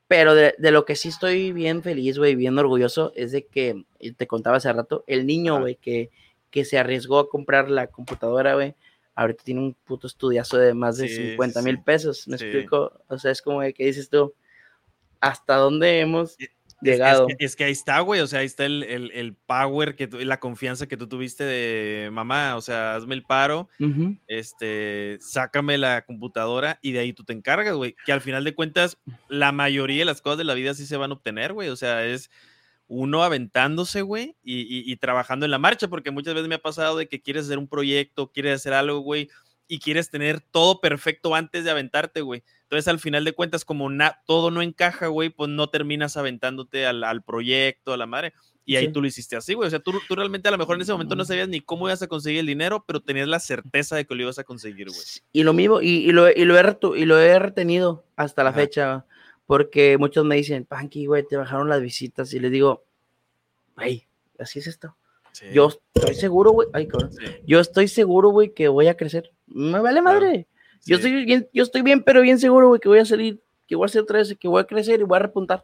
Pero 0.08 0.36
de, 0.36 0.56
de, 0.58 0.72
lo 0.72 0.86
que 0.86 0.96
sí 0.96 1.10
estoy 1.10 1.52
bien 1.52 1.84
feliz, 1.84 2.18
güey, 2.18 2.36
bien 2.36 2.58
orgulloso, 2.58 3.12
es 3.16 3.34
de 3.34 3.46
que, 3.46 3.86
te 4.16 4.28
contaba 4.28 4.58
hace 4.58 4.72
rato, 4.72 5.04
el 5.08 5.28
niño, 5.28 5.60
güey, 5.60 5.76
que, 5.76 6.12
que 6.50 6.64
se 6.64 6.78
arriesgó 6.80 7.20
a 7.20 7.30
comprar 7.30 7.70
la 7.70 7.88
computadora, 7.88 8.56
güey, 8.56 8.76
ahorita 9.18 9.44
tiene 9.44 9.62
un 9.62 9.74
puto 9.74 10.06
estudiazo 10.06 10.58
de 10.58 10.76
más 10.76 10.98
de 10.98 11.10
50 11.10 11.62
mil 11.64 11.82
pesos, 11.82 12.28
¿me 12.28 12.36
explico? 12.36 13.02
O 13.08 13.18
sea, 13.18 13.32
es 13.32 13.42
como 13.42 13.62
que 13.62 13.86
dices 13.86 14.10
tú, 14.10 14.34
¿hasta 15.20 15.56
dónde 15.56 16.00
hemos 16.00 16.38
llegado. 16.82 17.26
Es, 17.40 17.56
que, 17.56 17.64
ahí 17.64 17.72
está, 17.72 18.00
güey, 18.02 18.22
o 18.22 18.28
sea, 18.28 18.42
ahí 18.42 18.46
está 18.46 18.66
el, 18.66 18.84
el, 18.84 19.34
power, 19.34 19.96
que 19.96 20.08
la 20.08 20.40
confianza 20.40 20.86
que 20.86 20.98
tú 20.98 21.08
tuviste 21.08 21.44
de 21.44 22.12
mamá, 22.12 22.56
o 22.56 22.62
sea, 22.62 22.96
hazme 22.96 23.16
el 23.16 23.24
paro, 23.24 23.70
este, 24.28 25.18
sácame 25.20 25.80
la 25.80 26.04
computadora 26.04 26.78
y 26.84 26.92
de 26.92 27.00
ahí 27.00 27.12
tú 27.12 27.24
te 27.24 27.34
encargas, 27.34 27.74
güey, 27.74 27.96
que 28.06 28.12
al 28.12 28.22
final 28.22 28.44
de 28.44 28.54
cuentas 28.54 29.00
la 29.30 29.52
mayoría 29.52 30.00
de 30.00 30.06
las 30.06 30.22
cosas 30.22 30.38
de 30.38 30.44
la 30.44 30.54
vida 30.54 30.76
sí 30.76 30.86
se 30.86 30.98
van 30.98 31.10
a 31.10 31.16
obtener, 31.16 31.54
güey, 31.54 31.70
o 31.70 31.76
sea, 31.76 32.06
es 32.06 32.30
uno 32.88 33.24
aventándose, 33.24 34.02
güey, 34.02 34.36
y, 34.44 34.92
y, 34.92 34.96
trabajando 34.96 35.46
en 35.46 35.52
la 35.52 35.60
marcha, 35.60 35.88
porque 35.88 36.12
muchas 36.12 36.34
veces 36.34 36.48
me 36.48 36.56
ha 36.56 36.62
pasado 36.62 36.98
de 36.98 37.08
que 37.08 37.22
quieres 37.22 37.46
hacer 37.46 37.58
un 37.58 37.68
proyecto, 37.68 38.32
quieres 38.32 38.56
hacer 38.56 38.74
algo, 38.74 39.00
güey, 39.00 39.30
y 39.68 39.80
quieres 39.80 40.10
tener 40.10 40.40
todo 40.40 40.80
perfecto 40.80 41.36
antes 41.36 41.64
de 41.64 41.72
aventarte, 41.72 42.22
güey. 42.22 42.44
Entonces, 42.64 42.88
al 42.88 43.00
final 43.00 43.24
de 43.24 43.34
cuentas, 43.34 43.66
como 43.66 43.90
todo 44.26 44.52
no 44.52 44.62
encaja, 44.62 45.08
güey, 45.08 45.30
pues 45.30 45.50
no 45.50 45.70
terminas 45.70 46.18
aventándote 46.18 46.86
al, 46.86 47.24
proyecto, 47.24 47.94
a 47.94 47.98
la 47.98 48.06
madre. 48.06 48.34
Y 48.66 48.76
ahí 48.76 48.92
tú 48.92 49.02
lo 49.02 49.08
hiciste 49.08 49.38
así, 49.38 49.54
güey. 49.54 49.68
O 49.68 49.70
sea, 49.70 49.80
tú, 49.80 49.94
tú, 50.08 50.16
realmente 50.16 50.50
a 50.50 50.52
lo 50.52 50.58
mejor 50.58 50.76
en 50.76 50.82
ese 50.82 50.92
momento 50.92 51.16
no 51.16 51.24
sabías 51.24 51.48
ni 51.48 51.62
cómo 51.62 51.88
ibas 51.88 52.02
a 52.02 52.08
conseguir 52.08 52.42
el 52.42 52.46
dinero, 52.46 52.84
pero 52.86 53.02
tenías 53.02 53.28
la 53.28 53.40
certeza 53.40 53.96
de 53.96 54.06
que 54.06 54.16
lo 54.16 54.24
ibas 54.24 54.40
a 54.40 54.44
conseguir, 54.44 54.90
güey. 54.90 55.00
Y 55.32 55.44
lo 55.44 55.54
mismo, 55.54 55.82
y, 55.82 56.12
lo, 56.12 56.30
y, 56.30 56.44
lo, 56.44 56.58
he, 56.58 56.78
y 56.98 57.06
lo 57.06 57.20
he 57.20 57.40
retenido 57.40 58.06
hasta 58.18 58.44
la 58.44 58.52
fecha, 58.52 59.06
porque 59.48 59.98
muchos 59.98 60.26
me 60.26 60.36
dicen, 60.36 60.66
Panky, 60.66 61.06
güey, 61.08 61.26
te 61.26 61.38
bajaron 61.38 61.70
las 61.70 61.82
visitas. 61.82 62.34
Y 62.34 62.40
les 62.40 62.52
digo, 62.52 62.84
güey, 63.76 64.06
así 64.38 64.60
es 64.60 64.68
esto. 64.68 64.96
Yo 65.54 65.70
estoy 65.96 66.16
seguro, 66.16 66.52
güey. 66.52 66.68
Ay, 66.74 66.88
cabrón. 66.88 67.12
Yo 67.46 67.60
estoy 67.60 67.88
seguro, 67.88 68.30
güey, 68.30 68.54
que 68.54 68.68
voy 68.68 68.88
a 68.88 68.98
crecer. 68.98 69.32
Me 69.46 69.80
vale 69.80 70.02
madre. 70.02 70.48
Yo, 70.86 70.98
estoy 70.98 71.26
bien, 71.26 71.48
yo 71.54 71.64
estoy 71.64 71.82
bien, 71.82 72.04
pero 72.04 72.22
bien 72.22 72.40
seguro, 72.40 72.68
güey, 72.68 72.80
que 72.80 72.90
voy 72.90 73.00
a 73.00 73.06
salir, 73.06 73.42
que 73.68 73.76
voy 73.76 73.86
a 73.86 73.88
hacer 73.88 74.02
otra 74.02 74.20
vez, 74.20 74.36
que 74.38 74.48
voy 74.48 74.62
a 74.62 74.66
crecer 74.66 75.00
y 75.00 75.04
voy 75.04 75.16
a 75.16 75.20
repuntar. 75.20 75.64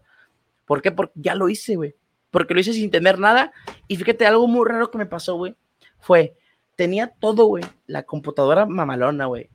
¿Por 0.65 0.81
qué? 0.81 0.91
Porque 0.91 1.13
ya 1.15 1.35
lo 1.35 1.49
hice, 1.49 1.75
güey. 1.75 1.95
Porque 2.31 2.53
lo 2.53 2.61
hice 2.61 2.73
sin 2.73 2.89
tener 2.89 3.19
nada. 3.19 3.51
Y 3.87 3.97
fíjate, 3.97 4.25
algo 4.25 4.47
muy 4.47 4.67
raro 4.67 4.89
que 4.91 4.97
me 4.97 5.05
pasó, 5.05 5.35
güey, 5.35 5.55
fue, 5.99 6.35
tenía 6.75 7.07
todo, 7.19 7.45
güey. 7.45 7.63
La 7.85 8.03
computadora 8.03 8.65
mamalona, 8.65 9.25
güey. 9.25 9.49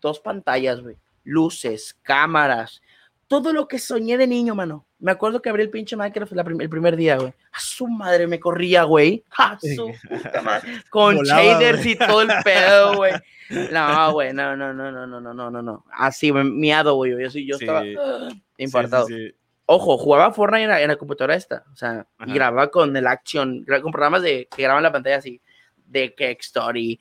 Dos 0.00 0.18
pantallas, 0.18 0.80
güey. 0.80 0.96
Luces, 1.22 1.96
cámaras. 2.02 2.82
Todo 3.30 3.52
lo 3.52 3.68
que 3.68 3.78
soñé 3.78 4.18
de 4.18 4.26
niño, 4.26 4.56
mano. 4.56 4.88
Me 4.98 5.12
acuerdo 5.12 5.40
que 5.40 5.48
abrí 5.48 5.62
el 5.62 5.70
pinche 5.70 5.94
Minecraft 5.94 6.32
el 6.32 6.68
primer 6.68 6.96
día, 6.96 7.16
güey. 7.16 7.32
A 7.52 7.60
su 7.60 7.86
madre 7.86 8.26
me 8.26 8.40
corría, 8.40 8.82
güey. 8.82 9.24
A 9.38 9.56
su 9.60 9.92
puta 10.08 10.42
madre. 10.42 10.82
Con 10.90 11.18
shaders 11.18 11.86
y 11.86 11.94
todo 11.94 12.22
el 12.22 12.30
pedo, 12.42 12.96
güey. 12.96 13.12
No, 13.72 14.12
güey, 14.12 14.32
no, 14.32 14.56
no, 14.56 14.72
no, 14.72 14.92
no, 14.92 15.06
no, 15.06 15.20
no, 15.20 15.50
no, 15.50 15.62
no. 15.62 15.84
Así, 15.92 16.32
miado, 16.32 16.94
güey. 16.94 17.12
Yo, 17.12 17.28
yo 17.38 17.56
estaba 17.56 17.82
importado. 18.56 19.06
Ojo, 19.66 19.98
jugaba 19.98 20.32
Fortnite 20.32 20.82
en 20.82 20.88
la, 20.88 20.96
computadora 20.96 21.36
esta. 21.36 21.64
O 21.72 21.76
sea, 21.76 22.06
y 22.26 22.32
grababa 22.32 22.68
con 22.68 22.96
el 22.96 23.06
Action, 23.06 23.64
con 23.64 23.92
programas 23.92 24.22
de, 24.22 24.48
que 24.54 24.62
graban 24.62 24.82
la 24.82 24.92
pantalla 24.92 25.16
así, 25.16 25.40
de 25.76 26.14
Cake 26.14 26.40
Story, 26.40 26.98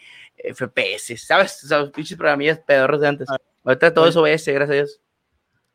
FPS, 0.53 1.17
¿sabes? 1.17 1.63
O 1.63 1.67
sea, 1.67 1.91
pinches 1.91 2.17
programillas 2.17 2.59
pedorros 2.59 3.01
de 3.01 3.07
antes. 3.07 3.27
Ah, 3.29 3.37
Ahorita 3.63 3.93
todo 3.93 4.07
eso 4.07 4.21
OBS, 4.21 4.45
gracias 4.47 4.69
a 4.69 4.73
Dios. 4.73 5.01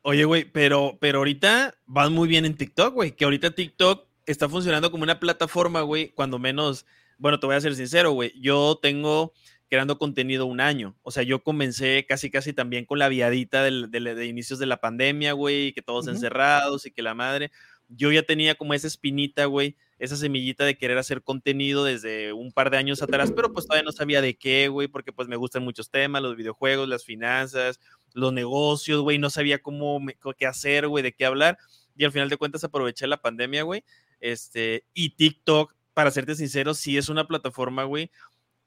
Oye, 0.07 0.23
güey, 0.23 0.45
pero, 0.45 0.99
pero 1.01 1.17
ahorita 1.17 1.79
vas 1.87 2.11
muy 2.11 2.27
bien 2.27 2.45
en 2.45 2.55
TikTok, 2.55 2.93
güey. 2.93 3.15
Que 3.15 3.23
ahorita 3.23 3.55
TikTok 3.55 4.07
está 4.27 4.47
funcionando 4.47 4.91
como 4.91 5.01
una 5.01 5.19
plataforma, 5.19 5.81
güey, 5.81 6.09
cuando 6.09 6.37
menos, 6.37 6.85
bueno, 7.17 7.39
te 7.39 7.47
voy 7.47 7.55
a 7.55 7.61
ser 7.61 7.75
sincero, 7.75 8.11
güey. 8.11 8.31
Yo 8.39 8.77
tengo 8.79 9.33
creando 9.67 9.97
contenido 9.97 10.45
un 10.45 10.61
año. 10.61 10.95
O 11.01 11.09
sea, 11.09 11.23
yo 11.23 11.41
comencé 11.41 12.05
casi, 12.07 12.29
casi 12.29 12.53
también 12.53 12.85
con 12.85 12.99
la 12.99 13.09
viadita 13.09 13.63
de 13.63 14.25
inicios 14.27 14.59
de 14.59 14.67
la 14.67 14.79
pandemia, 14.79 15.33
güey, 15.33 15.73
que 15.73 15.81
todos 15.81 16.07
encerrados 16.07 16.85
y 16.85 16.91
que 16.91 17.01
la 17.01 17.15
madre. 17.15 17.49
Yo 17.87 18.11
ya 18.11 18.21
tenía 18.21 18.53
como 18.53 18.75
esa 18.75 18.85
espinita, 18.85 19.45
güey, 19.45 19.75
esa 19.97 20.17
semillita 20.17 20.65
de 20.65 20.77
querer 20.77 20.99
hacer 20.99 21.23
contenido 21.23 21.83
desde 21.83 22.31
un 22.31 22.51
par 22.51 22.69
de 22.69 22.77
años 22.77 23.01
atrás, 23.01 23.31
pero 23.35 23.53
pues 23.53 23.65
todavía 23.65 23.83
no 23.83 23.91
sabía 23.91 24.21
de 24.21 24.37
qué, 24.37 24.67
güey, 24.67 24.87
porque 24.87 25.13
pues 25.13 25.27
me 25.27 25.35
gustan 25.35 25.63
muchos 25.63 25.89
temas, 25.89 26.21
los 26.21 26.35
videojuegos, 26.35 26.87
las 26.87 27.05
finanzas, 27.05 27.79
los 28.15 28.33
negocios, 28.33 29.01
güey, 29.01 29.19
no 29.19 29.29
sabía 29.29 29.61
cómo, 29.61 29.99
qué 30.37 30.47
hacer, 30.47 30.87
güey, 30.87 31.03
de 31.03 31.13
qué 31.13 31.25
hablar. 31.25 31.57
Y 31.95 32.05
al 32.05 32.11
final 32.11 32.29
de 32.29 32.37
cuentas 32.37 32.63
aproveché 32.63 33.07
la 33.07 33.21
pandemia, 33.21 33.63
güey. 33.63 33.83
Este, 34.19 34.85
y 34.93 35.11
TikTok, 35.11 35.75
para 35.93 36.11
serte 36.11 36.35
sincero, 36.35 36.73
sí 36.73 36.97
es 36.97 37.09
una 37.09 37.27
plataforma, 37.27 37.83
güey, 37.83 38.09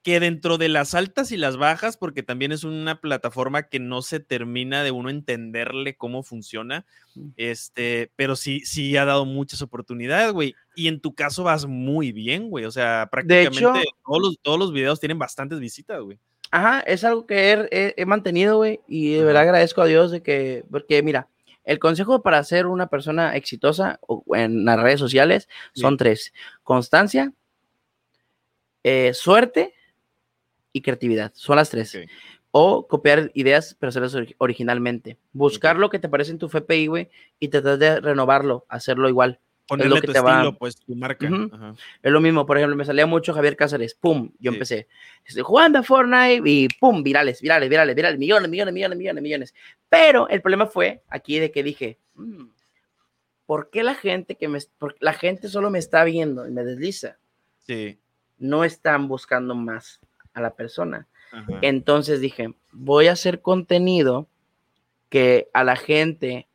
que 0.02 0.20
dentro 0.20 0.58
de 0.58 0.68
las 0.68 0.94
altas 0.94 1.32
y 1.32 1.36
las 1.36 1.56
bajas, 1.56 1.96
porque 1.96 2.22
también 2.22 2.52
es 2.52 2.62
una 2.62 3.00
plataforma 3.00 3.64
que 3.64 3.80
no 3.80 4.02
se 4.02 4.20
termina 4.20 4.82
de 4.82 4.90
uno 4.90 5.10
entenderle 5.10 5.96
cómo 5.96 6.22
funciona, 6.22 6.86
mm. 7.14 7.28
este, 7.36 8.12
pero 8.16 8.36
sí, 8.36 8.60
sí 8.60 8.96
ha 8.96 9.04
dado 9.04 9.24
muchas 9.24 9.62
oportunidades, 9.62 10.32
güey. 10.32 10.54
Y 10.76 10.88
en 10.88 11.00
tu 11.00 11.14
caso 11.14 11.42
vas 11.42 11.66
muy 11.66 12.12
bien, 12.12 12.50
güey. 12.50 12.64
O 12.64 12.70
sea, 12.70 13.08
prácticamente 13.10 13.84
todos, 14.04 14.22
los, 14.22 14.38
todos 14.40 14.58
los 14.58 14.72
videos 14.72 15.00
tienen 15.00 15.18
bastantes 15.18 15.58
visitas, 15.58 16.00
güey. 16.00 16.18
Ajá, 16.50 16.80
es 16.80 17.04
algo 17.04 17.26
que 17.26 17.94
he, 17.96 18.06
mantenido, 18.06 18.56
güey, 18.56 18.80
y 18.88 19.14
de 19.14 19.24
verdad 19.24 19.42
agradezco 19.42 19.82
a 19.82 19.86
Dios 19.86 20.10
de 20.10 20.22
que, 20.22 20.64
porque 20.70 21.02
mira, 21.02 21.28
el 21.64 21.78
consejo 21.78 22.22
para 22.22 22.42
ser 22.44 22.66
una 22.66 22.86
persona 22.86 23.36
exitosa 23.36 24.00
en 24.34 24.64
las 24.64 24.80
redes 24.80 24.98
sociales 25.00 25.48
son 25.74 25.98
tres: 25.98 26.32
constancia, 26.62 27.32
eh, 28.82 29.12
suerte 29.12 29.74
y 30.72 30.80
creatividad. 30.80 31.32
Son 31.34 31.56
las 31.56 31.68
tres. 31.68 31.98
O 32.50 32.86
copiar 32.88 33.30
ideas, 33.34 33.76
pero 33.78 33.90
hacerlas 33.90 34.16
originalmente. 34.38 35.18
Buscar 35.32 35.76
lo 35.76 35.90
que 35.90 35.98
te 35.98 36.08
parece 36.08 36.30
en 36.30 36.38
tu 36.38 36.46
FPI, 36.46 36.86
güey, 36.86 37.10
y 37.38 37.48
tratar 37.48 37.76
de 37.76 38.00
renovarlo, 38.00 38.64
hacerlo 38.68 39.08
igual 39.10 39.38
es 39.70 39.86
lo 39.86 39.96
que 39.96 40.06
tu 40.06 40.12
te 40.12 40.18
estilo, 40.18 40.56
pues 40.56 40.76
tu 40.76 40.94
marca. 40.94 41.28
Es 42.02 42.12
lo 42.12 42.20
mismo, 42.20 42.46
por 42.46 42.56
ejemplo, 42.56 42.76
me 42.76 42.84
salía 42.84 43.06
mucho 43.06 43.34
Javier 43.34 43.56
Cáceres, 43.56 43.94
pum, 43.94 44.30
yo 44.38 44.52
empecé 44.52 44.88
estoy 45.28 45.42
jugando 45.42 45.78
a 45.78 45.82
Fortnite 45.82 46.42
y 46.44 46.68
pum, 46.68 47.02
virales, 47.02 47.40
virales, 47.40 47.68
virales, 47.68 47.94
virales, 47.94 48.18
millones, 48.18 48.50
millones, 48.50 48.74
millones, 48.74 48.98
millones, 48.98 49.22
millones. 49.22 49.54
Pero 49.88 50.28
el 50.28 50.40
problema 50.40 50.66
fue 50.66 51.02
aquí 51.08 51.38
de 51.38 51.52
que 51.52 51.62
dije, 51.62 51.98
mm, 52.14 52.46
¿por 53.46 53.70
qué 53.70 53.82
la 53.82 53.94
gente 53.94 54.36
que 54.36 54.48
me, 54.48 54.58
la 55.00 55.12
gente 55.12 55.48
solo 55.48 55.70
me 55.70 55.78
está 55.78 56.04
viendo 56.04 56.46
y 56.46 56.50
me 56.50 56.64
desliza? 56.64 57.18
Sí. 57.66 57.98
No 58.38 58.64
están 58.64 59.06
buscando 59.08 59.54
más 59.54 60.00
a 60.32 60.40
la 60.40 60.54
persona. 60.54 61.06
Entonces 61.60 62.22
dije, 62.22 62.54
voy 62.72 63.08
a 63.08 63.12
hacer 63.12 63.42
contenido 63.42 64.28
que 65.10 65.50
a 65.52 65.62
la 65.62 65.76
gente 65.76 66.48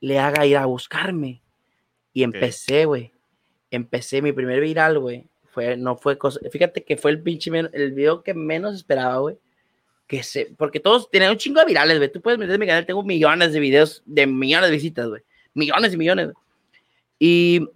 le 0.00 0.18
haga 0.18 0.44
ir 0.44 0.58
a 0.58 0.66
buscarme 0.66 1.40
y 2.12 2.22
empecé, 2.22 2.84
güey. 2.84 3.12
Empecé 3.70 4.22
mi 4.22 4.32
primer 4.32 4.60
viral, 4.60 4.98
güey. 4.98 5.26
Fue, 5.50 5.76
no 5.76 5.96
fue 5.96 6.18
cosa. 6.18 6.40
Fíjate 6.50 6.84
que 6.84 6.96
fue 6.96 7.10
el 7.10 7.22
pinche 7.22 7.50
el 7.72 7.92
video 7.92 8.22
que 8.22 8.34
menos 8.34 8.74
esperaba, 8.74 9.18
güey. 9.18 9.38
Que 10.06 10.22
se, 10.22 10.46
porque 10.56 10.80
todos 10.80 11.10
tienen 11.10 11.30
un 11.30 11.36
chingo 11.36 11.60
de 11.60 11.66
virales, 11.66 11.98
güey. 11.98 12.10
Tú 12.10 12.20
puedes 12.20 12.38
meter 12.38 12.54
en 12.54 12.60
mi 12.60 12.66
canal, 12.66 12.86
tengo 12.86 13.02
millones 13.02 13.52
de 13.52 13.60
videos 13.60 14.02
de 14.06 14.26
millones 14.26 14.70
de 14.70 14.76
visitas, 14.76 15.08
güey. 15.08 15.22
Millones 15.54 15.92
y 15.92 15.96
millones. 15.96 16.28
Y, 17.18 17.68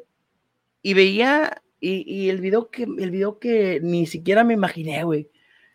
y 0.82 0.94
veía, 0.94 1.62
y, 1.80 2.04
y, 2.06 2.30
el 2.30 2.40
video 2.40 2.70
que, 2.70 2.84
el 2.84 3.10
video 3.10 3.38
que 3.38 3.80
ni 3.82 4.06
siquiera 4.06 4.44
me 4.44 4.54
imaginé, 4.54 5.04
güey. 5.04 5.28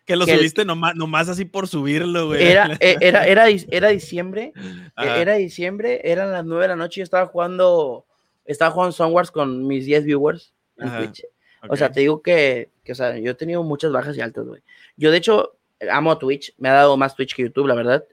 Que 0.04 0.16
lo 0.16 0.26
subiste 0.26 0.64
nomás, 0.64 0.96
nomás, 0.96 1.28
así 1.28 1.44
por 1.44 1.68
subirlo, 1.68 2.28
güey. 2.28 2.42
Era, 2.42 2.76
e, 2.80 2.96
era, 3.00 3.26
era, 3.26 3.46
era 3.46 3.88
diciembre, 3.90 4.52
e, 4.96 5.06
era 5.06 5.34
diciembre, 5.34 6.00
eran 6.02 6.32
las 6.32 6.46
nueve 6.46 6.64
de 6.64 6.68
la 6.68 6.76
noche 6.76 6.98
y 6.98 7.02
yo 7.02 7.04
estaba 7.04 7.26
jugando 7.26 8.07
estaba 8.48 8.70
jugando 8.70 8.92
Songwars 8.92 9.30
con 9.30 9.66
mis 9.66 9.84
10 9.84 10.04
viewers 10.04 10.54
en 10.78 10.96
Twitch. 10.96 11.24
O 11.68 11.76
sea, 11.76 11.92
te 11.92 12.00
digo 12.00 12.22
que, 12.22 12.70
que, 12.82 12.92
o 12.92 12.94
sea, 12.94 13.18
yo 13.18 13.32
he 13.32 13.34
tenido 13.34 13.62
muchas 13.62 13.92
bajas 13.92 14.16
y 14.16 14.20
altas, 14.20 14.46
güey. 14.46 14.62
Yo, 14.96 15.10
de 15.10 15.18
hecho, 15.18 15.58
amo 15.90 16.12
a 16.12 16.18
Twitch. 16.18 16.54
Me 16.56 16.70
ha 16.70 16.72
dado 16.72 16.96
más 16.96 17.14
Twitch 17.14 17.34
que 17.34 17.42
YouTube, 17.42 17.66
la 17.66 17.74
verdad. 17.74 18.04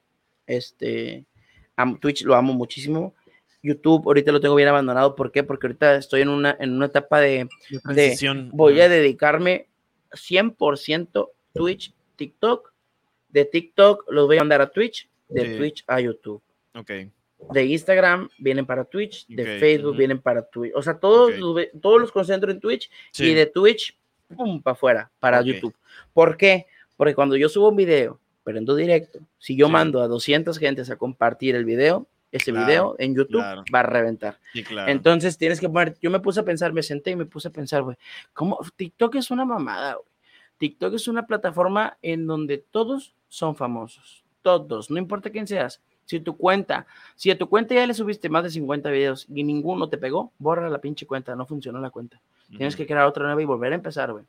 Este, 0.46 1.26
Twitch 2.02 2.24
lo 2.24 2.36
amo 2.36 2.54
muchísimo. 2.54 3.16
YouTube 3.64 4.04
ahorita 4.06 4.32
lo 4.32 4.42
tengo 4.42 4.56
bien 4.56 4.68
abandonado. 4.68 5.16
¿Por 5.16 5.32
qué? 5.32 5.44
Porque 5.44 5.68
ahorita 5.68 5.96
estoy 5.96 6.22
en 6.22 6.30
una, 6.30 6.56
en 6.60 6.74
una 6.74 6.88
etapa 6.88 7.20
de, 7.22 7.48
de 7.94 8.50
voy 8.52 8.82
a 8.82 8.90
dedicarme 8.90 9.70
100% 10.12 11.30
Twitch, 11.54 11.94
TikTok. 12.18 12.74
De 13.30 13.46
TikTok 13.46 14.12
los 14.12 14.28
voy 14.28 14.38
a 14.38 14.42
mandar 14.42 14.62
a 14.62 14.70
Twitch, 14.70 15.10
de 15.30 15.58
Twitch 15.58 15.84
a 15.88 16.02
YouTube. 16.02 16.42
Ok 16.74 16.92
de 17.52 17.66
Instagram 17.66 18.30
vienen 18.38 18.66
para 18.66 18.86
Twitch, 18.86 19.28
de 19.28 19.60
Facebook 19.60 19.96
vienen 19.98 20.20
para 20.20 20.44
Twitch. 20.44 20.74
O 20.76 20.82
sea, 20.82 20.98
todos, 20.98 21.34
todos 21.82 22.02
los 22.02 22.12
concentro 22.12 22.52
en 22.52 22.60
Twitch 22.60 22.90
y 23.18 23.34
de 23.34 23.46
Twitch, 23.46 23.98
pum, 24.36 24.62
para 24.62 24.74
afuera, 24.74 25.12
para 25.20 25.42
YouTube. 25.42 25.76
¿Por 26.14 26.38
qué? 26.38 26.66
Porque 26.98 27.14
cuando 27.14 27.36
yo 27.36 27.50
subo 27.50 27.70
un 27.70 27.76
video, 27.76 28.20
pero 28.44 28.58
en 28.58 28.66
directo, 28.66 29.20
si 29.38 29.56
yo 29.56 29.70
mando 29.70 30.02
a 30.02 30.08
200 30.08 30.58
gentes 30.58 30.90
a 30.90 30.96
compartir 30.96 31.56
el 31.56 31.66
video, 31.66 32.08
ese 32.32 32.52
video 32.52 32.96
en 33.00 33.16
YouTube 33.16 33.44
va 33.74 33.80
a 33.80 33.84
reventar. 33.84 34.40
Entonces 34.88 35.38
tienes 35.38 35.60
que 35.60 35.70
poner, 35.70 35.96
yo 36.02 36.10
me 36.10 36.20
puse 36.20 36.40
a 36.42 36.44
pensar, 36.44 36.74
me 36.74 36.84
senté 36.84 37.12
y 37.12 37.16
me 37.16 37.26
puse 37.26 37.48
a 37.48 37.52
pensar, 37.52 37.84
güey, 37.84 37.98
¿cómo? 38.34 38.60
TikTok 38.76 39.16
es 39.16 39.32
una 39.32 39.46
mamada, 39.46 39.94
güey. 39.94 40.08
TikTok 40.58 40.94
es 40.94 41.08
una 41.10 41.28
plataforma 41.28 41.98
en 42.02 42.28
donde 42.28 42.58
todos 42.58 43.14
son 43.28 43.56
famosos, 43.56 44.24
todos, 44.42 44.90
no 44.90 44.98
importa 44.98 45.30
quién 45.30 45.48
seas 45.48 45.82
Si 46.06 46.20
tu 46.20 46.38
cuenta, 46.38 46.86
si 47.16 47.32
a 47.32 47.38
tu 47.38 47.50
cuenta 47.50 47.74
ya 47.74 47.88
le 47.88 47.94
subiste 47.94 48.30
más 48.30 48.44
de 48.44 48.52
50 48.52 48.90
videos 48.92 49.26
y 49.34 49.44
ninguno 49.44 49.90
te 49.90 49.98
pegó, 49.98 50.32
borra 50.38 50.70
la 50.70 50.80
pinche 50.80 51.08
cuenta, 51.08 51.36
no 51.36 51.46
funcionó 51.46 51.80
la 51.80 51.90
cuenta. 51.90 52.22
Tienes 52.50 52.76
que 52.76 52.86
crear 52.86 53.06
otra 53.06 53.26
nueva 53.26 53.42
y 53.42 53.46
volver 53.46 53.72
a 53.72 53.76
empezar, 53.76 54.12
güey. 54.12 54.24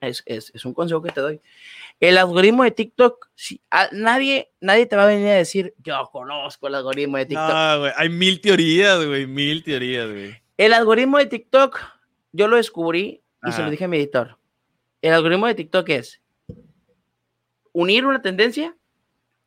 Es, 0.00 0.22
es, 0.24 0.50
es, 0.54 0.64
un 0.64 0.72
consejo 0.72 1.02
que 1.02 1.10
te 1.10 1.20
doy. 1.20 1.40
El 1.98 2.16
algoritmo 2.16 2.64
de 2.64 2.70
TikTok, 2.70 3.28
si, 3.34 3.60
nadie, 3.92 4.50
nadie 4.60 4.86
te 4.86 4.96
va 4.96 5.02
a 5.02 5.06
venir 5.06 5.28
a 5.28 5.34
decir, 5.34 5.74
yo 5.82 6.08
conozco 6.10 6.68
el 6.68 6.76
algoritmo 6.76 7.18
de 7.18 7.26
TikTok. 7.26 7.48
No, 7.50 7.78
güey, 7.80 7.92
hay 7.94 8.08
mil 8.08 8.40
teorías, 8.40 9.04
güey, 9.04 9.26
mil 9.26 9.62
teorías, 9.62 10.08
güey. 10.08 10.40
El 10.56 10.72
algoritmo 10.72 11.18
de 11.18 11.26
TikTok, 11.26 11.80
yo 12.32 12.48
lo 12.48 12.56
descubrí 12.56 13.20
y 13.46 13.52
se 13.52 13.62
lo 13.62 13.70
dije 13.70 13.84
a 13.84 13.88
mi 13.88 13.98
editor. 13.98 14.38
El 15.02 15.12
algoritmo 15.12 15.46
de 15.46 15.54
TikTok 15.54 15.88
es 15.90 16.20
unir 17.72 18.06
una 18.06 18.22
tendencia, 18.22 18.76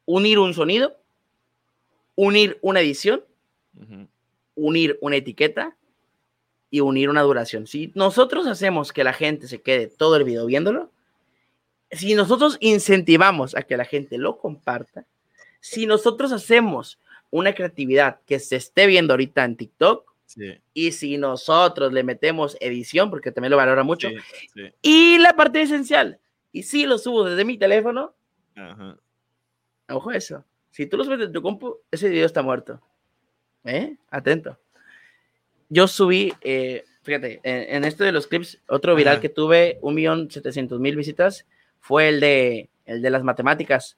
unir 0.06 0.40
un 0.40 0.54
sonido, 0.54 1.03
unir 2.16 2.58
una 2.62 2.82
edición, 2.82 3.24
unir 4.56 4.98
una 5.02 5.16
etiqueta 5.16 5.76
y 6.70 6.82
unir 6.82 7.10
una 7.10 7.22
duración. 7.22 7.68
Si 7.68 7.92
nosotros 7.96 8.48
hacemos 8.48 8.92
que 8.92 9.04
la 9.04 9.14
gente 9.14 9.48
se 9.48 9.62
quede 9.62 9.88
todo 9.88 10.16
el 10.16 10.24
video 10.24 10.46
viéndolo, 10.46 10.92
si 11.92 12.16
nosotros 12.16 12.58
incentivamos 12.60 13.56
a 13.56 13.64
que 13.64 13.78
la 13.78 13.86
gente 13.86 14.18
lo 14.18 14.38
comparta, 14.38 15.06
si 15.60 15.86
nosotros 15.86 16.32
hacemos 16.32 17.00
una 17.30 17.54
creatividad 17.54 18.20
que 18.26 18.40
se 18.40 18.56
esté 18.56 18.88
viendo 18.88 19.14
ahorita 19.14 19.44
en 19.44 19.56
TikTok, 19.56 20.12
y 20.74 20.94
si 20.94 21.18
nosotros 21.18 21.94
le 21.94 22.02
metemos 22.02 22.58
edición, 22.60 23.12
porque 23.12 23.32
también 23.32 23.52
lo 23.52 23.58
valora 23.58 23.84
mucho, 23.84 24.10
y 24.82 25.20
la 25.20 25.36
parte 25.36 25.62
esencial, 25.62 26.20
y 26.52 26.64
si 26.64 26.86
lo 26.86 26.98
subo 26.98 27.24
desde 27.24 27.46
mi 27.46 27.58
teléfono, 27.58 28.14
ojo 29.90 30.12
eso, 30.12 30.44
si 30.74 30.88
tú 30.88 30.98
lo 30.98 31.06
subes 31.06 31.20
de 31.20 31.30
tu 31.30 31.42
compu, 31.42 31.78
ese 31.90 32.10
video 32.10 32.26
está 32.26 32.42
muerto. 32.42 32.82
¿Eh? 33.64 33.96
Atento 34.10 34.60
yo 35.74 35.88
subí, 35.88 36.32
eh, 36.42 36.84
fíjate, 37.02 37.40
en, 37.44 37.84
esto 37.84 38.04
de 38.04 38.12
los 38.12 38.28
clips, 38.28 38.62
otro 38.68 38.94
viral 38.94 39.20
que 39.20 39.30
tuve, 39.30 39.80
un 39.82 39.96
millón 39.96 40.30
setecientos 40.30 40.80
mil 40.80 40.96
visitas, 40.96 41.48
fue 41.80 42.10
el 42.10 42.20
de, 42.20 42.70
el 42.86 43.02
de 43.02 43.10
las 43.10 43.24
matemáticas. 43.24 43.98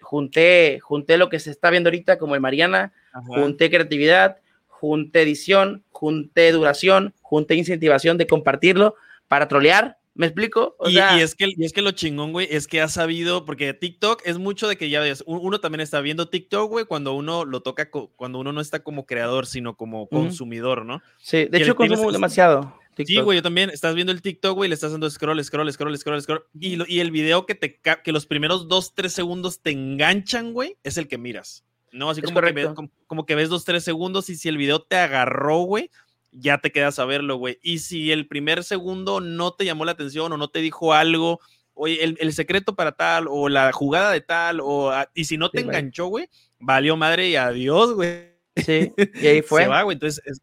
Junté, 0.00 0.80
junté 0.80 1.18
lo 1.18 1.28
que 1.28 1.40
se 1.40 1.50
está 1.50 1.68
viendo 1.68 1.88
ahorita 1.88 2.18
como 2.18 2.34
el 2.34 2.40
Mariana, 2.40 2.94
junté 3.26 3.68
creatividad, 3.68 4.38
junté 4.66 5.22
edición, 5.22 5.84
junté 5.90 6.52
duración, 6.52 7.12
junté 7.20 7.54
incentivación 7.54 8.16
de 8.16 8.26
compartirlo 8.26 8.94
para 9.28 9.46
trolear 9.46 9.98
¿Me 10.14 10.26
explico? 10.26 10.76
y, 10.86 10.96
es 10.98 11.34
que, 11.34 11.52
y 11.56 11.64
es 11.64 11.72
que 11.72 11.82
lo 11.82 11.90
chingón, 11.90 12.30
güey, 12.32 12.46
es 12.48 12.68
que 12.68 12.80
ha 12.80 12.88
sabido, 12.88 13.44
porque 13.44 13.74
TikTok 13.74 14.22
es 14.24 14.38
mucho 14.38 14.68
de 14.68 14.76
que 14.76 14.88
ya 14.88 15.00
ves, 15.00 15.24
uno 15.26 15.58
también 15.60 15.80
está 15.80 16.00
viendo 16.00 16.28
TikTok, 16.28 16.70
güey, 16.70 16.84
cuando 16.84 17.14
uno 17.14 17.44
lo 17.44 17.62
toca, 17.62 17.90
cuando 17.90 18.38
uno 18.38 18.52
no 18.52 18.60
está 18.60 18.84
como 18.84 19.06
creador, 19.06 19.46
sino 19.46 19.76
como 19.76 20.06
consumidor, 20.08 20.84
¿no? 20.84 21.02
Sí, 21.18 21.46
de 21.46 21.58
hecho 21.58 21.74
consumo 21.74 22.12
demasiado. 22.12 22.78
Sí, 22.96 23.20
güey, 23.20 23.38
yo 23.38 23.42
también, 23.42 23.70
estás 23.70 23.96
viendo 23.96 24.12
el 24.12 24.22
TikTok, 24.22 24.54
güey, 24.54 24.68
le 24.68 24.74
estás 24.74 24.92
dando 24.92 25.10
scroll, 25.10 25.42
scroll, 25.42 25.72
scroll, 25.72 25.98
scroll, 25.98 26.22
scroll, 26.22 26.44
y, 26.60 26.92
y 26.92 27.00
el 27.00 27.10
video 27.10 27.44
que 27.44 27.56
te 27.56 27.80
que 27.80 28.12
los 28.12 28.26
primeros 28.26 28.68
dos, 28.68 28.94
tres 28.94 29.12
segundos 29.12 29.60
te 29.62 29.72
enganchan, 29.72 30.52
güey, 30.52 30.76
es 30.84 30.96
el 30.96 31.08
que 31.08 31.18
miras. 31.18 31.64
No, 31.94 32.10
así 32.10 32.22
como 32.22 32.40
que, 32.40 32.52
ves, 32.52 32.68
como 33.06 33.24
que 33.24 33.34
ves 33.36 33.48
dos, 33.48 33.64
tres 33.64 33.84
segundos 33.84 34.28
y 34.28 34.34
si 34.34 34.48
el 34.48 34.58
video 34.58 34.82
te 34.82 34.96
agarró, 34.96 35.60
güey, 35.60 35.90
ya 36.34 36.58
te 36.58 36.72
quedas 36.72 36.98
a 36.98 37.04
verlo, 37.04 37.36
güey. 37.36 37.58
Y 37.62 37.78
si 37.78 38.12
el 38.12 38.26
primer 38.26 38.64
segundo 38.64 39.20
no 39.20 39.54
te 39.54 39.64
llamó 39.64 39.84
la 39.84 39.92
atención 39.92 40.32
o 40.32 40.36
no 40.36 40.48
te 40.48 40.60
dijo 40.60 40.92
algo, 40.92 41.40
oye, 41.74 42.02
el, 42.02 42.32
secreto 42.32 42.74
para 42.74 42.92
tal, 42.92 43.26
o 43.28 43.48
la 43.48 43.72
jugada 43.72 44.10
de 44.10 44.20
tal, 44.20 44.60
o 44.60 44.92
y 45.14 45.24
si 45.24 45.36
no 45.36 45.50
te 45.50 45.60
enganchó, 45.60 46.06
güey, 46.06 46.28
valió 46.58 46.96
madre 46.96 47.28
y 47.28 47.36
adiós, 47.36 47.94
güey. 47.94 48.34
Sí, 48.56 48.92
y 49.22 49.26
ahí 49.26 49.42
fue. 49.42 49.62
Se 49.62 49.68
va, 49.68 49.82
güey. 49.82 49.94
Entonces, 49.94 50.22
es, 50.26 50.40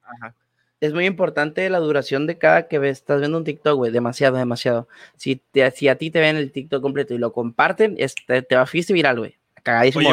es 0.79 0.93
muy 0.93 1.05
importante 1.05 1.69
la 1.69 1.79
duración 1.79 2.25
de 2.25 2.37
cada 2.37 2.67
que 2.67 2.79
ves, 2.79 2.99
estás 2.99 3.19
viendo 3.19 3.37
un 3.37 3.43
TikTok, 3.43 3.75
güey, 3.75 3.91
demasiado, 3.91 4.37
demasiado. 4.37 4.87
Si, 5.15 5.35
te, 5.35 5.69
si 5.71 5.87
a 5.87 5.97
ti 5.97 6.09
te 6.09 6.19
ven 6.19 6.37
el 6.37 6.51
TikTok 6.51 6.81
completo 6.81 7.13
y 7.13 7.17
lo 7.17 7.33
comparten, 7.33 7.97
te, 8.27 8.41
te 8.41 8.55
va 8.55 8.61
a 8.63 8.69
viral, 8.89 9.19
güey. 9.19 9.37
Cagadísimo 9.63 10.09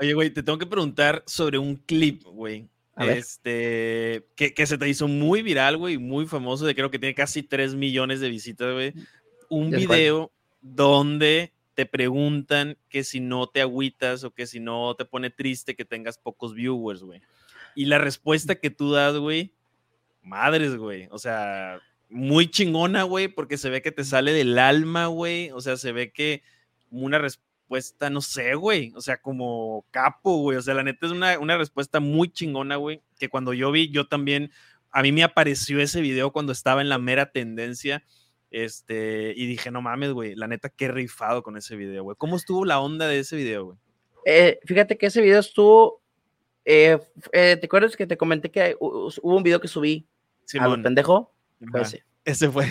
Oye, 0.00 0.14
güey, 0.14 0.30
te 0.30 0.44
tengo 0.44 0.58
que 0.58 0.66
preguntar 0.66 1.24
sobre 1.26 1.58
un 1.58 1.74
clip, 1.74 2.22
güey 2.24 2.68
este, 2.98 4.26
que, 4.34 4.54
que, 4.54 4.66
se 4.66 4.78
te 4.78 4.88
hizo 4.88 5.08
muy 5.08 5.42
viral, 5.42 5.76
güey, 5.76 5.98
muy 5.98 6.26
famoso, 6.26 6.66
de 6.66 6.74
creo 6.74 6.90
que 6.90 6.98
tiene 6.98 7.14
casi 7.14 7.42
3 7.42 7.74
millones 7.74 8.20
de 8.20 8.28
visitas, 8.28 8.72
güey. 8.72 8.92
Un 9.48 9.70
video 9.70 10.30
donde 10.60 11.52
te 11.74 11.86
preguntan 11.86 12.76
que 12.88 13.04
si 13.04 13.20
no 13.20 13.46
te 13.46 13.60
agüitas 13.60 14.24
o 14.24 14.32
que 14.32 14.46
si 14.46 14.58
no 14.58 14.94
te 14.96 15.04
pone 15.04 15.30
triste 15.30 15.76
que 15.76 15.84
tengas 15.84 16.18
pocos 16.18 16.54
viewers, 16.54 17.02
güey. 17.02 17.22
Y 17.74 17.84
la 17.84 17.98
respuesta 17.98 18.56
que 18.56 18.70
tú 18.70 18.90
das, 18.90 19.16
güey, 19.16 19.52
madres, 20.22 20.76
güey. 20.76 21.06
O 21.12 21.18
sea, 21.18 21.80
muy 22.08 22.50
chingona, 22.50 23.04
güey, 23.04 23.28
porque 23.28 23.58
se 23.58 23.70
ve 23.70 23.82
que 23.82 23.92
te 23.92 24.04
sale 24.04 24.32
del 24.32 24.58
alma, 24.58 25.06
güey. 25.06 25.50
O 25.52 25.60
sea, 25.60 25.76
se 25.76 25.92
ve 25.92 26.10
que 26.10 26.42
una 26.90 27.18
respuesta 27.68 28.08
no 28.08 28.22
sé, 28.22 28.54
güey, 28.54 28.92
o 28.96 29.02
sea, 29.02 29.18
como 29.18 29.84
capo, 29.90 30.38
güey, 30.38 30.56
o 30.56 30.62
sea, 30.62 30.72
la 30.72 30.82
neta 30.82 31.04
es 31.04 31.12
una, 31.12 31.38
una 31.38 31.58
respuesta 31.58 32.00
muy 32.00 32.30
chingona, 32.30 32.76
güey, 32.76 33.02
que 33.18 33.28
cuando 33.28 33.52
yo 33.52 33.70
vi, 33.70 33.90
yo 33.90 34.06
también, 34.06 34.50
a 34.90 35.02
mí 35.02 35.12
me 35.12 35.22
apareció 35.22 35.78
ese 35.78 36.00
video 36.00 36.32
cuando 36.32 36.52
estaba 36.52 36.80
en 36.80 36.88
la 36.88 36.96
mera 36.96 37.30
tendencia, 37.30 38.02
este, 38.50 39.34
y 39.36 39.46
dije, 39.46 39.70
no 39.70 39.82
mames, 39.82 40.12
güey, 40.12 40.34
la 40.34 40.46
neta, 40.46 40.70
qué 40.70 40.88
rifado 40.88 41.42
con 41.42 41.58
ese 41.58 41.76
video, 41.76 42.04
güey. 42.04 42.16
¿Cómo 42.16 42.36
estuvo 42.36 42.64
la 42.64 42.80
onda 42.80 43.06
de 43.06 43.18
ese 43.18 43.36
video, 43.36 43.66
güey? 43.66 43.78
Eh, 44.24 44.58
fíjate 44.64 44.96
que 44.96 45.06
ese 45.06 45.20
video 45.20 45.40
estuvo, 45.40 46.00
eh, 46.64 46.98
eh, 47.32 47.58
¿te 47.60 47.66
acuerdas 47.66 47.96
que 47.96 48.06
te 48.06 48.16
comenté 48.16 48.50
que 48.50 48.76
hubo 48.80 49.36
un 49.36 49.42
video 49.42 49.60
que 49.60 49.68
subí 49.68 50.06
a 50.58 50.68
lo 50.68 50.82
pendejo? 50.82 51.34
ese. 51.74 52.02
ese 52.24 52.50
fue. 52.50 52.66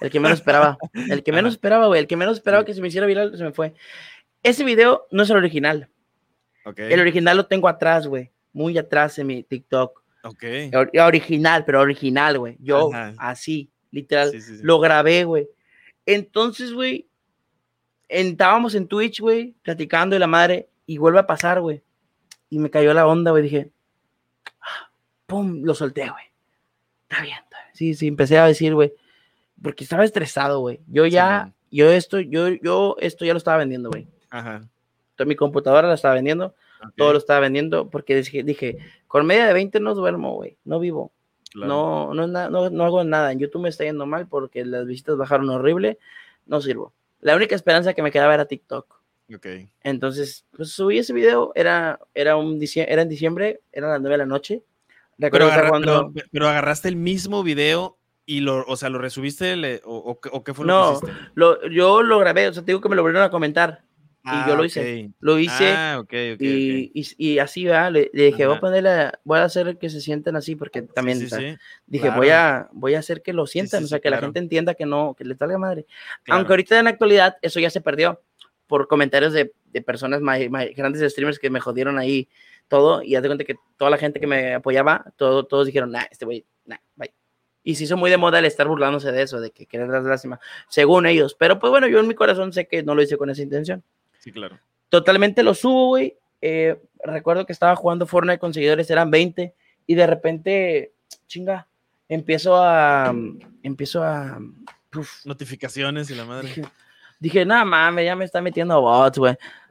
El 0.00 0.10
que 0.10 0.20
menos 0.20 0.38
esperaba. 0.38 0.76
El 0.92 1.22
que 1.22 1.32
menos 1.32 1.52
esperaba, 1.54 1.86
güey. 1.86 2.00
El 2.00 2.06
que 2.06 2.16
menos 2.16 2.36
esperaba 2.36 2.64
que 2.66 2.74
se 2.74 2.82
me 2.82 2.88
hiciera 2.88 3.06
viral, 3.06 3.36
se 3.36 3.44
me 3.44 3.52
fue. 3.52 3.74
Ese 4.46 4.64
video 4.64 5.06
no 5.10 5.24
es 5.24 5.30
el 5.30 5.36
original. 5.36 5.88
El 6.76 7.00
original 7.00 7.36
lo 7.36 7.46
tengo 7.46 7.68
atrás, 7.68 8.06
güey. 8.06 8.30
Muy 8.52 8.78
atrás 8.78 9.18
en 9.18 9.26
mi 9.26 9.42
TikTok. 9.42 10.02
Ok. 10.22 10.44
Original, 11.04 11.64
pero 11.64 11.80
original, 11.80 12.38
güey. 12.38 12.56
Yo, 12.60 12.90
así, 13.18 13.70
literal, 13.90 14.32
lo 14.62 14.78
grabé, 14.78 15.24
güey. 15.24 15.48
Entonces, 16.04 16.72
güey, 16.72 17.08
estábamos 18.08 18.74
en 18.76 18.86
Twitch, 18.86 19.20
güey, 19.20 19.56
platicando 19.62 20.14
y 20.14 20.20
la 20.20 20.28
madre, 20.28 20.68
y 20.86 20.98
vuelve 20.98 21.18
a 21.18 21.26
pasar, 21.26 21.60
güey. 21.60 21.82
Y 22.48 22.60
me 22.60 22.70
cayó 22.70 22.94
la 22.94 23.06
onda, 23.06 23.32
güey. 23.32 23.42
Dije, 23.42 23.70
ah, 24.60 24.90
pum, 25.26 25.62
lo 25.64 25.74
solté, 25.74 26.08
güey. 26.08 26.24
Está 27.08 27.22
bien, 27.22 27.38
está 27.42 27.58
bien. 27.64 27.74
Sí, 27.74 27.94
sí, 27.94 28.06
empecé 28.06 28.38
a 28.38 28.46
decir, 28.46 28.74
güey, 28.74 28.92
porque 29.60 29.82
estaba 29.82 30.04
estresado, 30.04 30.60
güey. 30.60 30.80
Yo 30.86 31.06
ya, 31.06 31.52
yo 31.70 31.90
esto, 31.90 32.20
yo, 32.20 32.48
yo 32.48 32.96
esto 33.00 33.24
ya 33.24 33.32
lo 33.32 33.38
estaba 33.38 33.58
vendiendo, 33.58 33.90
güey. 33.90 34.06
Ajá. 34.30 34.56
Entonces, 34.56 35.28
mi 35.28 35.36
computadora 35.36 35.88
la 35.88 35.94
estaba 35.94 36.14
vendiendo, 36.14 36.54
todo 36.96 37.12
lo 37.12 37.18
estaba 37.18 37.40
vendiendo, 37.40 37.88
porque 37.88 38.16
dije, 38.16 38.42
dije, 38.42 38.78
con 39.06 39.24
media 39.24 39.46
de 39.46 39.54
20 39.54 39.80
no 39.80 39.94
duermo, 39.94 40.34
güey, 40.34 40.58
no 40.64 40.78
vivo. 40.78 41.12
No, 41.54 42.12
no, 42.12 42.26
no, 42.26 42.70
no 42.70 42.84
hago 42.84 43.02
nada. 43.04 43.32
En 43.32 43.38
YouTube 43.38 43.62
me 43.62 43.68
está 43.70 43.84
yendo 43.84 44.04
mal 44.04 44.26
porque 44.28 44.64
las 44.64 44.86
visitas 44.86 45.16
bajaron 45.16 45.48
horrible. 45.48 45.98
No 46.44 46.60
sirvo. 46.60 46.92
La 47.20 47.34
única 47.34 47.54
esperanza 47.54 47.94
que 47.94 48.02
me 48.02 48.12
quedaba 48.12 48.34
era 48.34 48.44
TikTok. 48.44 48.94
Okay. 49.34 49.68
Entonces, 49.82 50.44
pues 50.54 50.70
subí 50.70 50.98
ese 50.98 51.12
video. 51.12 51.52
Era, 51.54 51.98
era, 52.14 52.36
un, 52.36 52.60
era 52.74 53.02
en 53.02 53.08
diciembre, 53.08 53.60
era 53.72 53.88
las 53.88 54.00
9 54.00 54.14
de 54.14 54.18
la 54.18 54.26
noche. 54.26 54.62
Pero, 55.18 55.48
cuando... 55.68 56.12
pero, 56.30 56.46
agarraste 56.46 56.88
el 56.88 56.96
mismo 56.96 57.42
video 57.42 57.96
y 58.26 58.40
lo, 58.40 58.66
o 58.66 58.76
sea, 58.76 58.90
lo 58.90 58.98
resubiste 58.98 59.80
o, 59.84 60.18
o, 60.30 60.44
qué 60.44 60.52
fue 60.52 60.66
lo 60.66 60.98
que 61.00 61.06
hiciste? 61.06 61.30
No, 61.34 61.66
yo 61.68 62.02
lo 62.02 62.18
grabé, 62.18 62.48
o 62.48 62.52
sea, 62.52 62.62
te 62.62 62.66
digo 62.66 62.82
que 62.82 62.90
me 62.90 62.96
lo 62.96 63.02
volvieron 63.02 63.26
a 63.26 63.30
comentar 63.30 63.82
y 64.26 64.48
yo 64.48 64.56
lo 64.56 64.62
ah, 64.64 64.66
hice. 64.66 65.10
Lo 65.20 65.38
hice. 65.38 65.68
Ah, 65.68 66.02
y, 66.10 66.90
y, 67.16 67.38
así 67.38 67.64
va. 67.64 67.90
Le, 67.90 68.10
dije, 68.12 68.46
voy 68.46 68.56
a 68.56 68.60
ponerle, 68.60 69.12
voy 69.22 69.38
a 69.38 69.44
hacer 69.44 69.78
que 69.78 69.88
se 69.88 70.00
sienten 70.00 70.34
así, 70.34 70.56
porque 70.56 70.82
también 70.82 71.20
dije, 71.86 72.10
voy 72.10 72.30
a 72.30 72.68
voy 72.72 72.94
a 72.94 72.98
hacer 72.98 73.22
que 73.22 73.32
lo 73.32 73.46
sientan, 73.46 73.84
o 73.84 73.86
sea, 73.86 74.00
que 74.00 74.10
la 74.10 74.18
gente 74.18 74.40
entienda 74.40 74.74
que 74.74 74.84
no, 74.84 75.14
que 75.16 75.24
le 75.24 75.36
salga 75.36 75.58
madre. 75.58 75.86
Aunque 76.28 76.52
ahorita 76.52 76.76
en 76.78 76.84
la 76.84 76.90
actualidad 76.90 77.36
eso 77.40 77.60
ya 77.60 77.70
se 77.70 77.80
perdió 77.80 78.20
por 78.66 78.88
comentarios 78.88 79.32
de, 79.32 79.52
de 79.66 79.82
personas 79.82 80.20
más, 80.20 80.40
grandes 80.74 81.12
streamers 81.12 81.38
que 81.38 81.50
me 81.50 81.60
jodieron 81.60 81.98
ahí 81.98 82.28
todo. 82.66 83.02
Y 83.02 83.14
haz 83.14 83.22
de 83.22 83.28
cuenta 83.28 83.44
que 83.44 83.54
toda 83.76 83.90
la 83.90 83.98
gente 83.98 84.18
que 84.18 84.26
me 84.26 84.54
apoyaba, 84.54 85.04
todo, 85.16 85.44
todos 85.44 85.66
dijeron, 85.66 85.92
nah, 85.92 86.04
este 86.10 86.24
güey, 86.24 86.44
nah, 86.64 86.78
bye. 86.96 87.14
Y 87.62 87.74
se 87.74 87.82
hizo 87.82 87.96
muy 87.96 88.10
de 88.10 88.16
moda 88.16 88.38
el 88.38 88.44
estar 88.44 88.68
burlándose 88.68 89.10
de 89.10 89.22
eso, 89.22 89.40
de 89.40 89.50
que 89.50 89.66
querer 89.66 89.88
dar 89.88 90.02
lástima, 90.02 90.38
según 90.68 91.04
ellos. 91.04 91.34
Pero 91.36 91.58
pues 91.58 91.70
bueno, 91.70 91.88
yo 91.88 91.98
en 91.98 92.06
mi 92.06 92.14
corazón 92.14 92.52
sé 92.52 92.68
que 92.68 92.84
no 92.84 92.94
lo 92.94 93.02
hice 93.02 93.16
con 93.16 93.28
esa 93.28 93.42
intención. 93.42 93.82
Sí, 94.26 94.32
claro. 94.32 94.58
Totalmente 94.88 95.44
lo 95.44 95.54
subo, 95.54 95.86
güey. 95.86 96.16
Eh, 96.40 96.76
recuerdo 97.04 97.46
que 97.46 97.52
estaba 97.52 97.76
jugando 97.76 98.08
Fortnite 98.08 98.40
con 98.40 98.52
seguidores, 98.52 98.90
eran 98.90 99.08
20, 99.08 99.54
y 99.86 99.94
de 99.94 100.04
repente, 100.04 100.94
chinga, 101.28 101.68
empiezo 102.08 102.56
a. 102.56 103.14
Empiezo 103.62 104.02
a. 104.02 104.40
Notificaciones 105.24 106.10
y 106.10 106.16
la 106.16 106.24
madre. 106.24 106.50
Dije, 107.20 107.44
no 107.44 107.64
mames, 107.64 108.04
ya 108.04 108.16
me 108.16 108.24
está 108.24 108.40
metiendo 108.42 108.80
bots, 108.80 109.16
güey. 109.16 109.36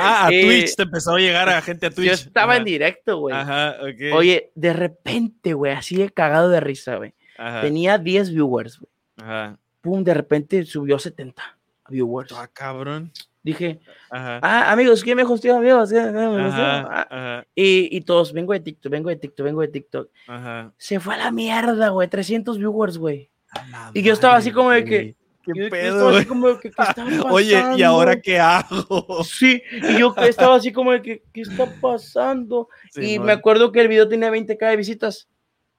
ah, 0.00 0.26
a 0.26 0.28
Twitch 0.28 0.76
te 0.76 0.84
empezó 0.84 1.16
a 1.16 1.18
llegar 1.18 1.48
a 1.48 1.60
gente 1.60 1.86
a 1.86 1.90
Twitch. 1.90 2.06
Yo 2.06 2.14
estaba 2.14 2.56
en 2.56 2.64
directo, 2.64 3.18
güey. 3.18 3.34
Ajá, 3.34 3.78
ok. 3.80 4.14
Oye, 4.14 4.52
de 4.54 4.72
repente, 4.72 5.54
güey, 5.54 5.72
así 5.72 5.96
de 5.96 6.08
cagado 6.08 6.50
de 6.50 6.60
risa, 6.60 6.98
güey. 6.98 7.14
Tenía 7.62 7.98
10 7.98 8.30
viewers, 8.30 8.78
güey. 8.78 8.92
Ajá. 9.16 9.58
Pum, 9.80 10.04
de 10.04 10.14
repente 10.14 10.64
subió 10.64 11.00
70 11.00 11.58
viewers. 11.88 12.32
Ah, 12.32 12.48
cabrón. 12.52 13.12
Dije, 13.42 13.80
ah, 14.10 14.72
amigos, 14.72 15.04
¿quién 15.04 15.18
me 15.18 15.22
hosteó, 15.22 15.56
amigos? 15.56 15.92
Y, 17.54 17.96
y, 17.96 18.00
todos, 18.00 18.32
vengo 18.32 18.54
de 18.54 18.60
TikTok, 18.60 18.90
vengo 18.90 19.10
de 19.10 19.16
TikTok, 19.16 19.44
vengo 19.44 19.60
de 19.60 19.68
TikTok. 19.68 20.10
Ajá. 20.26 20.72
Se 20.78 20.98
fue 20.98 21.14
a 21.14 21.18
la 21.18 21.30
mierda, 21.30 21.90
güey, 21.90 22.08
300 22.08 22.56
viewers, 22.56 22.96
güey. 22.96 23.30
Y 23.92 24.02
yo 24.02 24.14
estaba 24.14 24.36
así 24.36 24.50
como 24.50 24.70
de 24.70 24.84
que, 24.84 25.16
¿Qué 25.44 25.68
pedo? 25.68 26.08
Así 26.08 26.24
como 26.24 26.46
que, 26.54 26.60
¿qué 26.60 26.68
está 26.68 26.86
pasando? 26.86 27.26
Oye, 27.30 27.62
¿y 27.76 27.82
ahora 27.82 28.20
qué 28.20 28.38
hago? 28.38 29.22
Sí, 29.24 29.62
y 29.70 29.98
yo 29.98 30.14
estaba 30.16 30.56
así 30.56 30.72
como 30.72 30.92
de 30.92 31.02
que, 31.02 31.22
¿qué 31.32 31.42
está 31.42 31.66
pasando? 31.80 32.68
y 32.96 33.18
me 33.18 33.32
acuerdo 33.32 33.72
que 33.72 33.80
el 33.80 33.88
video 33.88 34.08
tenía 34.08 34.30
20k 34.30 34.70
de 34.70 34.76
visitas, 34.76 35.28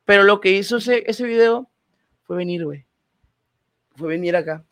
pero 0.06 0.24
lo 0.24 0.40
que 0.40 0.52
hizo 0.52 0.78
ese, 0.78 1.04
ese 1.08 1.26
video 1.26 1.70
fue 2.24 2.38
venir, 2.38 2.64
güey. 2.64 2.86
Fue 3.96 4.10
venir 4.10 4.36
acá. 4.36 4.64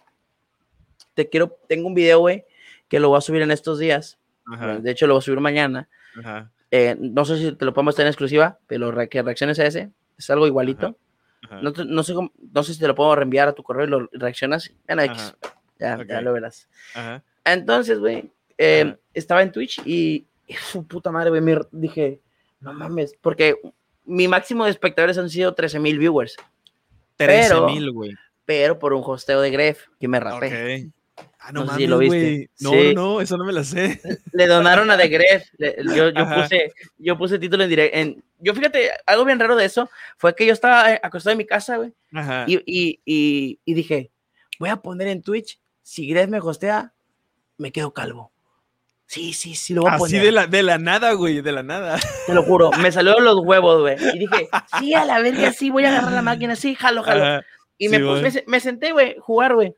Te 1.13 1.29
quiero, 1.29 1.57
tengo 1.67 1.87
un 1.87 1.93
video, 1.93 2.19
güey, 2.19 2.45
que 2.87 2.99
lo 2.99 3.09
voy 3.09 3.17
a 3.17 3.21
subir 3.21 3.41
en 3.41 3.51
estos 3.51 3.79
días. 3.79 4.17
De 4.81 4.91
hecho, 4.91 5.07
lo 5.07 5.13
voy 5.13 5.19
a 5.19 5.23
subir 5.23 5.39
mañana. 5.39 5.89
Eh, 6.71 6.95
no 6.99 7.23
sé 7.23 7.37
si 7.37 7.51
te 7.53 7.65
lo 7.65 7.73
podemos 7.73 7.95
tener 7.95 8.07
en 8.07 8.11
exclusiva, 8.11 8.59
pero 8.67 8.91
que 9.09 9.21
reacciones 9.21 9.59
a 9.59 9.65
ese. 9.65 9.91
Es 10.17 10.29
algo 10.29 10.47
igualito. 10.47 10.97
No, 11.61 11.71
no, 11.71 12.03
sé 12.03 12.13
no 12.13 12.63
sé 12.63 12.73
si 12.73 12.79
te 12.79 12.87
lo 12.87 12.95
puedo 12.95 13.15
reenviar 13.15 13.47
a 13.47 13.53
tu 13.53 13.63
correo 13.63 13.85
y 13.85 13.89
lo 13.89 14.09
reaccionas. 14.11 14.71
En 14.87 14.99
X. 14.99 15.35
Ya, 15.79 16.03
ya, 16.07 16.21
lo 16.21 16.33
verás. 16.33 16.67
Entonces, 17.43 17.99
güey, 17.99 18.31
eh, 18.57 18.95
estaba 19.13 19.43
en 19.43 19.51
Twitch 19.51 19.81
y, 19.85 20.25
su 20.71 20.85
puta 20.85 21.11
madre, 21.11 21.29
güey, 21.29 21.41
me 21.41 21.59
dije, 21.71 22.21
no 22.59 22.73
mames, 22.73 23.15
porque 23.21 23.55
mi 24.05 24.27
máximo 24.27 24.65
de 24.65 24.71
espectadores 24.71 25.17
han 25.17 25.29
sido 25.29 25.53
13 25.53 25.79
mil 25.79 25.99
viewers. 25.99 26.37
13 27.17 27.61
mil, 27.61 27.91
güey. 27.91 28.15
Pero 28.45 28.79
por 28.79 28.93
un 28.93 29.03
hosteo 29.05 29.41
de 29.41 29.51
Gref 29.51 29.87
que 29.99 30.07
me 30.07 30.19
rapé. 30.19 30.47
Okay. 30.47 30.91
Ah, 31.39 31.51
no, 31.51 31.65
mames, 31.65 31.89
lo 31.89 31.97
viste. 31.97 32.49
No, 32.59 32.71
no, 32.93 33.21
eso 33.21 33.37
no 33.37 33.43
me 33.43 33.51
lo 33.51 33.63
sé. 33.63 34.01
Le 34.31 34.47
donaron 34.47 34.89
a 34.89 34.97
The 34.97 35.07
Gref. 35.09 35.43
Yo, 35.93 36.09
yo 36.09 36.29
puse, 36.29 36.73
yo 36.97 37.17
puse 37.17 37.37
título 37.37 37.63
en 37.63 37.69
directo. 37.69 38.21
Yo 38.39 38.53
fíjate, 38.53 38.91
algo 39.05 39.25
bien 39.25 39.39
raro 39.39 39.55
de 39.55 39.65
eso 39.65 39.89
fue 40.17 40.35
que 40.35 40.45
yo 40.45 40.53
estaba 40.53 40.93
eh, 40.93 40.99
acostado 41.03 41.33
en 41.33 41.37
mi 41.37 41.45
casa, 41.45 41.77
güey. 41.77 41.93
Y, 42.47 42.55
y, 42.65 42.99
y, 43.05 43.59
y, 43.65 43.73
dije, 43.73 44.11
voy 44.57 44.69
a 44.69 44.77
poner 44.77 45.07
en 45.07 45.21
Twitch, 45.21 45.59
si 45.81 46.07
Gref 46.07 46.29
me 46.29 46.39
hostea, 46.39 46.93
me 47.57 47.71
quedo 47.71 47.93
calvo. 47.93 48.31
Sí, 49.05 49.33
sí, 49.33 49.53
sí, 49.53 49.73
lo 49.73 49.81
voy 49.81 49.91
a 49.91 49.97
poner. 49.97 50.15
Así 50.15 50.25
de 50.25 50.31
la, 50.31 50.47
de 50.47 50.63
la 50.63 50.77
nada, 50.77 51.11
güey, 51.13 51.41
de 51.41 51.51
la 51.51 51.61
nada. 51.61 51.99
Te 52.25 52.33
lo 52.33 52.43
juro, 52.43 52.71
me 52.71 52.91
salieron 52.91 53.23
los 53.23 53.39
huevos, 53.39 53.81
güey. 53.81 53.97
Y 54.15 54.19
dije, 54.19 54.49
sí, 54.79 54.93
a 54.93 55.05
la 55.05 55.19
verga, 55.19 55.51
sí, 55.51 55.69
voy 55.69 55.85
a 55.85 55.89
agarrar 55.89 56.13
la 56.13 56.21
máquina, 56.23 56.55
sí, 56.55 56.73
jalo, 56.73 57.03
jalo. 57.03 57.43
Y 57.77 57.89
me, 57.89 57.99
me, 57.99 58.43
me, 58.47 58.59
senté, 58.59 58.93
güey, 58.93 59.17
jugar, 59.19 59.55
güey. 59.55 59.75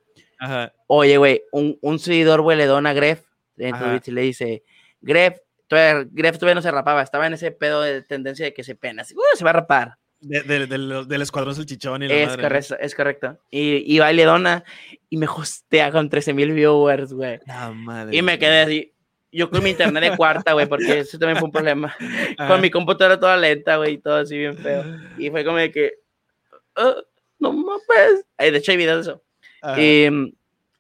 Oye, 0.87 1.17
güey, 1.17 1.43
un, 1.51 1.77
un, 1.81 1.99
seguidor, 1.99 2.41
güey, 2.41 2.57
le 2.57 2.65
dona 2.65 2.91
a 2.91 2.93
Gref 2.93 3.23
y 3.57 4.11
le 4.11 4.21
dice, 4.21 4.63
Gref, 5.01 5.39
todavía, 5.67 6.07
Gref 6.11 6.37
todavía 6.37 6.55
no 6.55 6.61
se 6.61 6.71
rapaba, 6.71 7.01
estaba 7.01 7.27
en 7.27 7.33
ese 7.33 7.51
pedo 7.51 7.81
de 7.81 8.01
tendencia 8.01 8.45
de 8.45 8.53
que 8.53 8.63
se 8.63 8.75
pena, 8.75 9.03
así, 9.03 9.15
uh, 9.15 9.35
se 9.35 9.43
va 9.43 9.51
a 9.51 9.53
rapar. 9.53 9.97
del 10.19 11.21
escuadrón 11.21 11.65
chichón 11.65 12.03
y 12.03 12.07
la 12.07 12.15
es 12.15 12.37
correcto, 12.37 12.77
es 12.79 12.95
correcto. 12.95 13.39
Y, 13.49 13.95
y 13.95 13.99
va 13.99 14.11
y 14.11 14.15
le 14.15 14.25
dona 14.25 14.63
y 15.09 15.17
me 15.17 15.27
hostea 15.27 15.91
con 15.91 16.09
13 16.09 16.33
mil 16.33 16.51
viewers, 16.53 17.13
güey. 17.13 17.39
y 18.11 18.21
me 18.21 18.39
quedé 18.39 18.61
así. 18.61 18.91
Yo 19.31 19.49
con 19.49 19.61
mi 19.61 19.71
internet 19.71 20.11
de 20.11 20.15
cuarta, 20.15 20.53
güey, 20.53 20.65
porque 20.65 20.99
eso 20.99 21.19
también 21.19 21.37
fue 21.37 21.47
un 21.47 21.51
problema. 21.51 21.93
Con 22.47 22.61
mi 22.61 22.69
computadora 22.69 23.19
toda 23.19 23.35
lenta, 23.35 23.75
güey, 23.75 23.95
y 23.95 23.97
todo 23.97 24.15
así 24.15 24.37
bien 24.37 24.57
feo. 24.57 24.83
Y 25.17 25.29
fue 25.29 25.43
como 25.43 25.57
de 25.57 25.71
que, 25.71 25.91
uh, 26.77 27.01
no 27.39 27.51
mames. 27.51 28.25
De 28.37 28.57
hecho, 28.57 28.71
hay 28.71 28.77
videos 28.77 29.05
de 29.05 29.11
eso. 29.11 29.24
Y 29.77 30.09
mm, 30.09 30.31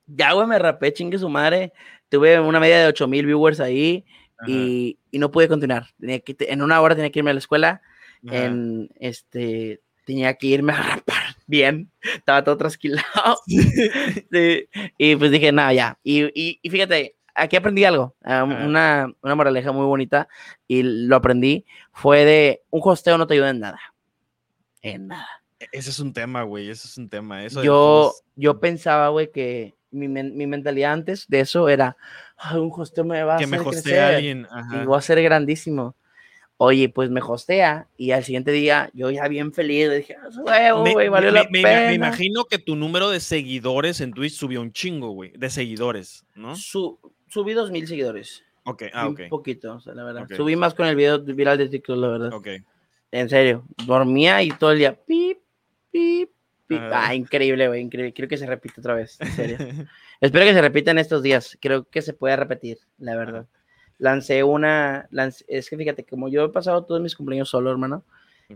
ya, 0.07 0.33
güey, 0.33 0.47
me 0.47 0.59
rapé, 0.59 0.93
chingue 0.93 1.17
su 1.17 1.29
madre. 1.29 1.73
Tuve 2.09 2.39
una 2.39 2.59
media 2.59 2.79
de 2.79 2.87
8000 2.87 3.25
viewers 3.25 3.59
ahí 3.59 4.05
y, 4.47 4.99
y, 5.11 5.19
no 5.19 5.31
pude 5.31 5.47
continuar. 5.47 5.87
Tenía 5.99 6.19
que, 6.19 6.35
en 6.39 6.61
una 6.61 6.81
hora 6.81 6.95
tenía 6.95 7.09
que 7.09 7.19
irme 7.19 7.31
a 7.31 7.33
la 7.33 7.39
escuela. 7.39 7.81
En 8.27 8.89
este, 8.95 9.81
tenía 10.05 10.33
que 10.35 10.47
irme 10.47 10.73
a 10.73 10.81
rapar 10.81 11.23
bien. 11.47 11.91
Estaba 12.01 12.43
todo 12.43 12.57
trasquilado. 12.57 13.39
Y 14.97 15.15
pues 15.15 15.31
dije, 15.31 15.51
nada, 15.51 15.73
ya. 15.73 15.99
Y, 16.03 16.59
y, 16.61 16.69
fíjate, 16.69 17.15
aquí 17.33 17.55
aprendí 17.55 17.83
algo, 17.83 18.15
ah, 18.23 18.43
una, 18.43 19.13
una 19.21 19.35
moraleja 19.35 19.71
muy 19.71 19.85
bonita 19.85 20.27
y 20.67 20.83
lo 20.83 21.15
aprendí. 21.15 21.65
Fue 21.91 22.25
de 22.25 22.63
un 22.69 22.81
hosteo 22.83 23.17
no 23.17 23.27
te 23.27 23.35
ayuda 23.35 23.49
en 23.49 23.59
nada. 23.59 23.79
En 24.81 25.07
nada. 25.07 25.44
Ese 25.71 25.89
es 25.89 25.99
un 25.99 26.13
tema, 26.13 26.43
güey, 26.43 26.69
ese 26.69 26.87
es 26.87 26.97
un 26.97 27.09
tema. 27.09 27.43
Eso 27.43 27.63
yo, 27.63 28.13
yo 28.35 28.59
pensaba, 28.59 29.09
güey, 29.09 29.31
que 29.31 29.75
mi, 29.91 30.07
mi, 30.07 30.47
mentalidad 30.47 30.93
antes 30.93 31.27
de 31.27 31.39
eso 31.39 31.69
era, 31.69 31.97
un 32.53 32.71
hosteo 32.75 33.03
me 33.05 33.23
va 33.23 33.35
a 33.35 33.37
que 33.37 33.45
hacer 33.45 33.59
me 33.59 33.65
hostea 33.65 34.07
alguien. 34.09 34.47
y 34.71 34.85
va 34.85 34.97
a 34.97 35.01
ser 35.01 35.21
grandísimo. 35.21 35.95
Oye, 36.57 36.87
pues 36.87 37.09
me 37.09 37.21
hostea 37.21 37.89
y 37.97 38.11
al 38.11 38.23
siguiente 38.23 38.51
día 38.51 38.89
yo 38.93 39.11
ya 39.11 39.27
bien 39.27 39.51
feliz, 39.51 39.91
dije, 39.91 40.15
ah, 40.47 40.71
güey, 40.71 41.09
valió 41.09 41.29
la 41.29 41.49
pena. 41.49 41.87
Me 41.87 41.93
imagino 41.95 42.45
que 42.45 42.59
tu 42.59 42.77
número 42.77 43.09
de 43.09 43.19
seguidores 43.19 43.99
en 43.99 44.13
Twitch 44.13 44.33
subió 44.33 44.61
un 44.61 44.71
chingo, 44.71 45.09
güey, 45.09 45.31
de 45.31 45.49
seguidores, 45.49 46.25
¿no? 46.33 46.55
Su, 46.55 46.97
subí 47.27 47.53
dos 47.53 47.71
mil 47.71 47.85
seguidores. 47.87 48.43
Ok, 48.63 48.83
ah, 48.93 49.07
ok. 49.07 49.19
Un 49.23 49.29
poquito, 49.29 49.75
o 49.75 49.79
sea, 49.81 49.93
la 49.93 50.05
verdad. 50.05 50.27
Subí 50.35 50.55
más 50.55 50.73
con 50.73 50.87
el 50.87 50.95
video 50.95 51.21
viral 51.21 51.57
de 51.57 51.67
TikTok, 51.67 51.97
la 51.97 52.07
verdad. 52.07 52.33
Ok. 52.33 52.47
En 53.11 53.29
serio, 53.29 53.65
dormía 53.85 54.41
y 54.41 54.49
todo 54.49 54.71
el 54.71 54.79
día, 54.79 54.95
pip, 54.95 55.39
Ah, 56.69 57.13
increíble, 57.13 57.67
güey, 57.67 57.81
increíble. 57.81 58.13
Quiero 58.13 58.29
que 58.29 58.37
se 58.37 58.45
repita 58.45 58.75
otra 58.79 58.95
vez, 58.95 59.17
en 59.19 59.31
serio. 59.33 59.57
Espero 60.21 60.45
que 60.45 60.53
se 60.53 60.61
repita 60.61 60.91
en 60.91 60.97
estos 60.97 61.21
días. 61.21 61.57
Creo 61.61 61.87
que 61.89 62.01
se 62.01 62.13
puede 62.13 62.35
repetir, 62.35 62.79
la 62.97 63.15
verdad. 63.15 63.47
Lancé 63.97 64.43
una, 64.43 65.07
es 65.47 65.69
que 65.69 65.77
fíjate, 65.77 66.05
como 66.05 66.27
yo 66.27 66.45
he 66.45 66.49
pasado 66.49 66.83
todos 66.85 67.01
mis 67.01 67.15
cumpleaños 67.15 67.49
solo, 67.49 67.71
hermano, 67.71 68.03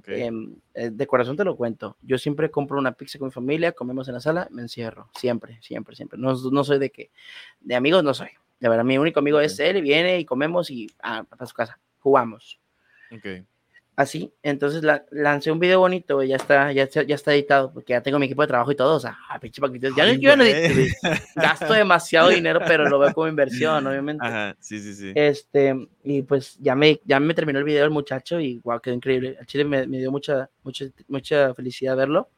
em, 0.08 0.56
eh, 0.74 0.90
de 0.92 1.08
corazón 1.08 1.38
te 1.38 1.46
lo 1.46 1.56
cuento. 1.56 1.98
Yo 2.02 2.18
siempre 2.18 2.52
compro 2.52 2.78
una 2.78 2.92
pizza 2.92 3.20
con 3.20 3.28
mi 3.28 3.32
familia, 3.32 3.72
comemos 3.72 4.08
en 4.08 4.16
la 4.16 4.20
sala, 4.20 4.48
me 4.52 4.64
encierro. 4.64 5.10
Siempre, 5.18 5.60
siempre, 5.62 5.96
siempre. 5.96 6.20
No, 6.20 6.34
no 6.34 6.64
soy 6.64 6.80
de 6.80 6.90
que, 6.90 7.12
de 7.62 7.76
amigos 7.76 8.04
no 8.04 8.14
soy. 8.14 8.30
De 8.60 8.68
verdad, 8.68 8.84
mi 8.84 8.98
único 8.98 9.20
amigo 9.20 9.40
es 9.40 9.58
él, 9.60 9.82
viene 9.82 10.20
y 10.20 10.26
comemos 10.26 10.70
y 10.70 10.88
ah, 11.02 11.24
a 11.38 11.46
su 11.46 11.54
casa, 11.54 11.80
jugamos. 12.00 12.60
Okay 13.18 13.46
así. 14.00 14.32
Entonces 14.44 14.82
la, 14.82 15.06
lancé 15.12 15.52
un 15.52 15.60
video 15.60 15.82
bonito, 15.82 16.24
ya 16.24 16.38
está, 16.38 16.72
ya, 16.72 16.88
ya 16.88 17.16
está 17.16 17.34
editado, 17.34 17.74
porque 17.74 17.92
ya 17.92 18.02
tengo 18.02 18.18
mi 18.18 18.28
equipo 18.28 18.42
de 18.42 18.48
trabajo 18.48 18.72
y 18.72 18.76
todo. 18.76 18.96
O 18.96 19.00
sea, 19.00 19.18
ah, 19.30 19.40
pinche 19.40 19.62
Ya, 19.96 20.14
yo 20.14 20.38
no 20.38 20.46
gasto 21.36 21.74
demasiado 21.74 22.30
dinero, 22.30 22.62
pero 22.66 22.88
lo 22.88 22.98
veo 22.98 23.14
como 23.14 23.28
inversión, 23.28 23.86
obviamente. 23.86 24.26
Ajá, 24.26 24.56
sí, 24.62 24.80
sí, 24.80 24.94
sí. 24.96 25.12
Este, 25.16 25.76
y 26.06 26.22
pues 26.22 26.58
ya 26.60 26.76
me, 26.76 27.02
ya 27.04 27.20
me 27.20 27.34
terminó 27.34 27.60
el 27.60 27.66
video 27.66 27.84
el 27.84 27.92
muchacho 27.92 28.40
y 28.40 28.62
wow, 28.64 28.80
quedó 28.80 28.96
increíble. 28.96 29.36
El 29.38 29.46
chile 29.46 29.66
me, 29.66 29.86
me 29.86 29.98
dio 29.98 30.12
mucha, 30.12 30.50
mucha, 30.64 30.86
mucha 31.10 31.54
felicidad 31.54 31.98
verlo. 31.98 32.30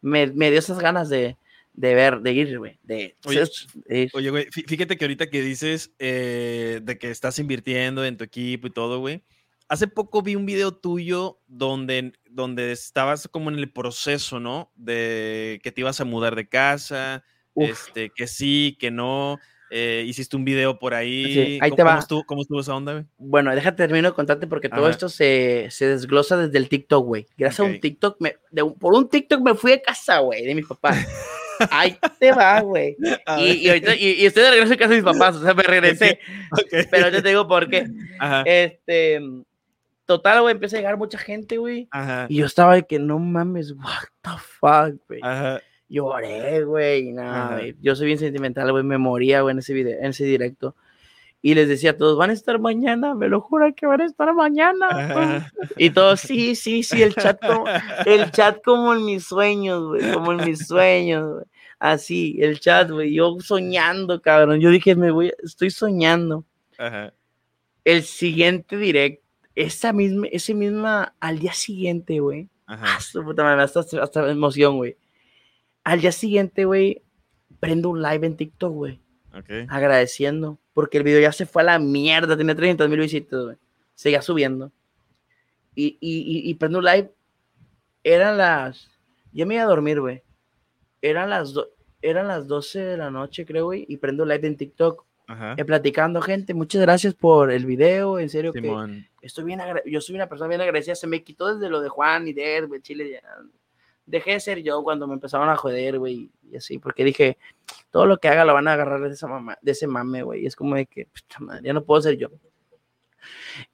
Me, 0.00 0.26
me 0.26 0.50
dio 0.50 0.58
esas 0.58 0.80
ganas 0.80 1.08
de, 1.08 1.36
de 1.74 1.94
ver, 1.94 2.22
de 2.22 2.32
ir, 2.32 2.58
güey. 2.58 2.80
De, 2.82 3.14
oye, 3.24 4.30
güey, 4.30 4.46
fíjate 4.50 4.96
que 4.96 5.04
ahorita 5.04 5.30
que 5.30 5.42
dices 5.42 5.92
eh, 6.00 6.80
de 6.82 6.98
que 6.98 7.12
estás 7.12 7.38
invirtiendo 7.38 8.04
en 8.04 8.16
tu 8.16 8.24
equipo 8.24 8.66
y 8.66 8.70
todo, 8.70 8.98
güey 8.98 9.22
hace 9.68 9.88
poco 9.88 10.22
vi 10.22 10.36
un 10.36 10.46
video 10.46 10.72
tuyo 10.72 11.40
donde, 11.46 12.12
donde 12.30 12.72
estabas 12.72 13.28
como 13.28 13.50
en 13.50 13.58
el 13.58 13.70
proceso, 13.70 14.40
¿no? 14.40 14.72
De 14.74 15.60
que 15.62 15.72
te 15.72 15.80
ibas 15.80 16.00
a 16.00 16.04
mudar 16.04 16.34
de 16.36 16.48
casa, 16.48 17.24
este, 17.54 18.10
que 18.10 18.26
sí, 18.26 18.76
que 18.78 18.90
no. 18.90 19.38
Eh, 19.70 20.04
hiciste 20.06 20.36
un 20.36 20.44
video 20.44 20.78
por 20.78 20.94
ahí. 20.94 21.58
ahí 21.60 21.70
te 21.72 21.82
va. 21.82 21.98
¿cómo 22.26 22.42
estuvo, 22.42 22.60
esa 22.60 22.76
onda, 22.76 22.92
güey? 22.92 23.04
Bueno, 23.18 23.52
déjate 23.52 23.78
termino 23.78 24.10
de 24.10 24.14
contarte 24.14 24.46
porque 24.46 24.68
todo 24.68 24.88
esto 24.88 25.08
se, 25.08 25.66
se, 25.70 25.88
desglosa 25.88 26.36
desde 26.36 26.58
el 26.58 26.68
TikTok, 26.68 27.04
güey. 27.04 27.26
Gracias 27.36 27.60
a 27.60 27.64
un 27.64 27.80
TikTok, 27.80 28.20
me, 28.20 28.36
por 28.78 28.94
un 28.94 29.08
TikTok 29.08 29.40
me 29.40 29.54
fui 29.54 29.72
de 29.72 29.82
casa, 29.82 30.18
güey, 30.20 30.44
de 30.44 30.54
mi 30.54 30.62
papá. 30.62 30.94
Ahí 31.70 31.96
te 32.20 32.32
va, 32.32 32.60
güey. 32.60 32.96
Y, 33.38 33.68
y, 33.68 34.26
estoy 34.26 34.42
de 34.42 34.50
regreso 34.50 34.74
a 34.74 34.76
casa 34.76 34.90
de 34.90 35.02
mis 35.02 35.04
papás, 35.04 35.36
o 35.36 35.42
sea, 35.42 35.54
me 35.54 35.62
regresé. 35.62 36.20
Pero 36.90 37.08
yo 37.08 37.22
te 37.22 37.28
digo 37.28 37.48
por 37.48 37.68
qué. 37.68 37.86
Este, 38.44 39.20
Total, 40.06 40.42
güey, 40.42 40.52
empecé 40.52 40.76
a 40.76 40.80
llegar 40.80 40.98
mucha 40.98 41.18
gente, 41.18 41.56
güey. 41.56 41.88
Y 42.28 42.36
yo 42.36 42.46
estaba 42.46 42.74
de 42.74 42.86
que 42.86 42.98
no 42.98 43.18
mames, 43.18 43.72
what 43.72 44.04
the 44.22 44.30
fuck, 44.38 45.00
güey. 45.08 45.20
Lloré, 45.88 46.64
güey, 46.64 47.12
nada, 47.12 47.56
güey. 47.56 47.76
Yo 47.80 47.94
soy 47.94 48.06
bien 48.06 48.18
sentimental, 48.18 48.70
güey, 48.72 48.84
me 48.84 48.98
moría, 48.98 49.42
güey, 49.42 49.52
en 49.52 49.58
ese 49.58 49.72
video, 49.74 49.98
en 49.98 50.06
ese 50.06 50.24
directo. 50.24 50.74
Y 51.40 51.54
les 51.54 51.68
decía 51.68 51.90
a 51.90 51.96
todos, 51.98 52.16
van 52.16 52.30
a 52.30 52.32
estar 52.32 52.58
mañana, 52.58 53.14
me 53.14 53.28
lo 53.28 53.42
juro 53.42 53.74
que 53.74 53.84
van 53.84 54.00
a 54.00 54.06
estar 54.06 54.32
mañana. 54.34 55.50
Y 55.76 55.90
todos, 55.90 56.20
sí, 56.20 56.54
sí, 56.54 56.82
sí, 56.82 57.02
el 57.02 57.14
chat 57.14 57.38
como, 57.44 57.66
el 58.06 58.30
chat 58.30 58.62
como 58.64 58.94
en 58.94 59.04
mis 59.04 59.24
sueños, 59.24 59.84
güey, 59.84 60.12
como 60.12 60.32
en 60.32 60.44
mis 60.44 60.66
sueños, 60.66 61.34
güey. 61.34 61.44
Así, 61.78 62.38
el 62.40 62.60
chat, 62.60 62.90
güey. 62.90 63.12
Yo 63.12 63.36
soñando, 63.40 64.22
cabrón. 64.22 64.60
Yo 64.60 64.70
dije, 64.70 64.94
me 64.94 65.10
voy, 65.10 65.32
estoy 65.42 65.70
soñando. 65.70 66.44
El 67.84 68.02
siguiente 68.04 68.78
direct, 68.78 69.22
esa 69.54 69.92
misma, 69.92 70.26
ese 70.28 70.54
misma, 70.54 71.14
al 71.20 71.38
día 71.38 71.52
siguiente, 71.52 72.20
güey. 72.20 72.48
Ah, 72.66 72.98
hasta, 72.98 74.02
hasta 74.02 74.30
emoción, 74.30 74.76
güey. 74.76 74.96
Al 75.84 76.00
día 76.00 76.12
siguiente, 76.12 76.64
güey, 76.64 77.02
prendo 77.60 77.90
un 77.90 78.02
live 78.02 78.26
en 78.26 78.36
TikTok, 78.36 78.72
güey. 78.72 79.00
Okay. 79.38 79.66
Agradeciendo. 79.68 80.58
Porque 80.72 80.98
el 80.98 81.04
video 81.04 81.20
ya 81.20 81.32
se 81.32 81.46
fue 81.46 81.62
a 81.62 81.66
la 81.66 81.78
mierda. 81.78 82.36
Tenía 82.36 82.54
300 82.54 82.88
mil 82.88 83.00
visitas, 83.00 83.44
güey. 83.44 83.56
Seguía 83.94 84.22
subiendo. 84.22 84.72
Y, 85.74 85.98
y, 86.00 86.50
y, 86.50 86.54
prendo 86.54 86.78
un 86.78 86.84
live. 86.84 87.12
Eran 88.02 88.38
las. 88.38 88.90
Ya 89.32 89.46
me 89.46 89.54
iba 89.54 89.64
a 89.64 89.66
dormir, 89.66 90.00
güey. 90.00 90.22
Eran 91.02 91.30
las, 91.30 91.54
eran 92.00 92.28
las 92.28 92.46
12 92.46 92.80
de 92.80 92.96
la 92.96 93.10
noche, 93.10 93.44
creo, 93.44 93.66
güey. 93.66 93.84
Y 93.88 93.96
prendo 93.98 94.24
live 94.24 94.46
en 94.46 94.56
TikTok. 94.56 95.04
Ajá. 95.26 95.54
Eh, 95.56 95.64
platicando, 95.64 96.20
gente. 96.20 96.54
Muchas 96.54 96.82
gracias 96.82 97.14
por 97.14 97.50
el 97.50 97.66
video. 97.66 98.18
En 98.18 98.28
serio, 98.28 98.52
que 98.52 99.04
estoy 99.22 99.44
bien. 99.44 99.60
Yo 99.86 100.00
soy 100.00 100.14
una 100.16 100.28
persona 100.28 100.48
bien 100.48 100.60
agradecida. 100.60 100.94
Se 100.94 101.06
me 101.06 101.22
quitó 101.22 101.54
desde 101.54 101.70
lo 101.70 101.80
de 101.80 101.88
Juan 101.88 102.28
y 102.28 102.32
de 102.32 102.56
Ed, 102.56 102.68
güey, 102.68 102.80
Chile. 102.80 103.10
Ya 103.10 103.22
dejé 104.06 104.32
de 104.32 104.40
ser 104.40 104.62
yo 104.62 104.82
cuando 104.82 105.06
me 105.06 105.14
empezaron 105.14 105.48
a 105.48 105.56
joder, 105.56 105.98
güey, 105.98 106.30
y 106.50 106.56
así, 106.56 106.78
porque 106.78 107.04
dije, 107.04 107.38
todo 107.90 108.06
lo 108.06 108.18
que 108.18 108.28
haga 108.28 108.44
lo 108.44 108.54
van 108.54 108.68
a 108.68 108.74
agarrar 108.74 109.00
de, 109.00 109.14
esa 109.14 109.26
mamá, 109.26 109.58
de 109.60 109.72
ese 109.72 109.86
mame, 109.86 110.22
güey, 110.22 110.46
es 110.46 110.56
como 110.56 110.74
de 110.76 110.86
que, 110.86 111.08
ya 111.62 111.72
no 111.72 111.84
puedo 111.84 112.02
ser 112.02 112.16
yo. 112.16 112.28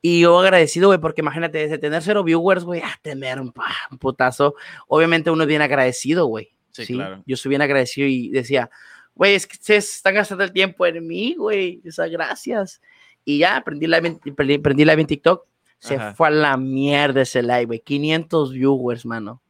Y 0.00 0.20
yo 0.20 0.38
agradecido, 0.38 0.88
güey, 0.88 1.00
porque 1.00 1.22
imagínate, 1.22 1.58
desde 1.58 1.78
tener 1.78 2.02
cero 2.02 2.22
viewers, 2.22 2.64
güey, 2.64 2.80
a 2.80 2.98
tener 3.02 3.40
un, 3.40 3.52
putazo, 3.98 4.54
obviamente 4.86 5.30
uno 5.30 5.42
es 5.42 5.48
bien 5.48 5.62
agradecido, 5.62 6.26
güey. 6.26 6.54
Sí, 6.70 6.94
Claro. 6.94 7.22
Yo 7.26 7.36
soy 7.36 7.48
bien 7.48 7.62
agradecido 7.62 8.06
y 8.06 8.30
decía, 8.30 8.70
güey, 9.14 9.34
es 9.34 9.46
que 9.46 9.56
se 9.60 9.76
están 9.76 10.14
gastando 10.14 10.44
el 10.44 10.52
tiempo 10.52 10.86
en 10.86 11.06
mí, 11.06 11.34
güey, 11.36 11.80
esas 11.84 12.10
gracias. 12.10 12.80
Y 13.24 13.38
ya, 13.38 13.56
aprendí 13.56 13.86
live 13.86 14.08
en, 14.08 14.62
prendí 14.62 14.84
live 14.84 15.00
en 15.00 15.06
TikTok, 15.06 15.46
se 15.78 15.98
fue 16.14 16.28
a 16.28 16.30
la 16.30 16.56
mierda 16.56 17.22
ese 17.22 17.42
live, 17.42 17.66
güey, 17.66 17.80
500 17.80 18.52
viewers, 18.52 19.06
mano 19.06 19.40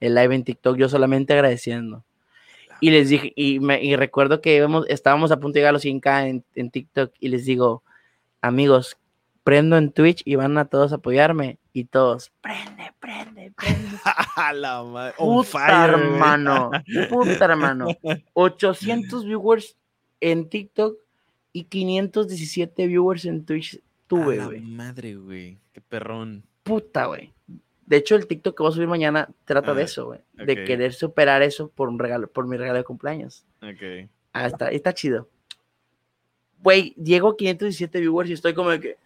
el 0.00 0.14
live 0.14 0.34
en 0.34 0.44
TikTok, 0.44 0.76
yo 0.76 0.88
solamente 0.88 1.34
agradeciendo. 1.34 2.04
Y 2.80 2.90
les 2.90 3.10
dije, 3.10 3.32
y, 3.36 3.60
me, 3.60 3.82
y 3.84 3.94
recuerdo 3.94 4.40
que 4.40 4.66
estábamos 4.88 5.30
a 5.30 5.38
punto 5.38 5.54
de 5.54 5.60
llegar 5.60 5.70
a 5.70 5.72
los 5.74 5.84
100k 5.84 6.42
en, 6.54 6.70
TikTok 6.70 7.12
y 7.20 7.28
les 7.28 7.44
digo, 7.44 7.84
amigos, 8.40 8.96
prendo 9.50 9.76
en 9.76 9.90
Twitch 9.90 10.22
y 10.24 10.36
van 10.36 10.56
a 10.58 10.66
todos 10.66 10.92
a 10.92 10.96
apoyarme. 10.96 11.58
Y 11.72 11.84
todos, 11.84 12.30
prende, 12.40 12.92
prende, 13.00 13.52
prende. 13.56 13.98
la 14.54 14.84
madre. 14.84 15.14
Puta 15.18 15.84
hermano, 15.86 16.70
puta 17.08 17.44
hermano. 17.46 17.88
800 18.34 19.24
viewers 19.24 19.76
en 20.20 20.48
TikTok 20.48 20.96
y 21.52 21.64
517 21.64 22.86
viewers 22.86 23.24
en 23.24 23.44
Twitch 23.44 23.80
tuve, 24.06 24.38
güey. 24.38 24.60
madre, 24.60 25.16
güey. 25.16 25.58
Qué 25.72 25.80
perrón. 25.80 26.44
Puta, 26.62 27.06
güey. 27.06 27.32
De 27.86 27.96
hecho, 27.96 28.14
el 28.14 28.28
TikTok 28.28 28.56
que 28.56 28.62
voy 28.62 28.70
a 28.70 28.74
subir 28.76 28.86
mañana 28.86 29.30
trata 29.46 29.74
de 29.74 29.82
eso, 29.82 30.06
güey. 30.06 30.20
De 30.34 30.64
querer 30.64 30.92
superar 30.92 31.42
eso 31.42 31.70
por 31.70 31.88
un 31.88 31.98
regalo, 31.98 32.28
por 32.28 32.46
mi 32.46 32.56
regalo 32.56 32.78
de 32.78 32.84
cumpleaños. 32.84 33.44
Ok. 33.62 34.08
Ah, 34.32 34.46
está, 34.46 34.68
está 34.68 34.94
chido. 34.94 35.28
Güey, 36.62 36.94
llego 36.94 37.30
a 37.30 37.36
517 37.36 38.00
viewers 38.00 38.30
y 38.30 38.34
estoy 38.34 38.54
como 38.54 38.70
de 38.70 38.80
que. 38.80 38.96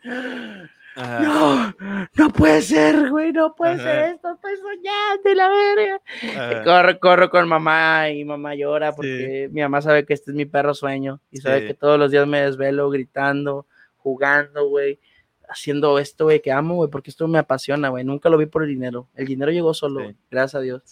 No, 0.96 1.74
no 2.14 2.30
puede 2.30 2.62
ser, 2.62 3.10
güey, 3.10 3.32
no 3.32 3.54
puede 3.56 3.78
ser 3.78 4.14
esto, 4.14 4.32
estoy 4.32 4.52
soñando 4.56 5.34
la 5.34 5.48
verga. 5.48 6.62
Corro, 6.64 7.00
corro 7.00 7.30
con 7.30 7.48
mamá 7.48 8.10
y 8.10 8.24
mamá 8.24 8.54
llora 8.54 8.92
porque 8.92 9.48
mi 9.50 9.60
mamá 9.60 9.82
sabe 9.82 10.06
que 10.06 10.14
este 10.14 10.30
es 10.30 10.36
mi 10.36 10.44
perro 10.44 10.72
sueño 10.72 11.20
y 11.32 11.38
sabe 11.38 11.66
que 11.66 11.74
todos 11.74 11.98
los 11.98 12.12
días 12.12 12.28
me 12.28 12.42
desvelo 12.42 12.90
gritando, 12.90 13.66
jugando, 13.96 14.68
güey 14.68 15.00
haciendo 15.48 15.98
esto, 15.98 16.24
güey, 16.24 16.40
que 16.40 16.52
amo, 16.52 16.74
güey, 16.76 16.90
porque 16.90 17.10
esto 17.10 17.28
me 17.28 17.38
apasiona, 17.38 17.88
güey. 17.88 18.04
Nunca 18.04 18.28
lo 18.28 18.38
vi 18.38 18.46
por 18.46 18.62
el 18.62 18.68
dinero. 18.68 19.08
El 19.14 19.26
dinero 19.26 19.52
llegó 19.52 19.74
solo, 19.74 20.12
gracias 20.30 20.54
a 20.56 20.60
Dios. 20.60 20.82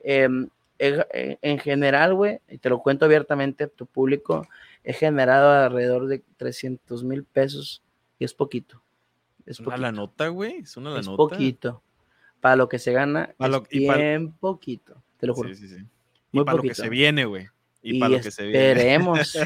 Em, 0.00 0.48
en, 0.78 1.58
general, 1.58 2.14
güey, 2.14 2.40
y 2.48 2.58
te 2.58 2.68
lo 2.68 2.80
cuento 2.80 3.04
abiertamente 3.04 3.64
a 3.64 3.68
tu 3.68 3.86
público, 3.86 4.46
he 4.86 4.92
generado 4.92 5.50
alrededor 5.50 6.06
de 6.06 6.22
300 6.36 7.02
mil 7.02 7.24
pesos 7.24 7.82
y 8.20 8.24
es 8.24 8.32
poquito. 8.32 8.80
Es 9.44 9.58
una 9.58 9.76
la 9.76 9.92
nota, 9.92 10.28
güey. 10.28 10.58
Es 10.58 10.76
una 10.76 10.90
la 10.90 11.00
es 11.00 11.08
poquito. 11.08 11.82
Para 12.40 12.54
lo 12.54 12.68
que 12.68 12.78
se 12.78 12.92
gana, 12.92 13.34
es 13.38 13.68
bien 13.68 14.32
poquito. 14.32 15.02
Te 15.18 15.26
lo 15.26 15.34
juro. 15.34 15.48
Sí, 15.48 15.56
sí, 15.56 15.68
sí. 15.68 15.84
Muy 16.30 16.44
para 16.44 16.58
lo 16.58 16.62
que 16.62 16.74
se 16.74 16.88
viene, 16.88 17.26
güey. 17.26 17.48
Y, 17.82 18.00
para 18.00 18.16
lo 18.16 18.20
que 18.20 18.32
se 18.32 18.48
esperemos, 18.50 19.36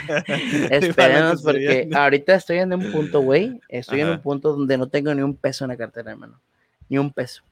esperemos, 0.70 1.42
porque 1.42 1.90
ahorita 1.92 2.36
estoy 2.36 2.56
en 2.56 2.72
un 2.72 2.90
punto, 2.90 3.20
güey, 3.20 3.60
estoy 3.68 4.00
en 4.00 4.08
un 4.08 4.22
punto 4.22 4.56
donde 4.56 4.78
no 4.78 4.88
tengo 4.88 5.14
ni 5.14 5.20
un 5.20 5.36
peso 5.36 5.66
en 5.66 5.68
la 5.68 5.76
cartera, 5.76 6.12
hermano, 6.12 6.40
ni 6.88 6.96
un 6.96 7.12
peso. 7.12 7.42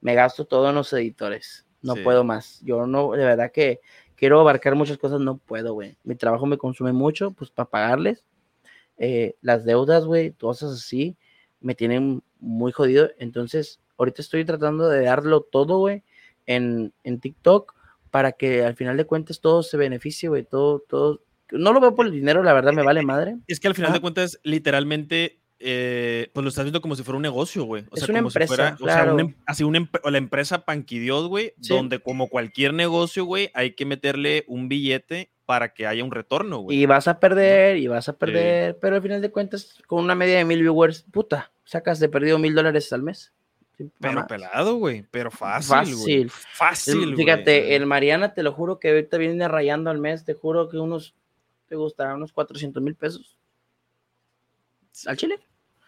Me 0.00 0.16
gasto 0.16 0.44
todo 0.44 0.70
en 0.70 0.74
los 0.74 0.92
editores, 0.94 1.64
no 1.80 1.94
puedo 1.94 2.24
más. 2.24 2.60
Yo 2.64 2.88
no, 2.88 3.12
de 3.12 3.24
verdad 3.24 3.52
que 3.52 3.82
quiero 4.16 4.40
abarcar 4.40 4.74
muchas 4.74 4.98
cosas, 4.98 5.20
no 5.20 5.38
puedo, 5.38 5.74
güey. 5.74 5.96
Mi 6.04 6.14
trabajo 6.14 6.46
me 6.46 6.58
consume 6.58 6.92
mucho, 6.92 7.30
pues 7.32 7.50
para 7.50 7.68
pagarles. 7.68 8.24
Eh, 8.98 9.36
las 9.40 9.64
deudas, 9.64 10.04
güey, 10.04 10.32
cosas 10.32 10.72
así, 10.72 11.16
me 11.60 11.74
tienen 11.74 12.22
muy 12.38 12.72
jodido. 12.72 13.10
Entonces, 13.18 13.80
ahorita 13.98 14.22
estoy 14.22 14.44
tratando 14.44 14.88
de 14.88 15.04
darlo 15.04 15.42
todo, 15.42 15.78
güey, 15.78 16.02
en, 16.46 16.92
en 17.04 17.20
TikTok 17.20 17.74
para 18.10 18.32
que 18.32 18.64
al 18.64 18.76
final 18.76 18.96
de 18.96 19.06
cuentas 19.06 19.40
todo 19.40 19.62
se 19.62 19.76
beneficie, 19.76 20.28
güey, 20.28 20.44
todo, 20.44 20.80
todo. 20.80 21.22
No 21.50 21.72
lo 21.72 21.80
veo 21.80 21.94
por 21.94 22.06
el 22.06 22.12
dinero, 22.12 22.42
la 22.42 22.52
verdad 22.52 22.72
me 22.72 22.82
vale 22.82 23.02
madre. 23.06 23.38
Es 23.46 23.58
que 23.58 23.68
al 23.68 23.74
final 23.74 23.92
de 23.92 24.00
cuentas, 24.00 24.38
literalmente, 24.44 25.40
eh, 25.62 26.30
pues 26.32 26.42
lo 26.42 26.48
estás 26.48 26.64
viendo 26.64 26.80
como 26.80 26.96
si 26.96 27.02
fuera 27.02 27.16
un 27.16 27.22
negocio, 27.22 27.64
güey. 27.64 27.84
es 27.94 28.08
una 28.08 28.18
empresa, 28.18 28.76
claro. 28.76 29.14
o 29.14 29.18
sea, 29.18 29.34
así 29.46 29.64
una, 29.64 29.88
la 30.04 30.18
empresa 30.18 30.64
Panquidios, 30.64 31.28
güey, 31.28 31.54
donde 31.56 32.00
como 32.00 32.28
cualquier 32.28 32.74
negocio, 32.74 33.24
güey, 33.24 33.50
hay 33.54 33.72
que 33.72 33.86
meterle 33.86 34.44
un 34.48 34.68
billete 34.68 35.30
para 35.46 35.72
que 35.74 35.86
haya 35.86 36.04
un 36.04 36.10
retorno, 36.10 36.58
güey. 36.58 36.78
Y 36.78 36.86
vas 36.86 37.08
a 37.08 37.20
perder, 37.20 37.76
y 37.76 37.86
vas 37.86 38.08
a 38.08 38.16
perder, 38.16 38.78
pero 38.80 38.96
al 38.96 39.02
final 39.02 39.20
de 39.20 39.30
cuentas, 39.30 39.82
con 39.86 40.02
una 40.02 40.14
media 40.14 40.38
de 40.38 40.44
mil 40.44 40.60
viewers, 40.60 41.02
puta, 41.10 41.52
sacas 41.64 42.00
de 42.00 42.08
perdido 42.08 42.38
mil 42.38 42.54
dólares 42.54 42.92
al 42.92 43.02
mes. 43.02 43.32
Pero 44.00 44.26
pelado, 44.26 44.76
güey. 44.76 45.04
Pero 45.10 45.30
fácil. 45.30 45.68
Fácil. 45.68 46.30
Fácil. 46.30 47.16
Fíjate, 47.16 47.74
el 47.74 47.86
Mariana, 47.86 48.34
te 48.34 48.42
lo 48.42 48.52
juro 48.52 48.78
que 48.78 48.90
ahorita 48.90 49.18
viene 49.18 49.48
rayando 49.48 49.90
al 49.90 49.98
mes. 49.98 50.24
Te 50.24 50.34
juro 50.34 50.68
que 50.68 50.78
unos, 50.78 51.14
te 51.68 51.76
gustará 51.76 52.14
unos 52.14 52.32
400 52.32 52.82
mil 52.82 52.94
pesos. 52.94 53.38
¿Al 55.06 55.16
chile? 55.16 55.40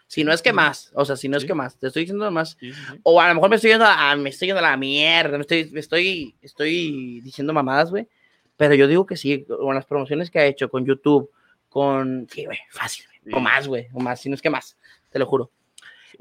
Si 0.07 0.23
no 0.23 0.31
es 0.31 0.41
que 0.41 0.53
más, 0.53 0.91
o 0.93 1.03
sea, 1.03 1.15
si 1.15 1.27
no 1.27 1.37
es 1.37 1.45
que 1.45 1.53
más, 1.53 1.77
te 1.77 1.87
estoy 1.87 2.03
diciendo 2.03 2.29
más. 2.29 2.57
o 3.03 3.19
a 3.19 3.27
lo 3.27 3.35
mejor 3.35 3.49
me 3.49 3.55
estoy 3.55 3.71
yendo 3.71 3.85
a, 3.85 4.15
me 4.15 4.29
estoy 4.29 4.47
yendo 4.47 4.59
a 4.59 4.69
la 4.69 4.77
mierda, 4.77 5.37
me 5.37 5.41
estoy, 5.41 5.71
estoy, 5.75 6.35
estoy 6.41 7.21
diciendo 7.21 7.53
mamadas, 7.53 7.89
güey. 7.89 8.07
Pero 8.57 8.75
yo 8.75 8.87
digo 8.87 9.05
que 9.05 9.17
sí, 9.17 9.45
con 9.45 9.75
las 9.75 9.85
promociones 9.85 10.29
que 10.29 10.39
ha 10.39 10.45
hecho 10.45 10.69
con 10.69 10.85
YouTube, 10.85 11.29
con. 11.69 12.27
Sí, 12.31 12.45
güey, 12.45 12.57
fácil, 12.69 13.05
O 13.33 13.39
más, 13.39 13.67
güey, 13.67 13.87
o 13.93 13.99
más, 13.99 14.21
si 14.21 14.29
no 14.29 14.35
es 14.35 14.41
que 14.41 14.49
más, 14.49 14.77
te 15.09 15.19
lo 15.19 15.25
juro. 15.25 15.51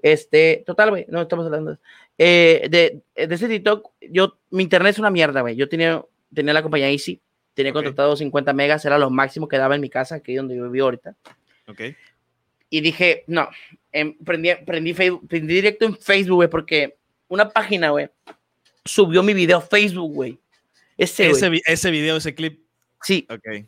Este, 0.03 0.64
total, 0.66 0.91
güey, 0.91 1.07
no 1.09 1.22
estamos 1.22 1.47
hablando. 1.47 1.78
Eh, 2.18 2.66
de, 2.70 3.26
de 3.26 3.35
ese 3.35 3.49
TikTok, 3.49 3.93
yo, 4.11 4.39
mi 4.51 4.62
internet 4.64 4.95
es 4.95 4.99
una 4.99 5.11
mierda, 5.11 5.43
güey. 5.43 5.57
Yo 5.57 5.68
tenía, 5.68 6.05
tenía 6.35 6.55
la 6.55 6.62
compañía 6.62 6.91
Easy, 6.91 7.20
tenía 7.55 7.72
contratado 7.72 8.16
50 8.16 8.53
megas, 8.53 8.85
era 8.85 8.99
lo 8.99 9.11
máximo 9.11 9.47
que 9.47 9.59
daba 9.59 9.74
en 9.74 9.80
mi 9.80 9.91
casa, 9.91 10.16
aquí 10.16 10.35
donde 10.35 10.57
yo 10.57 10.70
vivo 10.70 10.87
ahorita. 10.87 11.14
Ok. 11.68 11.80
Y 12.75 12.81
dije, 12.81 13.22
no, 13.29 13.49
em, 13.93 14.18
prendí, 14.25 14.51
prendí, 14.66 14.95
Facebook, 14.95 15.29
prendí 15.29 15.55
directo 15.55 15.85
en 15.85 15.97
Facebook, 15.97 16.35
güey, 16.39 16.51
porque 16.51 16.97
una 17.29 17.49
página, 17.49 17.91
güey, 17.91 18.09
subió 18.85 19.22
mi 19.22 19.33
video 19.33 19.59
a 19.59 19.61
Facebook, 19.61 20.12
güey. 20.12 20.41
Ese, 20.99 21.29
ese, 21.29 21.53
ese 21.64 21.91
video, 21.93 22.16
ese 22.16 22.35
clip. 22.35 22.64
Sí. 23.01 23.29
Ok. 23.31 23.64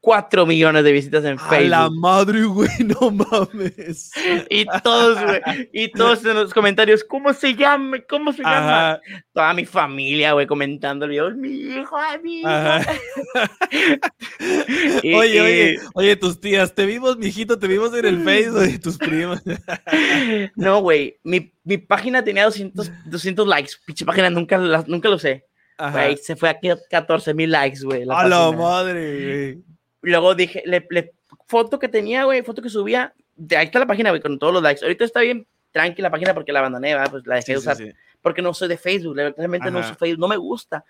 4 0.00 0.46
millones 0.46 0.84
de 0.84 0.92
visitas 0.92 1.24
en 1.24 1.38
Facebook. 1.38 1.74
A 1.74 1.82
la 1.82 1.90
madre, 1.90 2.44
güey, 2.44 2.70
no 3.00 3.10
mames. 3.10 4.12
Y 4.48 4.64
todos, 4.82 5.22
güey, 5.22 5.40
y 5.72 5.90
todos 5.90 6.24
en 6.24 6.34
los 6.34 6.54
comentarios, 6.54 7.02
¿cómo 7.02 7.32
se 7.32 7.54
llama? 7.54 7.98
¿Cómo 8.08 8.32
se 8.32 8.42
llama? 8.42 9.00
Toda 9.32 9.52
mi 9.54 9.66
familia, 9.66 10.34
güey, 10.34 10.46
comentando 10.46 11.04
el 11.04 11.10
video, 11.10 11.34
mi 11.34 11.50
hijo, 11.50 11.96
mi 12.22 12.40
hijo. 12.40 12.48
oye, 15.18 15.40
oye, 15.40 15.80
oye, 15.94 16.16
tus 16.16 16.40
tías, 16.40 16.74
te 16.74 16.86
vimos, 16.86 17.18
mijito, 17.18 17.58
te 17.58 17.66
vimos 17.66 17.92
en 17.94 18.06
el 18.06 18.22
Facebook 18.22 18.60
de 18.60 18.78
tus 18.78 18.98
primos. 18.98 19.42
no, 20.54 20.80
güey, 20.80 21.18
mi, 21.24 21.52
mi, 21.64 21.78
página 21.78 22.22
tenía 22.22 22.44
200, 22.44 22.90
200 23.06 23.48
likes, 23.48 23.72
pinche 23.84 24.04
página, 24.04 24.30
nunca, 24.30 24.58
nunca 24.86 25.08
lo 25.08 25.18
sé. 25.18 25.44
Güey, 25.92 26.16
se 26.16 26.34
fue 26.34 26.50
a 26.50 26.58
14 26.90 27.34
mil 27.34 27.50
likes, 27.50 27.80
güey. 27.82 28.02
A 28.08 28.28
la 28.28 28.52
madre, 28.52 29.54
güey. 29.54 29.77
Luego 30.02 30.34
dije, 30.34 30.62
le, 30.66 31.12
foto 31.46 31.78
que 31.78 31.88
tenía, 31.88 32.24
güey, 32.24 32.42
foto 32.42 32.62
que 32.62 32.70
subía, 32.70 33.14
de 33.36 33.56
ahí 33.56 33.66
está 33.66 33.78
la 33.78 33.86
página, 33.86 34.10
güey, 34.10 34.20
con 34.20 34.38
todos 34.38 34.52
los 34.52 34.62
likes. 34.62 34.84
Ahorita 34.84 35.04
está 35.04 35.20
bien 35.20 35.46
tranquila 35.72 36.08
la 36.08 36.12
página 36.12 36.34
porque 36.34 36.52
la 36.52 36.60
abandoné, 36.60 36.94
¿verdad? 36.94 37.10
pues 37.10 37.26
la 37.26 37.36
dejé 37.36 37.52
de 37.52 37.58
usar. 37.58 37.76
Porque 38.20 38.42
no 38.42 38.52
soy 38.52 38.68
de 38.68 38.76
Facebook, 38.76 39.16
realmente 39.16 39.70
no 39.70 39.80
uso 39.80 39.94
Facebook, 39.94 40.20
no 40.20 40.28
me 40.28 40.36
gusta. 40.36 40.84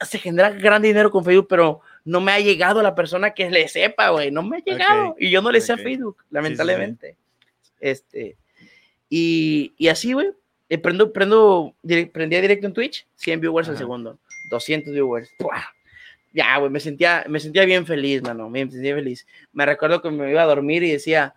Se 0.00 0.18
genera 0.18 0.50
gran 0.50 0.80
dinero 0.82 1.10
con 1.10 1.24
Facebook, 1.24 1.46
pero 1.48 1.80
no 2.04 2.20
me 2.20 2.32
ha 2.32 2.40
llegado 2.40 2.82
la 2.82 2.94
persona 2.94 3.30
que 3.32 3.50
le 3.50 3.68
sepa, 3.68 4.10
güey, 4.10 4.30
no 4.30 4.42
me 4.42 4.58
ha 4.58 4.60
llegado. 4.60 5.14
Y 5.18 5.30
yo 5.30 5.42
no 5.42 5.50
le 5.50 5.60
sé 5.60 5.72
a 5.72 5.76
Facebook, 5.76 6.16
lamentablemente. 6.30 7.16
Este, 7.80 8.36
y, 9.08 9.74
y 9.76 9.88
así, 9.88 10.12
güey, 10.12 10.30
eh, 10.68 10.78
prendo, 10.78 11.12
prendo, 11.12 11.74
prendía 12.12 12.40
directo 12.40 12.66
en 12.66 12.72
Twitch, 12.72 13.06
100 13.16 13.40
viewers 13.40 13.68
al 13.68 13.76
segundo, 13.76 14.18
200 14.50 14.92
viewers. 14.92 15.28
Ya, 16.32 16.56
güey, 16.58 16.70
me 16.70 16.80
sentía, 16.80 17.24
me 17.28 17.40
sentía 17.40 17.64
bien 17.64 17.86
feliz, 17.86 18.22
mano, 18.22 18.48
me 18.48 18.70
sentía 18.70 18.94
feliz. 18.94 19.26
Me 19.52 19.66
recuerdo 19.66 20.00
que 20.00 20.10
me 20.10 20.30
iba 20.30 20.42
a 20.42 20.46
dormir 20.46 20.82
y 20.82 20.92
decía, 20.92 21.34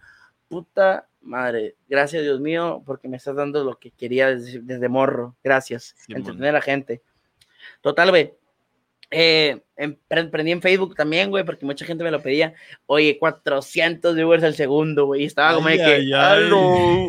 puta 0.47 1.07
madre, 1.21 1.75
gracias 1.87 2.23
Dios 2.23 2.39
mío, 2.39 2.83
porque 2.85 3.07
me 3.07 3.17
estás 3.17 3.35
dando 3.35 3.63
lo 3.63 3.79
que 3.79 3.91
quería 3.91 4.35
desde, 4.35 4.89
morro. 4.89 5.35
Gracias, 5.43 5.95
entretener 6.07 6.49
a 6.49 6.53
la 6.53 6.61
gente. 6.61 7.01
Total, 7.81 8.09
güey, 8.09 8.33
eh, 9.15 9.61
emprendí 9.77 10.51
en 10.51 10.61
Facebook 10.61 10.95
también, 10.95 11.29
güey, 11.29 11.43
porque 11.43 11.65
mucha 11.65 11.85
gente 11.85 12.03
me 12.03 12.11
lo 12.11 12.21
pedía. 12.21 12.53
Oye, 12.87 13.17
400 13.19 14.15
viewers 14.15 14.43
al 14.43 14.55
segundo, 14.55 15.05
güey. 15.05 15.25
Estaba 15.25 15.53
como 15.53 15.69
de 15.69 15.77
que, 15.77 16.03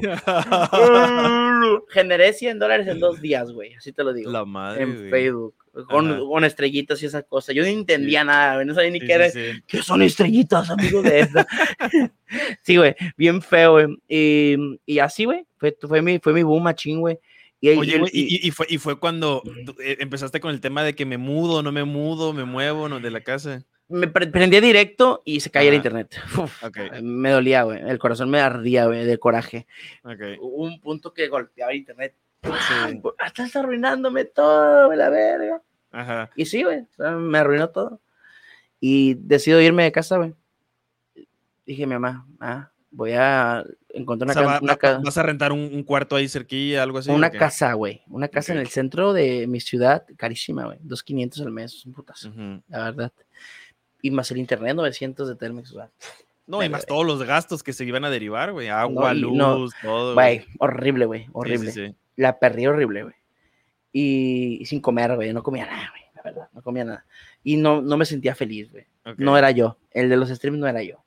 Generé 1.89 2.33
100 2.35 2.59
dólares 2.59 2.87
en 2.89 3.01
dos 3.01 3.21
días, 3.21 3.51
güey. 3.51 3.75
Así 3.75 3.93
te 3.93 4.05
lo 4.05 4.13
digo. 4.13 4.31
La 4.31 4.45
madre. 4.45 4.83
En 4.83 5.11
Facebook. 5.11 5.55
Con, 5.89 6.45
estrellitas 6.45 7.03
y 7.03 7.07
esa 7.07 7.23
cosa. 7.23 7.53
Yo 7.53 7.63
no 7.63 7.69
entendía 7.69 8.23
nada, 8.23 8.55
güey. 8.55 8.67
No 8.67 8.75
sabía 8.75 8.91
ni 8.91 9.01
qué 9.01 9.13
era. 9.13 9.29
¿Qué 9.67 9.83
son 9.83 10.03
estrellitas, 10.03 10.71
amigo 10.71 11.03
de 11.03 11.21
esa? 11.21 11.47
sí, 12.63 12.77
güey. 12.77 12.95
Bien 13.17 13.43
feo, 13.43 13.73
güey. 13.73 13.87
Y, 14.09 14.57
y 14.87 14.99
así, 15.01 15.25
güey. 15.25 15.47
Fue, 15.57 15.77
fue, 15.81 16.03
mi, 16.03 16.19
fue 16.19 16.33
mi 16.33 16.43
boom 16.43 16.63
machín, 16.63 17.01
güey. 17.01 17.19
Y, 17.61 18.47
y, 18.47 18.51
fue, 18.51 18.67
y 18.69 18.77
fue 18.77 18.99
cuando 18.99 19.43
eh, 19.83 19.97
empezaste 20.01 20.39
con 20.39 20.51
el 20.51 20.61
tema 20.61 20.85
de 20.85 20.95
que 20.95 21.07
me 21.07 21.17
mudo, 21.17 21.63
no 21.63 21.73
me 21.73 21.85
mudo, 21.85 22.35
me 22.35 22.45
muevo 22.45 22.91
no, 22.91 23.01
de 23.01 23.11
la 23.11 23.23
casa. 23.23 23.65
Me 23.89 24.07
prendía 24.09 24.61
directo 24.61 25.23
y 25.25 25.41
se 25.41 25.51
caía 25.51 25.71
el 25.71 25.77
internet. 25.77 26.15
Me 27.03 27.31
dolía, 27.31 27.65
güey. 27.65 27.81
El 27.87 27.99
corazón 27.99 28.31
me 28.31 28.41
ardía, 28.41 28.87
güey, 28.87 29.05
de 29.05 29.19
coraje. 29.19 29.67
Hubo 30.03 30.65
un 30.65 30.81
punto 30.81 31.13
que 31.13 31.29
golpeaba 31.29 31.71
el 31.71 31.79
internet. 31.79 32.15
Estás 33.25 33.57
arruinándome 33.57 34.25
todo, 34.25 34.93
la 34.95 35.11
verga. 35.11 35.63
Ajá. 35.91 36.31
Y 36.37 36.47
sí, 36.47 36.63
güey, 36.63 36.87
me 36.99 37.39
arruinó 37.39 37.71
todo. 37.71 38.01
Y 38.81 39.15
decido 39.15 39.61
irme 39.61 39.85
de 39.85 39.93
casa, 39.93 40.19
güey. 40.19 40.35
Dije 41.65 41.87
mi 41.87 41.95
mamá, 41.95 42.27
ah, 42.41 42.71
voy 42.91 43.13
a 43.13 43.65
encontrar 43.89 44.61
una, 44.63 44.77
casa. 44.77 45.01
¿Vas 45.03 45.17
a 45.17 45.23
rentar 45.23 45.53
un, 45.53 45.83
cuarto 45.83 46.17
ahí 46.17 46.29
cerquilla, 46.29 46.83
algo 46.83 46.99
así? 46.99 47.11
Una 47.11 47.31
casa, 47.31 47.73
güey. 47.73 48.03
Una 48.09 48.29
casa 48.29 48.53
en 48.53 48.59
el 48.59 48.69
centro 48.69 49.13
de 49.13 49.47
mi 49.47 49.61
ciudad, 49.61 50.05
carísima, 50.17 50.67
güey. 50.67 50.79
2.500 50.81 51.41
al 51.43 51.53
mes, 51.53 51.85
putas, 51.95 52.29
la 52.69 52.85
verdad. 52.91 53.13
Y 54.03 54.11
más 54.11 54.31
el 54.31 54.39
internet, 54.39 54.77
900 54.77 55.29
de 55.29 55.37
Telmex, 55.37 55.73
güey. 55.73 55.87
No, 56.47 56.63
y 56.63 56.69
más 56.69 56.85
todos 56.85 57.07
los 57.07 57.23
gastos 57.23 57.63
que 57.63 57.73
se 57.73 57.87
iban 57.87 58.05
a 58.05 58.11
derivar, 58.11 58.53
güey. 58.53 58.69
Agua, 58.69 59.15
luz, 59.15 59.73
todo. 59.81 60.13
Güey, 60.15 60.45
horrible, 60.59 61.07
güey, 61.07 61.27
horrible. 61.33 61.97
La 62.17 62.39
perdí 62.39 62.67
horrible, 62.67 63.03
güey. 63.05 63.15
Y, 63.93 64.65
sin 64.67 64.81
comer, 64.81 65.15
güey. 65.15 65.33
No 65.33 65.43
comía 65.43 65.67
nada, 65.67 65.91
güey. 65.91 66.03
La 66.15 66.23
verdad, 66.23 66.49
no 66.53 66.63
comía 66.63 66.85
nada. 66.85 67.07
Y 67.43 67.57
no, 67.57 67.81
no 67.81 67.97
me 67.97 68.05
sentía 68.05 68.35
feliz, 68.35 68.71
güey. 68.71 68.87
No 69.17 69.37
era 69.37 69.51
yo. 69.51 69.77
El 69.91 70.09
de 70.09 70.17
los 70.17 70.29
streams 70.31 70.59
no 70.59 70.67
era 70.67 70.83
yo. 70.83 71.05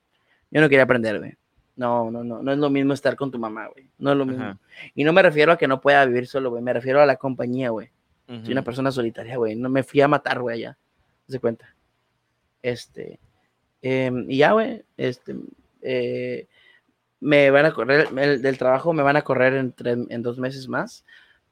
Yo 0.50 0.60
no 0.60 0.68
quería 0.68 0.84
aprender, 0.84 1.18
güey. 1.18 1.34
No, 1.76 2.10
no, 2.10 2.24
no, 2.24 2.42
no 2.42 2.52
es 2.52 2.58
lo 2.58 2.70
mismo 2.70 2.92
estar 2.92 3.14
con 3.14 3.30
tu 3.30 3.38
mamá, 3.38 3.68
güey. 3.68 3.88
No 3.98 4.10
es 4.10 4.16
lo 4.16 4.26
mismo. 4.26 4.58
Y 4.94 5.04
no 5.04 5.12
me 5.12 5.22
refiero 5.22 5.52
a 5.52 5.58
que 5.58 5.68
no 5.68 5.80
pueda 5.80 6.04
vivir 6.06 6.26
solo, 6.26 6.50
güey. 6.50 6.62
Me 6.62 6.72
refiero 6.72 7.00
a 7.00 7.06
la 7.06 7.16
compañía, 7.16 7.70
güey. 7.70 7.90
Soy 8.26 8.52
una 8.52 8.62
persona 8.62 8.90
solitaria, 8.90 9.36
güey. 9.36 9.54
No 9.54 9.68
me 9.68 9.82
fui 9.82 10.00
a 10.00 10.08
matar, 10.08 10.40
güey, 10.40 10.58
allá. 10.58 10.78
¿Se 11.28 11.38
cuenta? 11.38 11.74
Este. 12.62 13.20
Em, 13.80 14.30
y 14.30 14.38
ya, 14.38 14.52
güey. 14.52 14.82
Este. 14.96 15.36
Eh, 15.80 16.46
me 17.20 17.50
van 17.50 17.66
a 17.66 17.72
correr 17.72 18.10
del 18.10 18.58
trabajo, 18.58 18.92
me 18.92 19.02
van 19.02 19.16
a 19.16 19.22
correr 19.22 19.54
en, 19.54 19.74
en 20.08 20.22
dos 20.22 20.38
meses 20.38 20.68
más. 20.68 21.04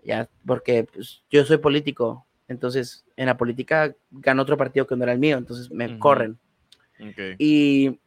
Ya, 0.02 0.28
porque 0.46 0.84
pues, 0.84 1.22
yo 1.30 1.44
soy 1.44 1.58
político. 1.58 2.26
Entonces, 2.48 3.04
en 3.16 3.26
la 3.26 3.36
política 3.36 3.94
gano 4.10 4.42
otro 4.42 4.56
partido 4.56 4.86
que 4.86 4.96
no 4.96 5.02
era 5.02 5.12
el 5.12 5.18
mío. 5.18 5.36
Entonces 5.36 5.70
me 5.70 5.98
corren. 5.98 6.38
Y 7.38 7.98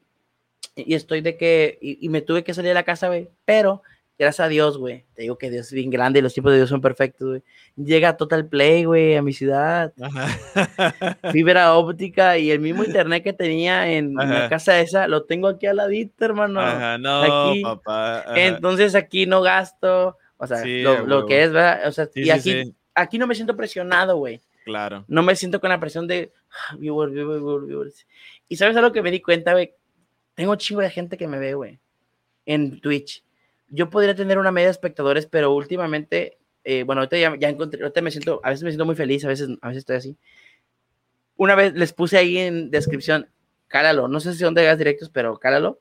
y 0.86 0.94
estoy 0.94 1.22
de 1.22 1.38
que, 1.38 1.78
y, 1.82 2.08
me 2.10 2.22
tuve 2.22 2.44
que 2.44 2.54
salir 2.54 2.70
de 2.70 2.74
la 2.74 2.84
casa, 2.84 3.08
güey, 3.08 3.30
pero 3.46 3.82
gracias 4.20 4.46
a 4.46 4.50
Dios, 4.50 4.78
güey, 4.78 5.06
te 5.14 5.22
digo 5.22 5.38
que 5.38 5.50
Dios 5.50 5.68
es 5.68 5.74
bien 5.74 5.90
grande 5.90 6.20
y 6.20 6.22
los 6.22 6.34
tiempos 6.34 6.52
de 6.52 6.58
Dios 6.58 6.70
son 6.70 6.82
perfectos, 6.82 7.28
güey. 7.30 7.44
Llega 7.78 8.18
Total 8.18 8.46
Play, 8.46 8.84
güey, 8.84 9.16
a 9.16 9.22
mi 9.22 9.32
ciudad. 9.32 9.94
Fibra 11.32 11.74
óptica 11.76 12.38
y 12.38 12.52
el 12.52 12.60
mismo 12.60 12.84
internet 12.84 13.24
que 13.24 13.32
tenía 13.32 13.90
en 13.90 14.14
la 14.14 14.50
casa 14.50 14.80
esa, 14.82 15.08
lo 15.08 15.24
tengo 15.24 15.48
aquí 15.48 15.68
al 15.68 15.78
ladito, 15.78 16.26
hermano. 16.26 16.60
Ajá, 16.60 16.98
no, 16.98 17.50
aquí. 17.50 17.62
papá. 17.64 18.26
Entonces 18.36 18.94
aquí 18.94 19.26
no 19.26 19.42
gasto, 19.42 20.18
o 20.36 20.48
sea, 20.48 20.66
lo, 20.66 21.26
que 21.26 21.44
es, 21.44 21.54
¿verdad? 21.54 21.88
O 21.88 21.92
sea, 21.94 22.10
y 22.14 22.30
aquí, 22.30 22.76
aquí 22.94 23.18
no 23.18 23.26
me 23.26 23.36
siento 23.36 23.56
presionado, 23.56 24.18
güey. 24.18 24.42
Claro. 24.66 25.06
No 25.08 25.24
me 25.24 25.36
siento 25.38 25.62
con 25.62 25.70
la 25.70 25.80
presión 25.80 26.08
de 26.08 26.34
ah, 26.52 26.76
viewers, 26.78 27.14
viewers, 27.14 27.66
viewers. 27.66 28.08
Y 28.50 28.58
sabes 28.58 28.76
algo 28.76 28.92
que 28.92 29.02
me 29.02 29.12
di 29.12 29.22
cuenta, 29.22 29.54
güey, 29.54 29.74
tengo 30.36 30.56
chingo 30.58 30.82
de 30.82 30.90
gente 30.90 31.16
que 31.16 31.28
me 31.28 31.40
ve, 31.40 31.54
güey, 31.54 31.80
en 32.46 32.82
Twitch. 32.82 33.24
Yo 33.70 33.90
podría 33.90 34.16
tener 34.16 34.38
una 34.38 34.52
media 34.52 34.68
de 34.68 34.72
espectadores, 34.72 35.26
pero 35.26 35.54
últimamente, 35.54 36.38
eh, 36.64 36.84
bueno, 36.84 37.02
ahorita 37.02 37.18
ya, 37.18 37.36
ya, 37.38 37.50
encontré, 37.50 37.82
ahorita 37.82 38.02
me 38.02 38.12
siento, 38.12 38.42
a 38.44 38.50
veces 38.50 38.64
me 38.64 38.72
siento 38.72 38.86
muy 38.86 38.96
feliz, 38.96 39.24
a 39.26 39.28
veces, 39.28 39.50
a 39.62 39.68
veces 39.68 39.82
estoy 39.82 39.96
así. 39.96 40.18
Una 41.36 41.56
vez 41.56 41.74
les 41.74 41.94
puse 41.94 42.18
ahí 42.18 42.38
en 42.38 42.72
descripción, 42.72 43.30
cálalo, 43.68 44.08
no 44.08 44.20
sé 44.20 44.34
si 44.34 44.40
son 44.40 44.54
de 44.54 44.66
gas 44.66 44.78
directos, 44.78 45.10
pero 45.10 45.38
cálalo. 45.40 45.80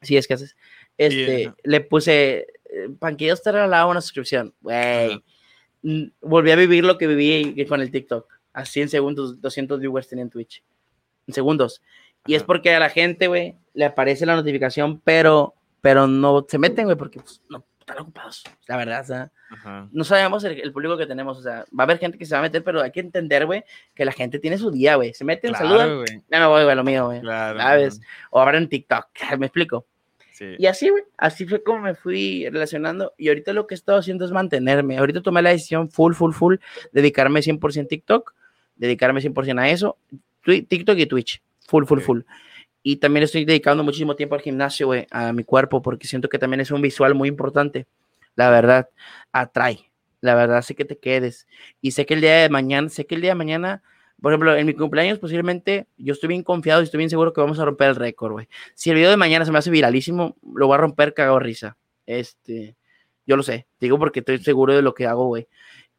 Si 0.00 0.16
es 0.16 0.26
que 0.26 0.34
haces. 0.34 0.56
Este, 0.96 1.52
le 1.62 1.80
puse, 1.80 2.46
eh, 2.64 2.88
Panquillos 2.98 3.42
te 3.42 3.52
regalaba 3.52 3.90
una 3.90 4.00
suscripción, 4.00 4.54
güey. 4.60 5.22
Volví 6.20 6.50
a 6.50 6.56
vivir 6.56 6.84
lo 6.84 6.96
que 6.96 7.06
viví 7.06 7.66
con 7.66 7.80
el 7.80 7.90
TikTok. 7.90 8.32
Así 8.52 8.80
en 8.80 8.88
segundos, 8.88 9.40
200 9.40 9.80
viewers 9.80 10.08
tenía 10.08 10.22
en 10.22 10.30
Twitch. 10.30 10.62
En 11.26 11.34
segundos. 11.34 11.82
Y 12.26 12.34
es 12.34 12.42
porque 12.42 12.74
a 12.74 12.80
la 12.80 12.88
gente, 12.88 13.26
güey, 13.26 13.56
le 13.74 13.84
aparece 13.84 14.24
la 14.24 14.36
notificación, 14.36 15.00
pero, 15.00 15.53
pero 15.84 16.06
no 16.06 16.46
se 16.48 16.58
meten, 16.58 16.86
güey, 16.86 16.96
porque 16.96 17.20
pues, 17.20 17.42
no 17.50 17.62
están 17.78 17.98
ocupados, 17.98 18.42
la 18.66 18.78
verdad, 18.78 19.02
o 19.02 19.04
sea, 19.04 19.32
no 19.92 20.02
sabemos 20.02 20.42
el, 20.44 20.72
público 20.72 20.96
que 20.96 21.04
tenemos, 21.04 21.36
o 21.36 21.42
sea, 21.42 21.66
va 21.78 21.80
a 21.80 21.82
haber 21.82 21.98
gente 21.98 22.16
que 22.16 22.24
se 22.24 22.34
va 22.34 22.38
a 22.38 22.42
meter, 22.42 22.64
pero 22.64 22.80
hay 22.80 22.90
que 22.90 23.00
entender, 23.00 23.44
güey, 23.44 23.64
que 23.94 24.06
la 24.06 24.12
gente 24.12 24.38
tiene 24.38 24.56
su 24.56 24.70
día, 24.70 24.96
güey, 24.96 25.12
se 25.12 25.26
meten, 25.26 25.52
claro, 25.52 25.68
saludan, 25.68 26.22
ya 26.30 26.40
me 26.40 26.46
voy, 26.46 26.64
güey, 26.64 26.74
lo 26.74 26.84
mío, 26.84 27.04
güey, 27.04 27.20
claro, 27.20 27.58
¿sabes? 27.58 28.00
O 28.30 28.40
abren 28.40 28.66
TikTok, 28.66 29.08
me 29.38 29.44
explico. 29.44 29.84
Sí. 30.32 30.54
Y 30.58 30.64
así, 30.64 30.88
güey, 30.88 31.04
así 31.18 31.44
fue 31.44 31.62
como 31.62 31.80
me 31.80 31.94
fui 31.94 32.48
relacionando. 32.48 33.12
Y 33.16 33.28
ahorita 33.28 33.52
lo 33.52 33.68
que 33.68 33.74
he 33.74 33.76
estado 33.76 33.98
haciendo 33.98 34.24
es 34.24 34.32
mantenerme. 34.32 34.98
Ahorita 34.98 35.22
tomé 35.22 35.42
la 35.42 35.50
decisión 35.50 35.88
full, 35.88 36.12
full, 36.14 36.32
full, 36.32 36.56
dedicarme 36.90 37.38
100% 37.38 37.86
TikTok, 37.86 38.34
dedicarme 38.74 39.20
100% 39.20 39.60
a 39.60 39.68
eso, 39.68 39.96
TikTok 40.42 40.98
y 40.98 41.06
Twitch. 41.06 41.42
Full, 41.68 41.84
full, 41.84 42.00
full. 42.00 42.20
Y 42.86 42.96
también 42.96 43.24
estoy 43.24 43.46
dedicando 43.46 43.82
muchísimo 43.82 44.14
tiempo 44.14 44.34
al 44.34 44.42
gimnasio, 44.42 44.88
güey, 44.88 45.06
a 45.10 45.32
mi 45.32 45.42
cuerpo, 45.42 45.80
porque 45.80 46.06
siento 46.06 46.28
que 46.28 46.38
también 46.38 46.60
es 46.60 46.70
un 46.70 46.82
visual 46.82 47.14
muy 47.14 47.30
importante. 47.30 47.86
La 48.36 48.50
verdad, 48.50 48.90
atrae. 49.32 49.90
La 50.20 50.34
verdad, 50.34 50.60
sé 50.60 50.74
que 50.74 50.84
te 50.84 50.98
quedes. 50.98 51.46
Y 51.80 51.92
sé 51.92 52.04
que 52.04 52.12
el 52.12 52.20
día 52.20 52.42
de 52.42 52.50
mañana, 52.50 52.90
sé 52.90 53.06
que 53.06 53.14
el 53.14 53.22
día 53.22 53.30
de 53.30 53.36
mañana, 53.36 53.82
por 54.20 54.32
ejemplo, 54.32 54.54
en 54.54 54.66
mi 54.66 54.74
cumpleaños, 54.74 55.18
posiblemente, 55.18 55.86
yo 55.96 56.12
estoy 56.12 56.28
bien 56.28 56.42
confiado 56.42 56.82
y 56.82 56.84
estoy 56.84 56.98
bien 56.98 57.08
seguro 57.08 57.32
que 57.32 57.40
vamos 57.40 57.58
a 57.58 57.64
romper 57.64 57.88
el 57.88 57.96
récord, 57.96 58.32
güey. 58.32 58.48
Si 58.74 58.90
el 58.90 58.96
video 58.96 59.08
de 59.08 59.16
mañana 59.16 59.46
se 59.46 59.50
me 59.50 59.58
hace 59.58 59.70
viralísimo, 59.70 60.36
lo 60.54 60.66
voy 60.66 60.74
a 60.74 60.78
romper 60.78 61.14
cagado 61.14 61.38
risa. 61.38 61.78
Este, 62.04 62.76
yo 63.26 63.38
lo 63.38 63.42
sé. 63.42 63.66
Digo 63.80 63.98
porque 63.98 64.18
estoy 64.20 64.40
seguro 64.40 64.76
de 64.76 64.82
lo 64.82 64.92
que 64.92 65.06
hago, 65.06 65.24
güey. 65.24 65.48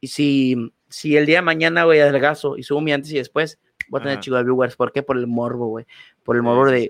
Y 0.02 0.10
si, 0.10 0.72
si 0.88 1.18
el 1.18 1.26
día 1.26 1.38
de 1.38 1.42
mañana, 1.42 1.84
güey, 1.86 2.00
adelgazo 2.00 2.58
y 2.58 2.62
subo 2.64 2.80
mi 2.80 2.94
antes 2.94 3.12
y 3.12 3.18
después, 3.18 3.60
Voy 3.90 4.00
a 4.00 4.04
tener 4.04 4.20
chico 4.20 4.36
de 4.36 4.44
viewers. 4.44 4.76
¿Por 4.76 4.92
qué? 4.92 5.04
Por 5.04 5.18
el 5.18 5.28
morbo, 5.28 5.68
güey. 5.68 5.86
Por 6.24 6.36
el 6.36 6.42
morbo 6.42 6.66
de, 6.66 6.90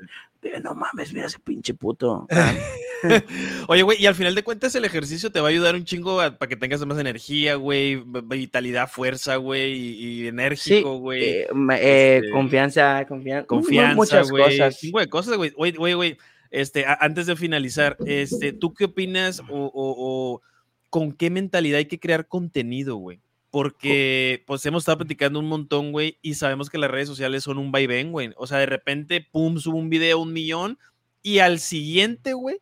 no 0.63 0.75
mames, 0.75 1.13
mira 1.13 1.27
ese 1.27 1.39
pinche 1.39 1.73
puto. 1.73 2.27
Oye, 3.67 3.83
güey, 3.83 4.01
y 4.01 4.05
al 4.05 4.15
final 4.15 4.35
de 4.35 4.43
cuentas 4.43 4.73
el 4.75 4.85
ejercicio 4.85 5.31
te 5.31 5.39
va 5.39 5.47
a 5.47 5.51
ayudar 5.51 5.75
un 5.75 5.85
chingo 5.85 6.17
para 6.17 6.47
que 6.47 6.55
tengas 6.55 6.85
más 6.85 6.97
energía, 6.97 7.55
güey, 7.55 8.03
vitalidad, 8.25 8.89
fuerza, 8.89 9.35
güey, 9.35 9.73
y, 9.73 10.27
enérgico, 10.27 10.97
güey. 10.99 11.23
Eh, 11.23 11.47
eh, 11.79 12.17
este, 12.17 12.31
confianza, 12.31 13.05
confianza, 13.07 13.47
confianza, 13.47 13.95
muchas 13.95 14.31
cosas. 14.31 14.79
Güey, 14.91 15.07
cosas, 15.07 15.37
güey. 15.37 15.51
Güey, 15.51 15.93
güey, 15.93 16.17
este, 16.51 16.85
antes 16.87 17.27
de 17.27 17.35
finalizar, 17.35 17.97
este, 18.05 18.53
¿tú 18.53 18.73
qué 18.73 18.85
opinas 18.85 19.41
o 19.49 20.41
con 20.89 21.11
qué 21.11 21.29
mentalidad 21.29 21.79
hay 21.79 21.85
que 21.85 21.99
crear 21.99 22.27
contenido, 22.27 22.95
güey? 22.95 23.19
Porque 23.55 24.43
pues 24.45 24.65
hemos 24.65 24.81
estado 24.81 24.97
platicando 24.97 25.39
un 25.39 25.47
montón, 25.47 25.93
güey, 25.93 26.17
y 26.21 26.33
sabemos 26.33 26.69
que 26.69 26.77
las 26.77 26.91
redes 26.91 27.07
sociales 27.07 27.45
son 27.45 27.57
un 27.57 27.71
vaivén, 27.71 28.11
güey. 28.11 28.31
O 28.35 28.47
sea, 28.47 28.57
de 28.57 28.65
repente, 28.65 29.25
pum, 29.31 29.59
subo 29.59 29.77
un 29.77 29.89
video, 29.89 30.19
un 30.19 30.33
millón, 30.33 30.77
y 31.23 31.39
al 31.39 31.59
siguiente, 31.59 32.33
güey, 32.33 32.57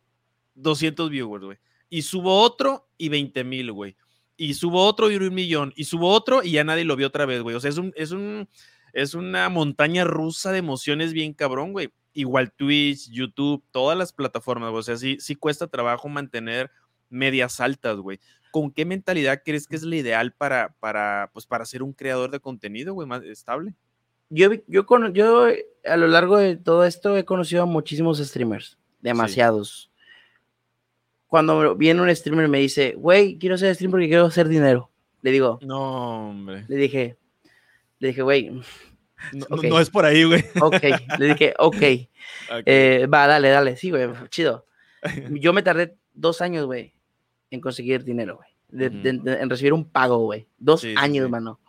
200 0.54 1.10
viewers, 1.10 1.46
güey. 1.46 1.58
Y 1.90 2.02
subo 2.02 2.40
otro 2.40 2.86
y 2.96 3.08
20 3.08 3.42
mil, 3.42 3.72
güey. 3.72 3.96
Y 4.36 4.54
subo 4.54 4.86
otro 4.86 5.10
y 5.10 5.16
un 5.16 5.34
millón. 5.34 5.72
Y 5.74 5.82
subo 5.82 6.10
otro 6.10 6.44
y 6.44 6.52
ya 6.52 6.62
nadie 6.62 6.84
lo 6.84 6.94
vio 6.94 7.08
otra 7.08 7.26
vez, 7.26 7.42
güey. 7.42 7.56
O 7.56 7.60
sea, 7.60 7.70
es 7.70 7.78
un, 7.78 7.92
es 7.96 8.12
un, 8.12 8.48
es 8.92 9.14
una 9.14 9.48
montaña 9.48 10.04
rusa 10.04 10.52
de 10.52 10.58
emociones 10.58 11.12
bien 11.12 11.32
cabrón, 11.34 11.72
güey. 11.72 11.92
Igual 12.12 12.52
Twitch, 12.52 13.10
YouTube, 13.10 13.64
todas 13.72 13.98
las 13.98 14.12
plataformas, 14.12 14.70
o 14.72 14.82
sea, 14.84 14.96
sí, 14.96 15.16
sí 15.18 15.34
cuesta 15.34 15.66
trabajo 15.66 16.08
mantener 16.08 16.70
medias 17.10 17.58
altas, 17.58 17.96
güey. 17.96 18.20
¿Con 18.54 18.70
qué 18.70 18.84
mentalidad 18.84 19.42
crees 19.44 19.66
que 19.66 19.74
es 19.74 19.82
la 19.82 19.96
ideal 19.96 20.32
para, 20.32 20.76
para, 20.78 21.28
pues, 21.32 21.44
para 21.44 21.64
ser 21.64 21.82
un 21.82 21.92
creador 21.92 22.30
de 22.30 22.38
contenido, 22.38 22.94
güey, 22.94 23.08
más 23.08 23.24
estable? 23.24 23.74
Yo, 24.30 24.48
yo, 24.68 24.86
yo 25.12 25.46
a 25.84 25.96
lo 25.96 26.06
largo 26.06 26.36
de 26.36 26.54
todo 26.54 26.84
esto 26.84 27.16
he 27.16 27.24
conocido 27.24 27.64
a 27.64 27.66
muchísimos 27.66 28.18
streamers, 28.18 28.78
demasiados. 29.00 29.90
Cuando 31.26 31.74
viene 31.74 32.00
un 32.00 32.14
streamer 32.14 32.46
y 32.46 32.48
me 32.48 32.60
dice, 32.60 32.94
güey, 32.96 33.40
quiero 33.40 33.58
ser 33.58 33.74
streamer 33.74 33.94
porque 33.94 34.06
quiero 34.06 34.26
hacer 34.26 34.46
dinero. 34.46 34.88
Le 35.22 35.32
digo, 35.32 35.58
no, 35.62 36.28
hombre. 36.30 36.64
Le 36.68 36.76
dije, 36.76 37.18
le 37.98 38.06
dije, 38.06 38.22
güey. 38.22 38.62
No, 39.32 39.80
es 39.80 39.90
por 39.90 40.04
ahí, 40.04 40.22
güey. 40.22 40.44
Ok, 40.60 40.80
le 41.18 41.26
dije, 41.26 41.54
ok. 41.58 41.82
Eh, 42.66 43.08
va, 43.12 43.26
dale, 43.26 43.48
dale. 43.48 43.76
Sí, 43.76 43.90
güey, 43.90 44.08
chido. 44.28 44.64
Yo 45.30 45.52
me 45.52 45.64
tardé 45.64 45.96
dos 46.12 46.40
años, 46.40 46.66
güey, 46.66 46.93
en 47.54 47.60
conseguir 47.60 48.04
dinero, 48.04 48.36
güey. 48.36 48.90
en 49.04 49.50
recibir 49.50 49.72
un 49.72 49.84
pago, 49.84 50.18
güey. 50.18 50.46
Dos 50.58 50.84
años, 50.96 51.30
mano. 51.30 51.60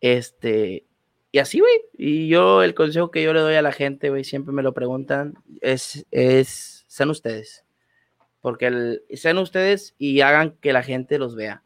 Este, 0.00 0.84
y 1.32 1.38
así, 1.38 1.60
güey. 1.60 1.82
Y 1.96 2.28
yo, 2.28 2.62
el 2.62 2.74
consejo 2.74 3.10
que 3.10 3.22
yo 3.22 3.32
le 3.32 3.40
doy 3.40 3.54
a 3.54 3.62
la 3.62 3.72
gente, 3.72 4.10
güey, 4.10 4.24
siempre 4.24 4.52
me 4.52 4.62
lo 4.62 4.74
preguntan, 4.74 5.34
es, 5.60 6.06
es, 6.10 6.84
sean 6.88 7.10
ustedes. 7.10 7.64
Porque 8.40 8.66
el, 8.66 9.02
sean 9.14 9.38
ustedes 9.38 9.94
y 9.98 10.22
hagan 10.22 10.56
que 10.60 10.72
la 10.72 10.82
gente 10.82 11.18
los 11.18 11.36
vea. 11.36 11.62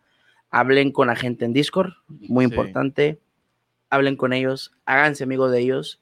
Hablen 0.50 0.92
con 0.92 1.08
la 1.08 1.16
gente 1.16 1.44
en 1.44 1.52
Discord, 1.52 1.92
muy 2.08 2.44
importante. 2.44 3.20
Hablen 3.90 4.16
con 4.16 4.32
ellos, 4.32 4.72
háganse 4.84 5.24
amigos 5.24 5.50
de 5.52 5.60
ellos, 5.60 6.00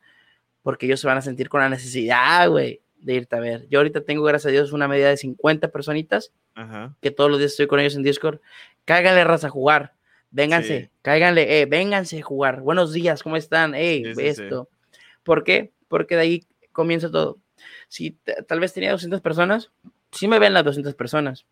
porque 0.62 0.87
ellos 0.87 1.01
se 1.01 1.07
van 1.07 1.18
a 1.18 1.23
sentir 1.23 1.49
con 1.49 1.61
la 1.61 1.68
necesidad, 1.68 2.49
güey, 2.49 2.81
de 3.03 3.14
irte 3.14 3.36
a 3.36 3.40
ver. 3.40 3.66
Yo 3.68 3.80
ahorita 3.80 4.03
tengo, 4.03 4.22
gracias 4.22 4.50
a 4.50 4.53
Dios, 4.53 4.72
una 4.72 4.88
medida 4.88 5.09
de 5.09 5.16
50 5.16 5.68
personitas, 5.68 6.32
que 7.00 7.11
todos 7.11 7.30
los 7.30 7.38
días 7.38 7.53
estoy 7.53 7.66
con 7.66 7.80
ellos 7.80 7.96
en 7.96 8.03
Discord. 8.03 8.40
Cáiganle 8.84 9.24
raza 9.24 9.48
a 9.48 9.50
jugar. 9.50 9.94
Vénganse, 10.30 10.90
cáiganle, 11.03 11.61
eh, 11.61 11.66
vénganse 11.66 12.18
a 12.18 12.22
jugar. 12.22 12.62
Buenos 12.62 12.92
días, 12.92 13.22
¿cómo 13.22 13.36
están? 13.36 13.74
Hey, 13.74 14.14
esto. 14.16 14.68
¿Por 15.22 15.44
qué? 15.44 15.72
Porque 15.88 16.14
de 16.14 16.22
ahí 16.22 16.46
comienza 16.72 17.11
todo. 17.11 17.38
Si 17.88 18.12
tal 18.46 18.61
vez 18.61 18.72
tenía 18.72 18.92
200 18.92 19.20
personas, 19.20 19.70
sí 20.11 20.28
me 20.28 20.38
ven 20.38 20.55
las 20.55 20.64
200 20.64 20.94
personas. 20.94 21.44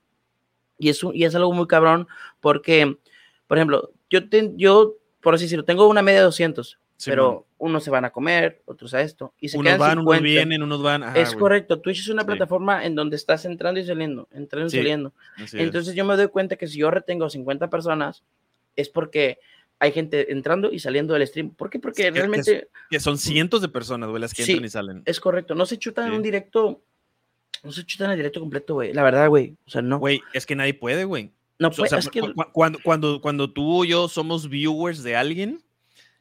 Y 0.79 0.89
es, 0.89 1.01
y 1.13 1.25
es 1.25 1.35
algo 1.35 1.53
muy 1.53 1.67
cabrón 1.67 2.09
porque, 2.41 2.97
por 3.47 3.59
ejemplo, 3.59 3.93
yo, 4.09 4.21
yo 4.57 4.97
por 5.21 5.35
así 5.35 5.45
decirlo, 5.45 5.65
tengo 5.65 5.87
una 5.87 6.03
media 6.03 6.21
de 6.21 6.25
200, 6.25 6.79
pero 7.05 7.47
unos 7.59 7.85
se 7.85 7.91
van 7.91 8.05
a 8.05 8.11
comer, 8.11 8.63
otros 8.65 8.95
a 8.95 9.01
esto. 9.01 9.35
Y 9.41 9.49
se 9.49 9.59
unos 9.59 9.79
van, 9.79 9.99
unos 9.99 10.21
vienen, 10.21 10.63
unos 10.63 10.83
van. 10.83 11.17
es 11.17 11.35
correcto. 11.35 11.81
Twitch 11.81 12.01
es 12.01 12.09
una 12.09 12.25
plataforma 12.25 12.85
en 12.85 12.95
donde 12.95 13.17
estás 13.17 13.45
entrando 13.45 13.81
y 13.81 13.85
saliendo, 13.85 14.29
entrando 14.33 14.69
y 14.69 14.77
saliendo. 14.77 15.13
Entonces 15.53 15.95
yo 15.95 16.05
me 16.05 16.17
doy 16.17 16.29
cuenta 16.29 16.57
que 16.57 16.67
si 16.67 16.79
yo 16.79 16.91
retengo 16.91 17.29
50 17.29 17.71
personas, 17.71 18.23
es 18.77 18.89
porque 18.89 19.39
hay 19.81 19.93
gente 19.93 20.31
entrando 20.31 20.71
y 20.71 20.79
saliendo 20.79 21.15
del 21.15 21.27
stream. 21.27 21.51
¿Por 21.51 21.71
qué? 21.71 21.79
Porque 21.79 22.11
realmente... 22.11 22.69
Que, 22.91 23.01
son 23.01 23.17
cientos 23.17 23.63
de 23.63 23.69
personas, 23.69 24.11
güey, 24.11 24.21
las 24.21 24.35
que 24.35 24.43
entran 24.43 24.65
y 24.65 24.69
salen. 24.69 25.03
Es 25.07 25.19
correcto. 25.19 25.55
No 25.55 25.65
se 25.65 25.79
chutan 25.79 26.09
en 26.09 26.15
un 26.15 26.23
directo... 26.23 26.83
No 27.63 27.73
se 27.73 27.85
chutan 27.85 28.07
en 28.07 28.13
el 28.13 28.19
directo 28.19 28.41
completo, 28.41 28.75
güey. 28.75 28.93
La 28.93 29.03
verdad, 29.03 29.29
güey. 29.29 29.57
O 29.67 29.71
sea, 29.71 29.81
no. 29.81 29.99
Güey, 29.99 30.21
es 30.35 30.45
que 30.45 30.55
nadie 30.55 30.75
puede, 30.75 31.05
güey. 31.05 31.33
No, 31.59 31.71
pues, 31.71 31.93
es 31.93 32.09
que... 32.09 32.21
cuando, 32.53 32.79
cuando, 32.83 33.21
cuando 33.23 33.53
tú 33.53 33.81
o 33.81 33.85
yo 33.85 34.09
somos 34.09 34.49
viewers 34.51 35.03
de 35.03 35.17
alguien, 35.17 35.63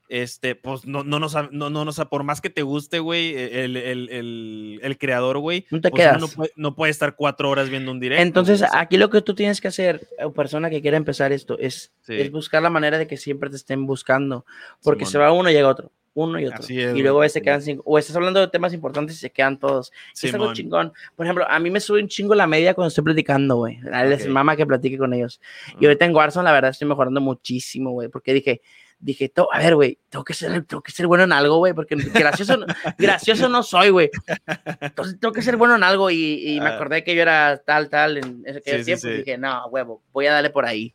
este, 0.10 0.56
pues 0.56 0.86
no, 0.86 1.04
no 1.04 1.20
nos, 1.20 1.36
no, 1.52 1.70
no, 1.70 1.92
por 2.10 2.24
más 2.24 2.42
que 2.42 2.50
te 2.50 2.64
guste, 2.64 3.00
güey, 3.00 3.36
e, 3.36 3.64
el, 3.64 3.78
el, 3.78 4.80
el, 4.82 4.98
creador, 4.98 5.38
güey, 5.38 5.66
no 5.70 5.80
te 5.80 5.92
pues 5.92 6.02
quedas. 6.02 6.20
No 6.20 6.28
puede, 6.28 6.52
no 6.56 6.76
puede, 6.76 6.92
estar 6.92 7.16
cuatro 7.16 7.50
horas 7.50 7.70
viendo 7.70 7.92
un 7.92 8.00
directo. 8.00 8.24
Entonces, 8.24 8.64
aquí 8.74 8.98
lo 8.98 9.10
que 9.10 9.22
tú 9.22 9.36
tienes 9.36 9.62
que 9.62 9.70
hacer, 9.70 10.08
persona 10.36 10.70
que 10.70 10.82
quiera 10.82 10.98
empezar 10.98 11.32
esto, 11.32 11.58
es, 11.60 11.94
es 12.08 12.32
buscar 12.32 12.62
la 12.62 12.70
manera 12.70 12.98
de 12.98 13.08
que 13.08 13.18
siempre 13.18 13.50
te 13.50 13.56
estén 13.56 13.86
buscando, 13.86 14.46
porque 14.84 15.06
se 15.06 15.18
va 15.18 15.32
uno 15.32 15.50
y 15.50 15.54
llega 15.54 15.70
otro 15.70 15.92
uno 16.14 16.40
y 16.40 16.48
otro. 16.48 16.66
y 16.70 17.02
luego 17.02 17.28
se 17.30 17.42
quedan 17.42 17.62
cinco. 17.62 17.84
O 17.86 17.98
estás 17.98 18.16
hablando 18.16 18.40
de 18.40 18.48
temas 18.48 18.74
importantes 18.74 19.16
y 19.16 19.20
se 19.20 19.32
quedan 19.32 19.60
todos. 19.60 19.92
es 20.22 20.34
algo 20.34 20.54
chingón. 20.54 20.92
Por 21.16 21.26
ejemplo, 21.26 21.46
a 21.50 21.60
mí 21.60 21.70
me 21.70 21.80
sube 21.80 22.02
un 22.02 22.08
chingo 22.08 22.36
la 22.36 22.48
media 22.48 22.74
cuando 22.74 22.90
estoy 22.90 23.04
platicando, 23.04 23.58
güey. 23.58 23.80
A 23.92 24.04
les 24.04 24.28
mama 24.28 24.56
que 24.56 24.66
platique 24.66 24.98
con 24.98 25.14
ellos. 25.14 25.40
Y 25.80 25.86
ahorita 25.86 26.06
en 26.06 26.16
Warzone, 26.16 26.46
la 26.46 26.52
verdad, 26.52 26.72
estoy 26.72 26.88
mejorando 26.88 27.22
muchísimo, 27.22 27.92
güey. 27.92 28.10
Porque 28.10 28.34
dije, 28.34 28.62
dije, 29.00 29.32
a 29.52 29.60
ver, 29.60 29.76
güey, 29.76 29.98
tengo 30.10 30.24
que 30.24 30.34
ser, 30.34 30.64
tengo 30.66 30.82
que 30.82 30.92
ser 30.92 31.08
bueno 31.08 31.24
en 31.24 31.32
algo, 31.32 31.58
güey, 31.58 31.74
porque 31.74 31.96
gracioso, 31.96 32.60
gracioso 32.98 33.50
no 33.50 33.64
soy, 33.64 33.90
güey. 33.90 34.10
Entonces 34.82 35.20
tengo 35.20 35.34
que 35.34 35.42
ser 35.42 35.58
bueno 35.58 35.76
en 35.76 35.84
algo 35.84 36.12
y, 36.12 36.56
y 36.56 36.60
me 36.60 36.68
ah. 36.68 36.76
acordé 36.76 37.04
que 37.04 37.16
yo 37.16 37.22
era 37.22 37.58
tal, 37.66 37.90
tal 37.90 38.18
en 38.18 38.44
ese 38.46 38.84
tiempo. 38.84 39.08
Y 39.08 39.18
dije, 39.18 39.38
no, 39.38 39.68
huevo, 39.68 40.04
voy 40.12 40.28
a 40.28 40.34
darle 40.34 40.50
por 40.50 40.66
ahí. 40.66 40.94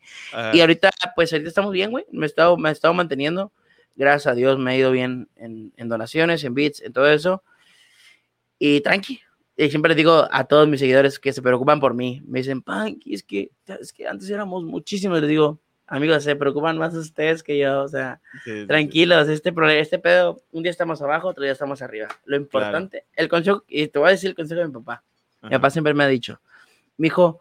Y 0.52 0.60
ahorita, 0.60 0.90
pues 1.14 1.32
ahorita 1.32 1.48
estamos 1.48 1.72
bien, 1.72 1.90
güey. 1.90 2.04
Me 2.10 2.26
he 2.26 2.28
estado, 2.28 2.56
me 2.56 2.68
he 2.68 2.72
estado 2.72 2.94
manteniendo 2.94 3.52
gracias 3.96 4.32
a 4.32 4.34
Dios 4.34 4.58
me 4.58 4.72
ha 4.72 4.76
ido 4.76 4.90
bien 4.90 5.28
en, 5.36 5.72
donaciones, 5.88 6.44
en 6.44 6.54
bits, 6.54 6.82
en 6.82 6.92
todo 6.92 7.08
eso. 7.08 7.42
Y 8.58 8.80
tranqui. 8.80 9.20
Y 9.56 9.70
siempre 9.70 9.90
les 9.90 9.96
digo 9.96 10.26
a 10.30 10.44
todos 10.44 10.66
mis 10.68 10.80
seguidores 10.80 11.18
que 11.18 11.32
se 11.32 11.42
preocupan 11.42 11.78
por 11.78 11.94
mí. 11.94 12.22
Me 12.26 12.40
dicen, 12.40 12.62
Panky, 12.62 13.14
es 13.14 13.22
que, 13.22 13.50
es 13.66 13.92
que 13.92 14.06
antes 14.06 14.28
éramos 14.30 14.64
muchísimos. 14.64 15.20
Les 15.20 15.28
digo, 15.28 15.60
amigos, 15.86 16.24
se 16.24 16.36
preocupan 16.36 16.78
más 16.78 16.94
ustedes 16.94 17.42
que 17.42 17.58
yo. 17.58 17.82
O 17.82 17.88
sea, 17.88 18.20
tranquilos, 18.66 19.28
este, 19.28 19.52
este 19.78 19.98
pedo, 19.98 20.42
un 20.52 20.62
día 20.62 20.70
estamos 20.70 21.02
abajo, 21.02 21.28
otro 21.28 21.42
día 21.42 21.52
estamos 21.52 21.82
arriba. 21.82 22.08
Lo 22.24 22.36
importante, 22.36 23.06
el 23.14 23.28
consejo, 23.28 23.64
y 23.68 23.88
te 23.88 23.98
voy 23.98 24.08
a 24.08 24.12
decir 24.12 24.30
el 24.30 24.36
consejo 24.36 24.60
de 24.60 24.68
mi 24.68 24.74
papá. 24.74 25.02
Mi 25.42 25.50
papá 25.50 25.68
siempre 25.70 25.92
me 25.92 26.04
ha 26.04 26.08
dicho, 26.08 26.40
mi 26.96 27.08
hijo, 27.08 27.40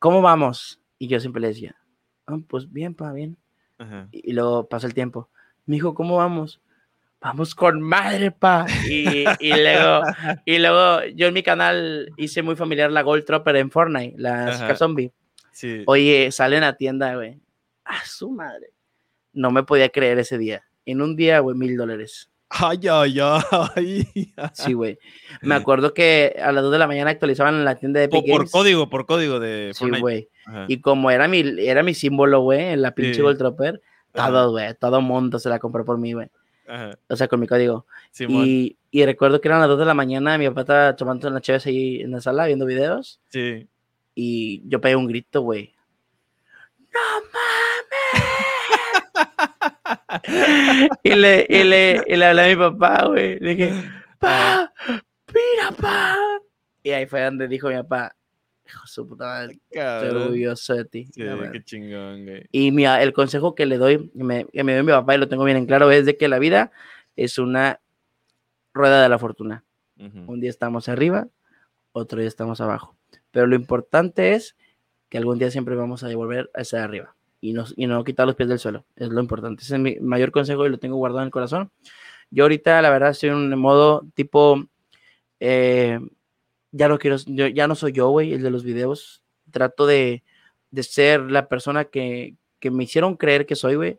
¿cómo 0.00 0.20
vamos? 0.20 0.80
Y 0.98 1.06
yo 1.06 1.20
siempre 1.20 1.40
le 1.40 1.48
decía, 1.48 1.76
ah, 2.26 2.38
pues 2.48 2.72
bien, 2.72 2.94
pa, 2.94 3.12
bien. 3.12 3.36
Y, 4.10 4.30
y, 4.30 4.32
luego 4.32 4.68
pasa 4.68 4.88
el 4.88 4.94
tiempo 4.94 5.30
me 5.68 5.76
dijo, 5.76 5.94
¿cómo 5.94 6.16
vamos? 6.16 6.60
Vamos 7.20 7.54
con 7.54 7.82
madre, 7.82 8.30
pa. 8.30 8.64
Y, 8.88 9.24
y, 9.38 9.52
luego, 9.52 10.02
y 10.46 10.58
luego 10.58 11.04
yo 11.14 11.26
en 11.26 11.34
mi 11.34 11.42
canal 11.42 12.10
hice 12.16 12.42
muy 12.42 12.56
familiar 12.56 12.90
la 12.90 13.02
Gold 13.02 13.26
Trooper 13.26 13.56
en 13.56 13.70
Fortnite, 13.70 14.14
la 14.16 14.74
Zombie. 14.76 15.12
Sí. 15.52 15.82
Oye, 15.86 16.32
sale 16.32 16.56
en 16.56 16.62
la 16.62 16.72
tienda, 16.72 17.14
güey. 17.14 17.38
A 17.88 18.04
su 18.04 18.30
madre. 18.30 18.74
No 19.32 19.50
me 19.50 19.62
podía 19.62 19.88
creer 19.88 20.18
ese 20.18 20.36
día. 20.36 20.62
En 20.84 21.00
un 21.00 21.16
día, 21.16 21.40
güey, 21.40 21.56
mil 21.56 21.76
dólares. 21.76 22.30
Ay, 22.50 22.80
ay, 22.90 23.18
ay. 23.20 24.06
Sí, 24.52 24.72
güey. 24.72 24.98
Me 25.42 25.54
acuerdo 25.54 25.92
que 25.92 26.36
a 26.42 26.52
las 26.52 26.62
2 26.62 26.72
de 26.72 26.78
la 26.78 26.86
mañana 26.86 27.10
actualizaban 27.10 27.54
en 27.54 27.64
la 27.64 27.76
tienda 27.76 28.00
de 28.00 28.06
Epic 28.06 28.26
por, 28.30 28.50
código, 28.50 28.88
por 28.88 29.06
código 29.06 29.38
de 29.40 29.72
Fortnite. 29.74 29.96
Sí, 29.96 30.00
güey. 30.00 30.28
Y 30.66 30.80
como 30.80 31.10
era 31.10 31.28
mi, 31.28 31.40
era 31.58 31.82
mi 31.82 31.94
símbolo, 31.94 32.40
güey, 32.40 32.72
en 32.72 32.82
la 32.82 32.94
pinche 32.94 33.20
Gold 33.20 33.38
Trooper, 33.38 33.82
todo, 34.12 34.50
güey, 34.52 34.74
todo 34.74 35.00
mundo 35.02 35.38
se 35.38 35.48
la 35.48 35.58
compró 35.58 35.84
por 35.84 35.98
mí, 35.98 36.12
güey. 36.14 36.28
O 37.08 37.16
sea, 37.16 37.28
con 37.28 37.40
mi 37.40 37.46
código. 37.46 37.86
y, 38.18 38.76
y, 38.90 39.04
recuerdo 39.04 39.40
que 39.40 39.48
eran 39.48 39.60
las 39.60 39.68
2 39.68 39.78
de 39.78 39.84
la 39.84 39.94
mañana, 39.94 40.36
mi 40.38 40.46
papá 40.48 40.60
estaba 40.62 40.96
tomando 40.96 41.28
una 41.28 41.40
chévere 41.40 41.64
ahí 41.66 42.00
en 42.00 42.12
la 42.12 42.20
sala 42.20 42.46
viendo 42.46 42.66
videos. 42.66 43.20
Sí. 43.28 43.66
Y 44.14 44.62
yo 44.68 44.80
pegué 44.80 44.96
un 44.96 45.06
grito, 45.06 45.42
güey. 45.42 45.74
¡No 46.92 47.00
mames! 47.32 47.47
Y, 51.02 51.14
le, 51.14 51.46
y, 51.48 51.64
le, 51.64 52.02
y 52.06 52.16
le 52.16 52.24
hablé 52.24 52.42
a 52.42 52.48
mi 52.48 52.56
papá, 52.56 53.06
güey. 53.06 53.38
Le 53.40 53.54
dije, 53.54 53.72
pa, 54.18 54.72
mira, 54.86 55.72
pa. 55.78 56.16
Y 56.82 56.90
ahí 56.90 57.06
fue 57.06 57.22
donde 57.22 57.48
dijo 57.48 57.68
mi 57.68 57.74
papá, 57.76 58.14
Hijo 58.66 58.86
su 58.86 59.08
puta 59.08 59.24
madre. 59.24 59.58
Estoy 59.70 60.08
orgulloso 60.08 60.74
de 60.74 60.84
ti. 60.84 61.06
Sí, 61.06 61.22
qué 61.52 61.64
chingón, 61.64 62.26
güey. 62.26 62.46
Y 62.52 62.70
mi, 62.70 62.84
el 62.84 63.14
consejo 63.14 63.54
que 63.54 63.64
le 63.64 63.78
doy, 63.78 64.10
que 64.10 64.24
me, 64.24 64.44
que 64.44 64.62
me 64.62 64.74
dio 64.74 64.84
mi 64.84 64.92
papá 64.92 65.14
y 65.14 65.18
lo 65.18 65.28
tengo 65.28 65.44
bien 65.44 65.56
en 65.56 65.66
claro, 65.66 65.90
es 65.90 66.04
de 66.04 66.18
que 66.18 66.28
la 66.28 66.38
vida 66.38 66.70
es 67.16 67.38
una 67.38 67.80
rueda 68.74 69.02
de 69.02 69.08
la 69.08 69.18
fortuna. 69.18 69.64
Un 69.96 70.38
día 70.38 70.50
estamos 70.50 70.88
arriba, 70.88 71.26
otro 71.90 72.20
día 72.20 72.28
estamos 72.28 72.60
abajo. 72.60 72.94
Pero 73.32 73.48
lo 73.48 73.56
importante 73.56 74.34
es 74.34 74.54
que 75.08 75.18
algún 75.18 75.38
día 75.38 75.50
siempre 75.50 75.74
vamos 75.74 76.04
a 76.04 76.08
devolver 76.08 76.50
a 76.54 76.60
estar 76.60 76.82
arriba 76.82 77.16
y 77.40 77.52
no, 77.52 77.64
y 77.76 77.86
no 77.86 78.04
quitar 78.04 78.26
los 78.26 78.36
pies 78.36 78.48
del 78.48 78.58
suelo. 78.58 78.84
Es 78.96 79.08
lo 79.08 79.20
importante. 79.20 79.62
Ese 79.62 79.76
es 79.76 79.80
mi 79.80 79.96
mayor 80.00 80.30
consejo 80.30 80.66
y 80.66 80.70
lo 80.70 80.78
tengo 80.78 80.96
guardado 80.96 81.22
en 81.22 81.26
el 81.26 81.32
corazón. 81.32 81.70
Yo 82.30 82.44
ahorita, 82.44 82.82
la 82.82 82.90
verdad, 82.90 83.10
estoy 83.10 83.30
en 83.30 83.36
un 83.36 83.58
modo 83.58 84.06
tipo 84.14 84.64
eh, 85.40 85.98
ya 86.72 86.88
no 86.88 86.98
quiero, 86.98 87.16
ya 87.26 87.66
no 87.66 87.74
soy 87.74 87.92
yo, 87.92 88.10
güey, 88.10 88.32
el 88.34 88.42
de 88.42 88.50
los 88.50 88.64
videos. 88.64 89.22
Trato 89.50 89.86
de, 89.86 90.22
de 90.70 90.82
ser 90.82 91.20
la 91.30 91.48
persona 91.48 91.84
que, 91.86 92.36
que, 92.60 92.70
me 92.70 92.84
hicieron 92.84 93.16
creer 93.16 93.46
que 93.46 93.56
soy, 93.56 93.76
güey. 93.76 93.98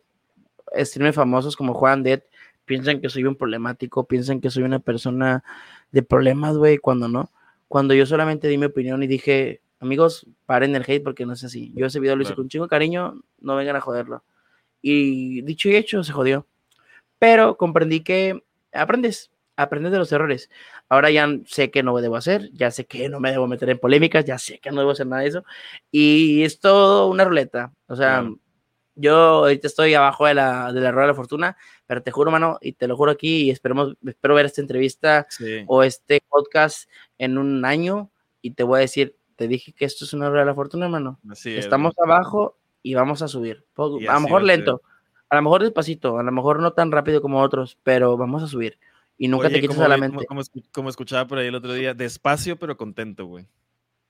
Streamers 0.77 1.15
famosos 1.15 1.55
como 1.55 1.73
Juan 1.73 2.03
Dead 2.03 2.21
piensan 2.65 3.01
que 3.01 3.09
soy 3.09 3.23
un 3.23 3.35
problemático, 3.35 4.05
piensan 4.07 4.41
que 4.41 4.51
soy 4.51 4.63
una 4.63 4.79
persona 4.79 5.43
de 5.91 6.03
problemas, 6.03 6.55
güey, 6.57 6.77
cuando 6.77 7.07
no. 7.07 7.31
Cuando 7.67 7.93
yo 7.95 8.05
solamente 8.05 8.47
di 8.47 8.57
mi 8.57 8.65
opinión 8.65 9.01
y 9.01 9.07
dije, 9.07 9.61
amigos, 9.79 10.25
paren 10.45 10.75
el 10.75 10.83
hate 10.87 11.03
porque 11.03 11.25
no 11.25 11.33
es 11.33 11.43
así. 11.43 11.71
Yo 11.75 11.85
ese 11.85 11.99
video 11.99 12.15
lo 12.15 12.23
hice 12.23 12.35
con 12.35 12.43
un 12.45 12.49
chingo 12.49 12.65
de 12.65 12.69
cariño, 12.69 13.21
no 13.39 13.55
vengan 13.55 13.75
a 13.75 13.81
joderlo. 13.81 14.23
Y 14.81 15.41
dicho 15.41 15.69
y 15.69 15.75
hecho, 15.75 16.03
se 16.03 16.13
jodió. 16.13 16.45
pero 17.19 17.57
comprendí 17.57 18.01
que 18.01 18.43
aprendes, 18.73 19.31
aprendes 19.57 19.91
de 19.91 19.99
los 19.99 20.11
errores. 20.11 20.49
Ahora 20.87 21.11
ya 21.11 21.27
sé 21.45 21.69
que 21.69 21.83
no 21.83 21.95
debo 21.99 22.15
hacer, 22.15 22.49
ya 22.53 22.71
sé 22.71 22.85
que 22.85 23.09
no 23.09 23.19
me 23.19 23.31
debo 23.31 23.47
meter 23.47 23.69
en 23.69 23.77
polémicas, 23.77 24.25
ya 24.25 24.37
sé 24.39 24.59
que 24.59 24.71
no 24.71 24.79
debo 24.79 24.91
hacer 24.91 25.07
nada 25.07 25.21
de 25.21 25.29
eso. 25.29 25.43
Y 25.91 26.43
es 26.43 26.59
todo 26.59 27.07
una 27.09 27.25
ruleta. 27.25 27.73
O 27.87 27.95
sea, 27.95 28.27
yo 28.95 29.15
ahorita 29.15 29.67
estoy 29.67 29.93
abajo 29.93 30.25
de 30.25 30.33
la, 30.33 30.73
de 30.73 30.81
la 30.81 30.91
rueda 30.91 31.07
de 31.07 31.13
la 31.13 31.15
fortuna, 31.15 31.57
pero 31.85 32.01
te 32.01 32.11
juro, 32.11 32.31
mano, 32.31 32.57
y 32.61 32.73
te 32.73 32.87
lo 32.87 32.97
juro 32.97 33.11
aquí, 33.11 33.43
y 33.43 33.51
esperemos, 33.51 33.95
espero 34.05 34.35
ver 34.35 34.45
esta 34.45 34.61
entrevista 34.61 35.27
o 35.67 35.83
este 35.83 36.21
podcast 36.27 36.89
en 37.17 37.37
un 37.37 37.65
año, 37.65 38.11
y 38.41 38.51
te 38.51 38.63
voy 38.63 38.77
a 38.77 38.81
decir, 38.81 39.15
te 39.39 39.47
dije 39.47 39.71
que 39.71 39.85
esto 39.85 40.03
es 40.03 40.11
una 40.13 40.27
rueda 40.27 40.41
de 40.41 40.47
la 40.47 40.53
fortuna, 40.53 40.87
hermano. 40.87 41.17
Estamos 41.45 41.93
abajo 42.03 42.57
y 42.83 42.93
vamos 42.93 43.21
a 43.21 43.29
subir. 43.29 43.63
a 43.77 44.13
lo 44.15 44.19
mejor 44.19 44.43
lento, 44.43 44.81
a 45.29 45.37
lo 45.37 45.41
mejor 45.41 45.63
despacito, 45.63 46.19
a 46.19 46.23
lo 46.23 46.31
mejor 46.33 46.59
no 46.59 46.73
tan 46.73 46.91
rápido 46.91 47.21
como 47.21 47.41
otros, 47.41 47.77
pero 47.81 48.17
vamos 48.17 48.43
a 48.43 48.47
subir. 48.47 48.77
Y 49.17 49.29
nunca 49.29 49.47
te 49.47 49.61
quites 49.61 49.79
a 49.79 49.87
la 49.87 49.95
mente. 49.95 50.25
Como, 50.73 50.89
escuchaba 50.89 51.25
por 51.25 51.37
ahí 51.37 51.47
el 51.47 51.55
otro 51.55 51.71
día, 51.71 51.93
despacio 51.93 52.59
pero 52.59 52.75
contento, 52.75 53.27
güey. 53.27 53.47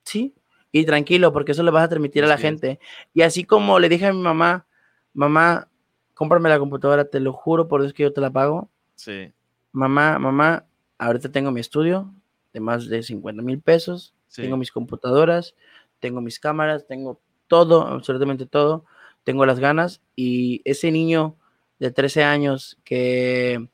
Sí, 0.04 0.34
y 0.72 0.84
tranquilo, 0.84 1.32
porque 1.32 1.52
eso 1.52 1.62
le 1.62 1.70
vas 1.70 1.84
a 1.84 1.90
transmitir 1.90 2.24
a 2.24 2.28
la 2.28 2.40
gente. 2.40 2.80
Y 3.14 3.22
así 3.22 3.44
como 3.44 3.78
le 3.78 3.88
dije 3.88 4.08
a 4.08 4.14
mi 4.14 4.22
mamá, 4.22 4.66
mamá, 5.14 5.70
cómprame 6.16 6.50
la 6.50 6.58
computadora, 6.58 7.06
te 7.06 7.20
lo 7.20 7.34
juro 7.34 7.68
por 7.68 7.82
Dios 7.82 7.94
que 7.94 8.02
yo 8.02 8.12
te 8.14 8.22
la 8.22 8.32
pago. 8.32 8.68
Sí. 8.96 9.32
Mamá, 9.74 10.18
mamá, 10.18 10.66
ahorita 10.98 11.32
tengo 11.32 11.52
mi 11.52 11.60
estudio 11.60 12.12
de 12.52 12.62
más 12.62 12.88
de 12.88 13.04
50 13.04 13.44
mil 13.44 13.62
pesos, 13.62 14.16
tengo 14.36 14.58
mis 14.58 14.72
computadoras, 14.72 15.56
tengo 16.00 16.22
mis 16.22 16.40
cámaras, 16.40 16.88
tengo 16.88 17.20
todo, 17.48 17.88
absolutamente 17.88 18.46
todo, 18.46 18.86
tengo 19.24 19.46
las 19.46 19.60
ganas 19.60 20.02
y 20.16 20.62
ese 20.66 20.92
niño 20.92 21.36
de 21.80 21.92
13 21.92 22.24
años 22.24 22.78
que 22.84 23.70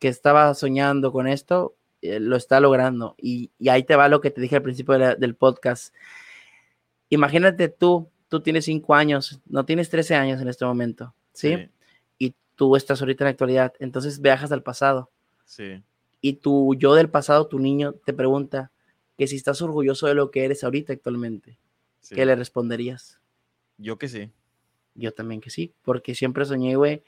que 0.00 0.08
estaba 0.08 0.52
soñando 0.54 1.12
con 1.12 1.28
esto, 1.28 1.76
eh, 2.02 2.18
lo 2.18 2.34
está 2.34 2.58
logrando. 2.58 3.14
Y, 3.18 3.52
ahí 3.68 3.84
te 3.84 3.94
va 3.94 4.08
lo 4.08 4.20
que 4.20 4.30
te 4.32 4.40
dije 4.40 4.56
al 4.56 4.62
principio 4.62 4.98
del 4.98 5.36
podcast. 5.36 5.94
Imagínate 7.10 7.68
tú, 7.68 8.10
tú 8.28 8.40
tienes 8.40 8.64
5 8.64 8.94
años, 8.94 9.40
no 9.46 9.64
tienes 9.64 9.90
13 9.90 10.14
años 10.16 10.40
en 10.40 10.48
este 10.48 10.64
momento, 10.64 11.14
¿sí? 11.32 11.68
Y 12.18 12.34
tú 12.56 12.76
estás 12.76 13.00
ahorita 13.00 13.24
en 13.24 13.26
la 13.26 13.30
actualidad, 13.30 13.74
entonces 13.78 14.20
viajas 14.20 14.50
al 14.50 14.62
pasado. 14.62 15.10
Sí. 15.44 15.82
Y 16.22 16.34
tu 16.34 16.74
yo 16.74 16.94
del 16.94 17.10
pasado, 17.10 17.46
tu 17.46 17.58
niño, 17.58 17.92
te 18.04 18.14
pregunta 18.14 18.72
que 19.20 19.26
si 19.26 19.36
estás 19.36 19.60
orgulloso 19.60 20.06
de 20.06 20.14
lo 20.14 20.30
que 20.30 20.46
eres 20.46 20.64
ahorita 20.64 20.94
actualmente, 20.94 21.58
¿qué 22.08 22.24
le 22.24 22.34
responderías? 22.36 23.20
Yo 23.76 23.98
que 23.98 24.08
sí. 24.08 24.30
Yo 24.94 25.12
también 25.12 25.42
que 25.42 25.50
sí, 25.50 25.74
porque 25.82 26.14
siempre 26.14 26.46
soñé, 26.46 26.74
güey, 26.76 27.02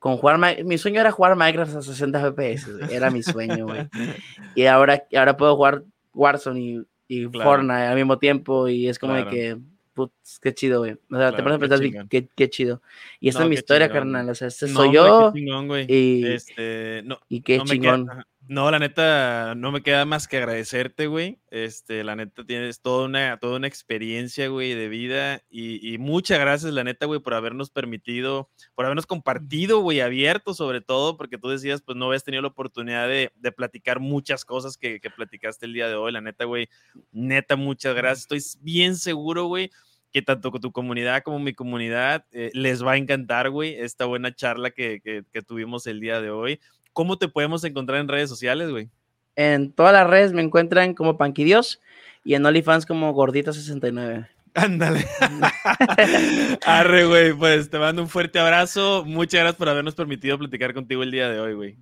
con 0.00 0.16
jugar, 0.16 0.64
mi 0.64 0.76
sueño 0.76 1.00
era 1.00 1.12
jugar 1.12 1.36
Minecraft 1.36 1.76
a 1.76 1.82
60 1.82 2.32
FPS, 2.32 2.90
era 2.90 3.12
mi 3.12 3.22
sueño, 3.22 3.64
güey. 3.64 3.86
Y 4.56 4.66
ahora, 4.66 5.06
ahora 5.16 5.36
puedo 5.36 5.54
jugar 5.54 5.84
Warzone 6.14 6.84
y, 7.06 7.26
Fortnite 7.26 7.74
al 7.74 7.94
mismo 7.94 8.18
tiempo 8.18 8.66
y 8.66 8.88
es 8.88 8.98
como 8.98 9.14
de 9.14 9.28
que, 9.28 9.56
putz, 9.94 10.40
qué 10.40 10.52
chido, 10.52 10.80
güey. 10.80 10.96
O 11.12 11.16
sea, 11.16 11.30
te 11.30 11.44
pones 11.44 11.58
a 11.58 11.60
pensar, 11.60 12.08
qué, 12.08 12.28
qué, 12.34 12.50
chido. 12.50 12.82
Y 13.20 13.28
esta 13.28 13.44
es 13.44 13.48
mi 13.48 13.54
historia, 13.54 13.88
carnal, 13.88 14.28
o 14.28 14.34
sea, 14.34 14.48
este 14.48 14.66
soy 14.66 14.92
yo. 14.92 15.32
y, 15.86 16.26
este, 16.26 17.02
no, 17.04 17.20
y 17.28 17.42
qué 17.42 17.60
chingón. 17.60 18.08
No, 18.48 18.70
la 18.70 18.78
neta, 18.78 19.56
no 19.56 19.72
me 19.72 19.82
queda 19.82 20.04
más 20.04 20.28
que 20.28 20.36
agradecerte, 20.36 21.08
güey. 21.08 21.40
Este, 21.50 22.04
la 22.04 22.14
neta, 22.14 22.44
tienes 22.44 22.80
toda 22.80 23.06
una, 23.06 23.38
toda 23.38 23.56
una 23.56 23.66
experiencia, 23.66 24.46
güey, 24.46 24.74
de 24.74 24.88
vida. 24.88 25.42
Y, 25.50 25.98
muchas 25.98 26.38
gracias, 26.38 26.72
la 26.72 26.84
neta, 26.84 27.06
güey, 27.06 27.18
por 27.18 27.34
habernos 27.34 27.70
permitido, 27.70 28.48
por 28.76 28.84
habernos 28.84 29.06
compartido, 29.06 29.80
güey, 29.80 30.00
abierto 30.00 30.54
sobre 30.54 30.80
todo, 30.80 31.16
porque 31.16 31.38
tú 31.38 31.48
decías, 31.48 31.82
pues 31.82 31.96
no 31.98 32.06
habías 32.06 32.22
tenido 32.22 32.42
la 32.42 32.48
oportunidad 32.48 33.08
de, 33.08 33.32
de 33.34 33.52
platicar 33.52 33.98
muchas 33.98 34.44
cosas 34.44 34.76
que, 34.76 35.00
que, 35.00 35.10
platicaste 35.10 35.66
el 35.66 35.72
día 35.72 35.88
de 35.88 35.96
hoy. 35.96 36.12
La 36.12 36.20
neta, 36.20 36.44
güey, 36.44 36.68
neta, 37.10 37.56
muchas 37.56 37.96
gracias. 37.96 38.30
Estoy 38.30 38.62
bien 38.62 38.96
seguro, 38.96 39.46
güey, 39.46 39.72
que 40.12 40.22
tanto 40.22 40.52
tu 40.52 40.70
comunidad 40.70 41.22
como 41.24 41.40
mi 41.40 41.52
comunidad 41.52 42.24
eh, 42.30 42.50
les 42.54 42.84
va 42.84 42.92
a 42.92 42.96
encantar, 42.96 43.50
güey, 43.50 43.74
esta 43.74 44.04
buena 44.04 44.32
charla 44.32 44.70
que, 44.70 45.00
que, 45.00 45.24
que 45.32 45.42
tuvimos 45.42 45.88
el 45.88 45.98
día 45.98 46.20
de 46.20 46.30
hoy. 46.30 46.60
¿Cómo 46.96 47.18
te 47.18 47.28
podemos 47.28 47.62
encontrar 47.62 48.00
en 48.00 48.08
redes 48.08 48.30
sociales, 48.30 48.70
güey? 48.70 48.88
En 49.36 49.70
todas 49.70 49.92
las 49.92 50.08
redes 50.08 50.32
me 50.32 50.40
encuentran 50.40 50.94
como 50.94 51.18
Panquidios 51.18 51.78
y 52.24 52.34
en 52.34 52.46
OnlyFans 52.46 52.86
como 52.86 53.14
Gordita69. 53.14 54.26
Ándale. 54.54 55.06
Arre, 56.64 57.04
güey, 57.04 57.34
pues 57.34 57.68
te 57.68 57.78
mando 57.78 58.00
un 58.00 58.08
fuerte 58.08 58.38
abrazo. 58.38 59.04
Muchas 59.04 59.40
gracias 59.40 59.56
por 59.56 59.68
habernos 59.68 59.94
permitido 59.94 60.38
platicar 60.38 60.72
contigo 60.72 61.02
el 61.02 61.10
día 61.10 61.28
de 61.28 61.38
hoy, 61.38 61.52
güey. 61.52 61.76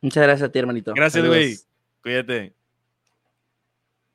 Muchas 0.00 0.22
gracias 0.22 0.48
a 0.48 0.52
ti, 0.52 0.60
hermanito. 0.60 0.94
Gracias, 0.94 1.26
güey. 1.26 1.58
Cuídate. 2.00 2.54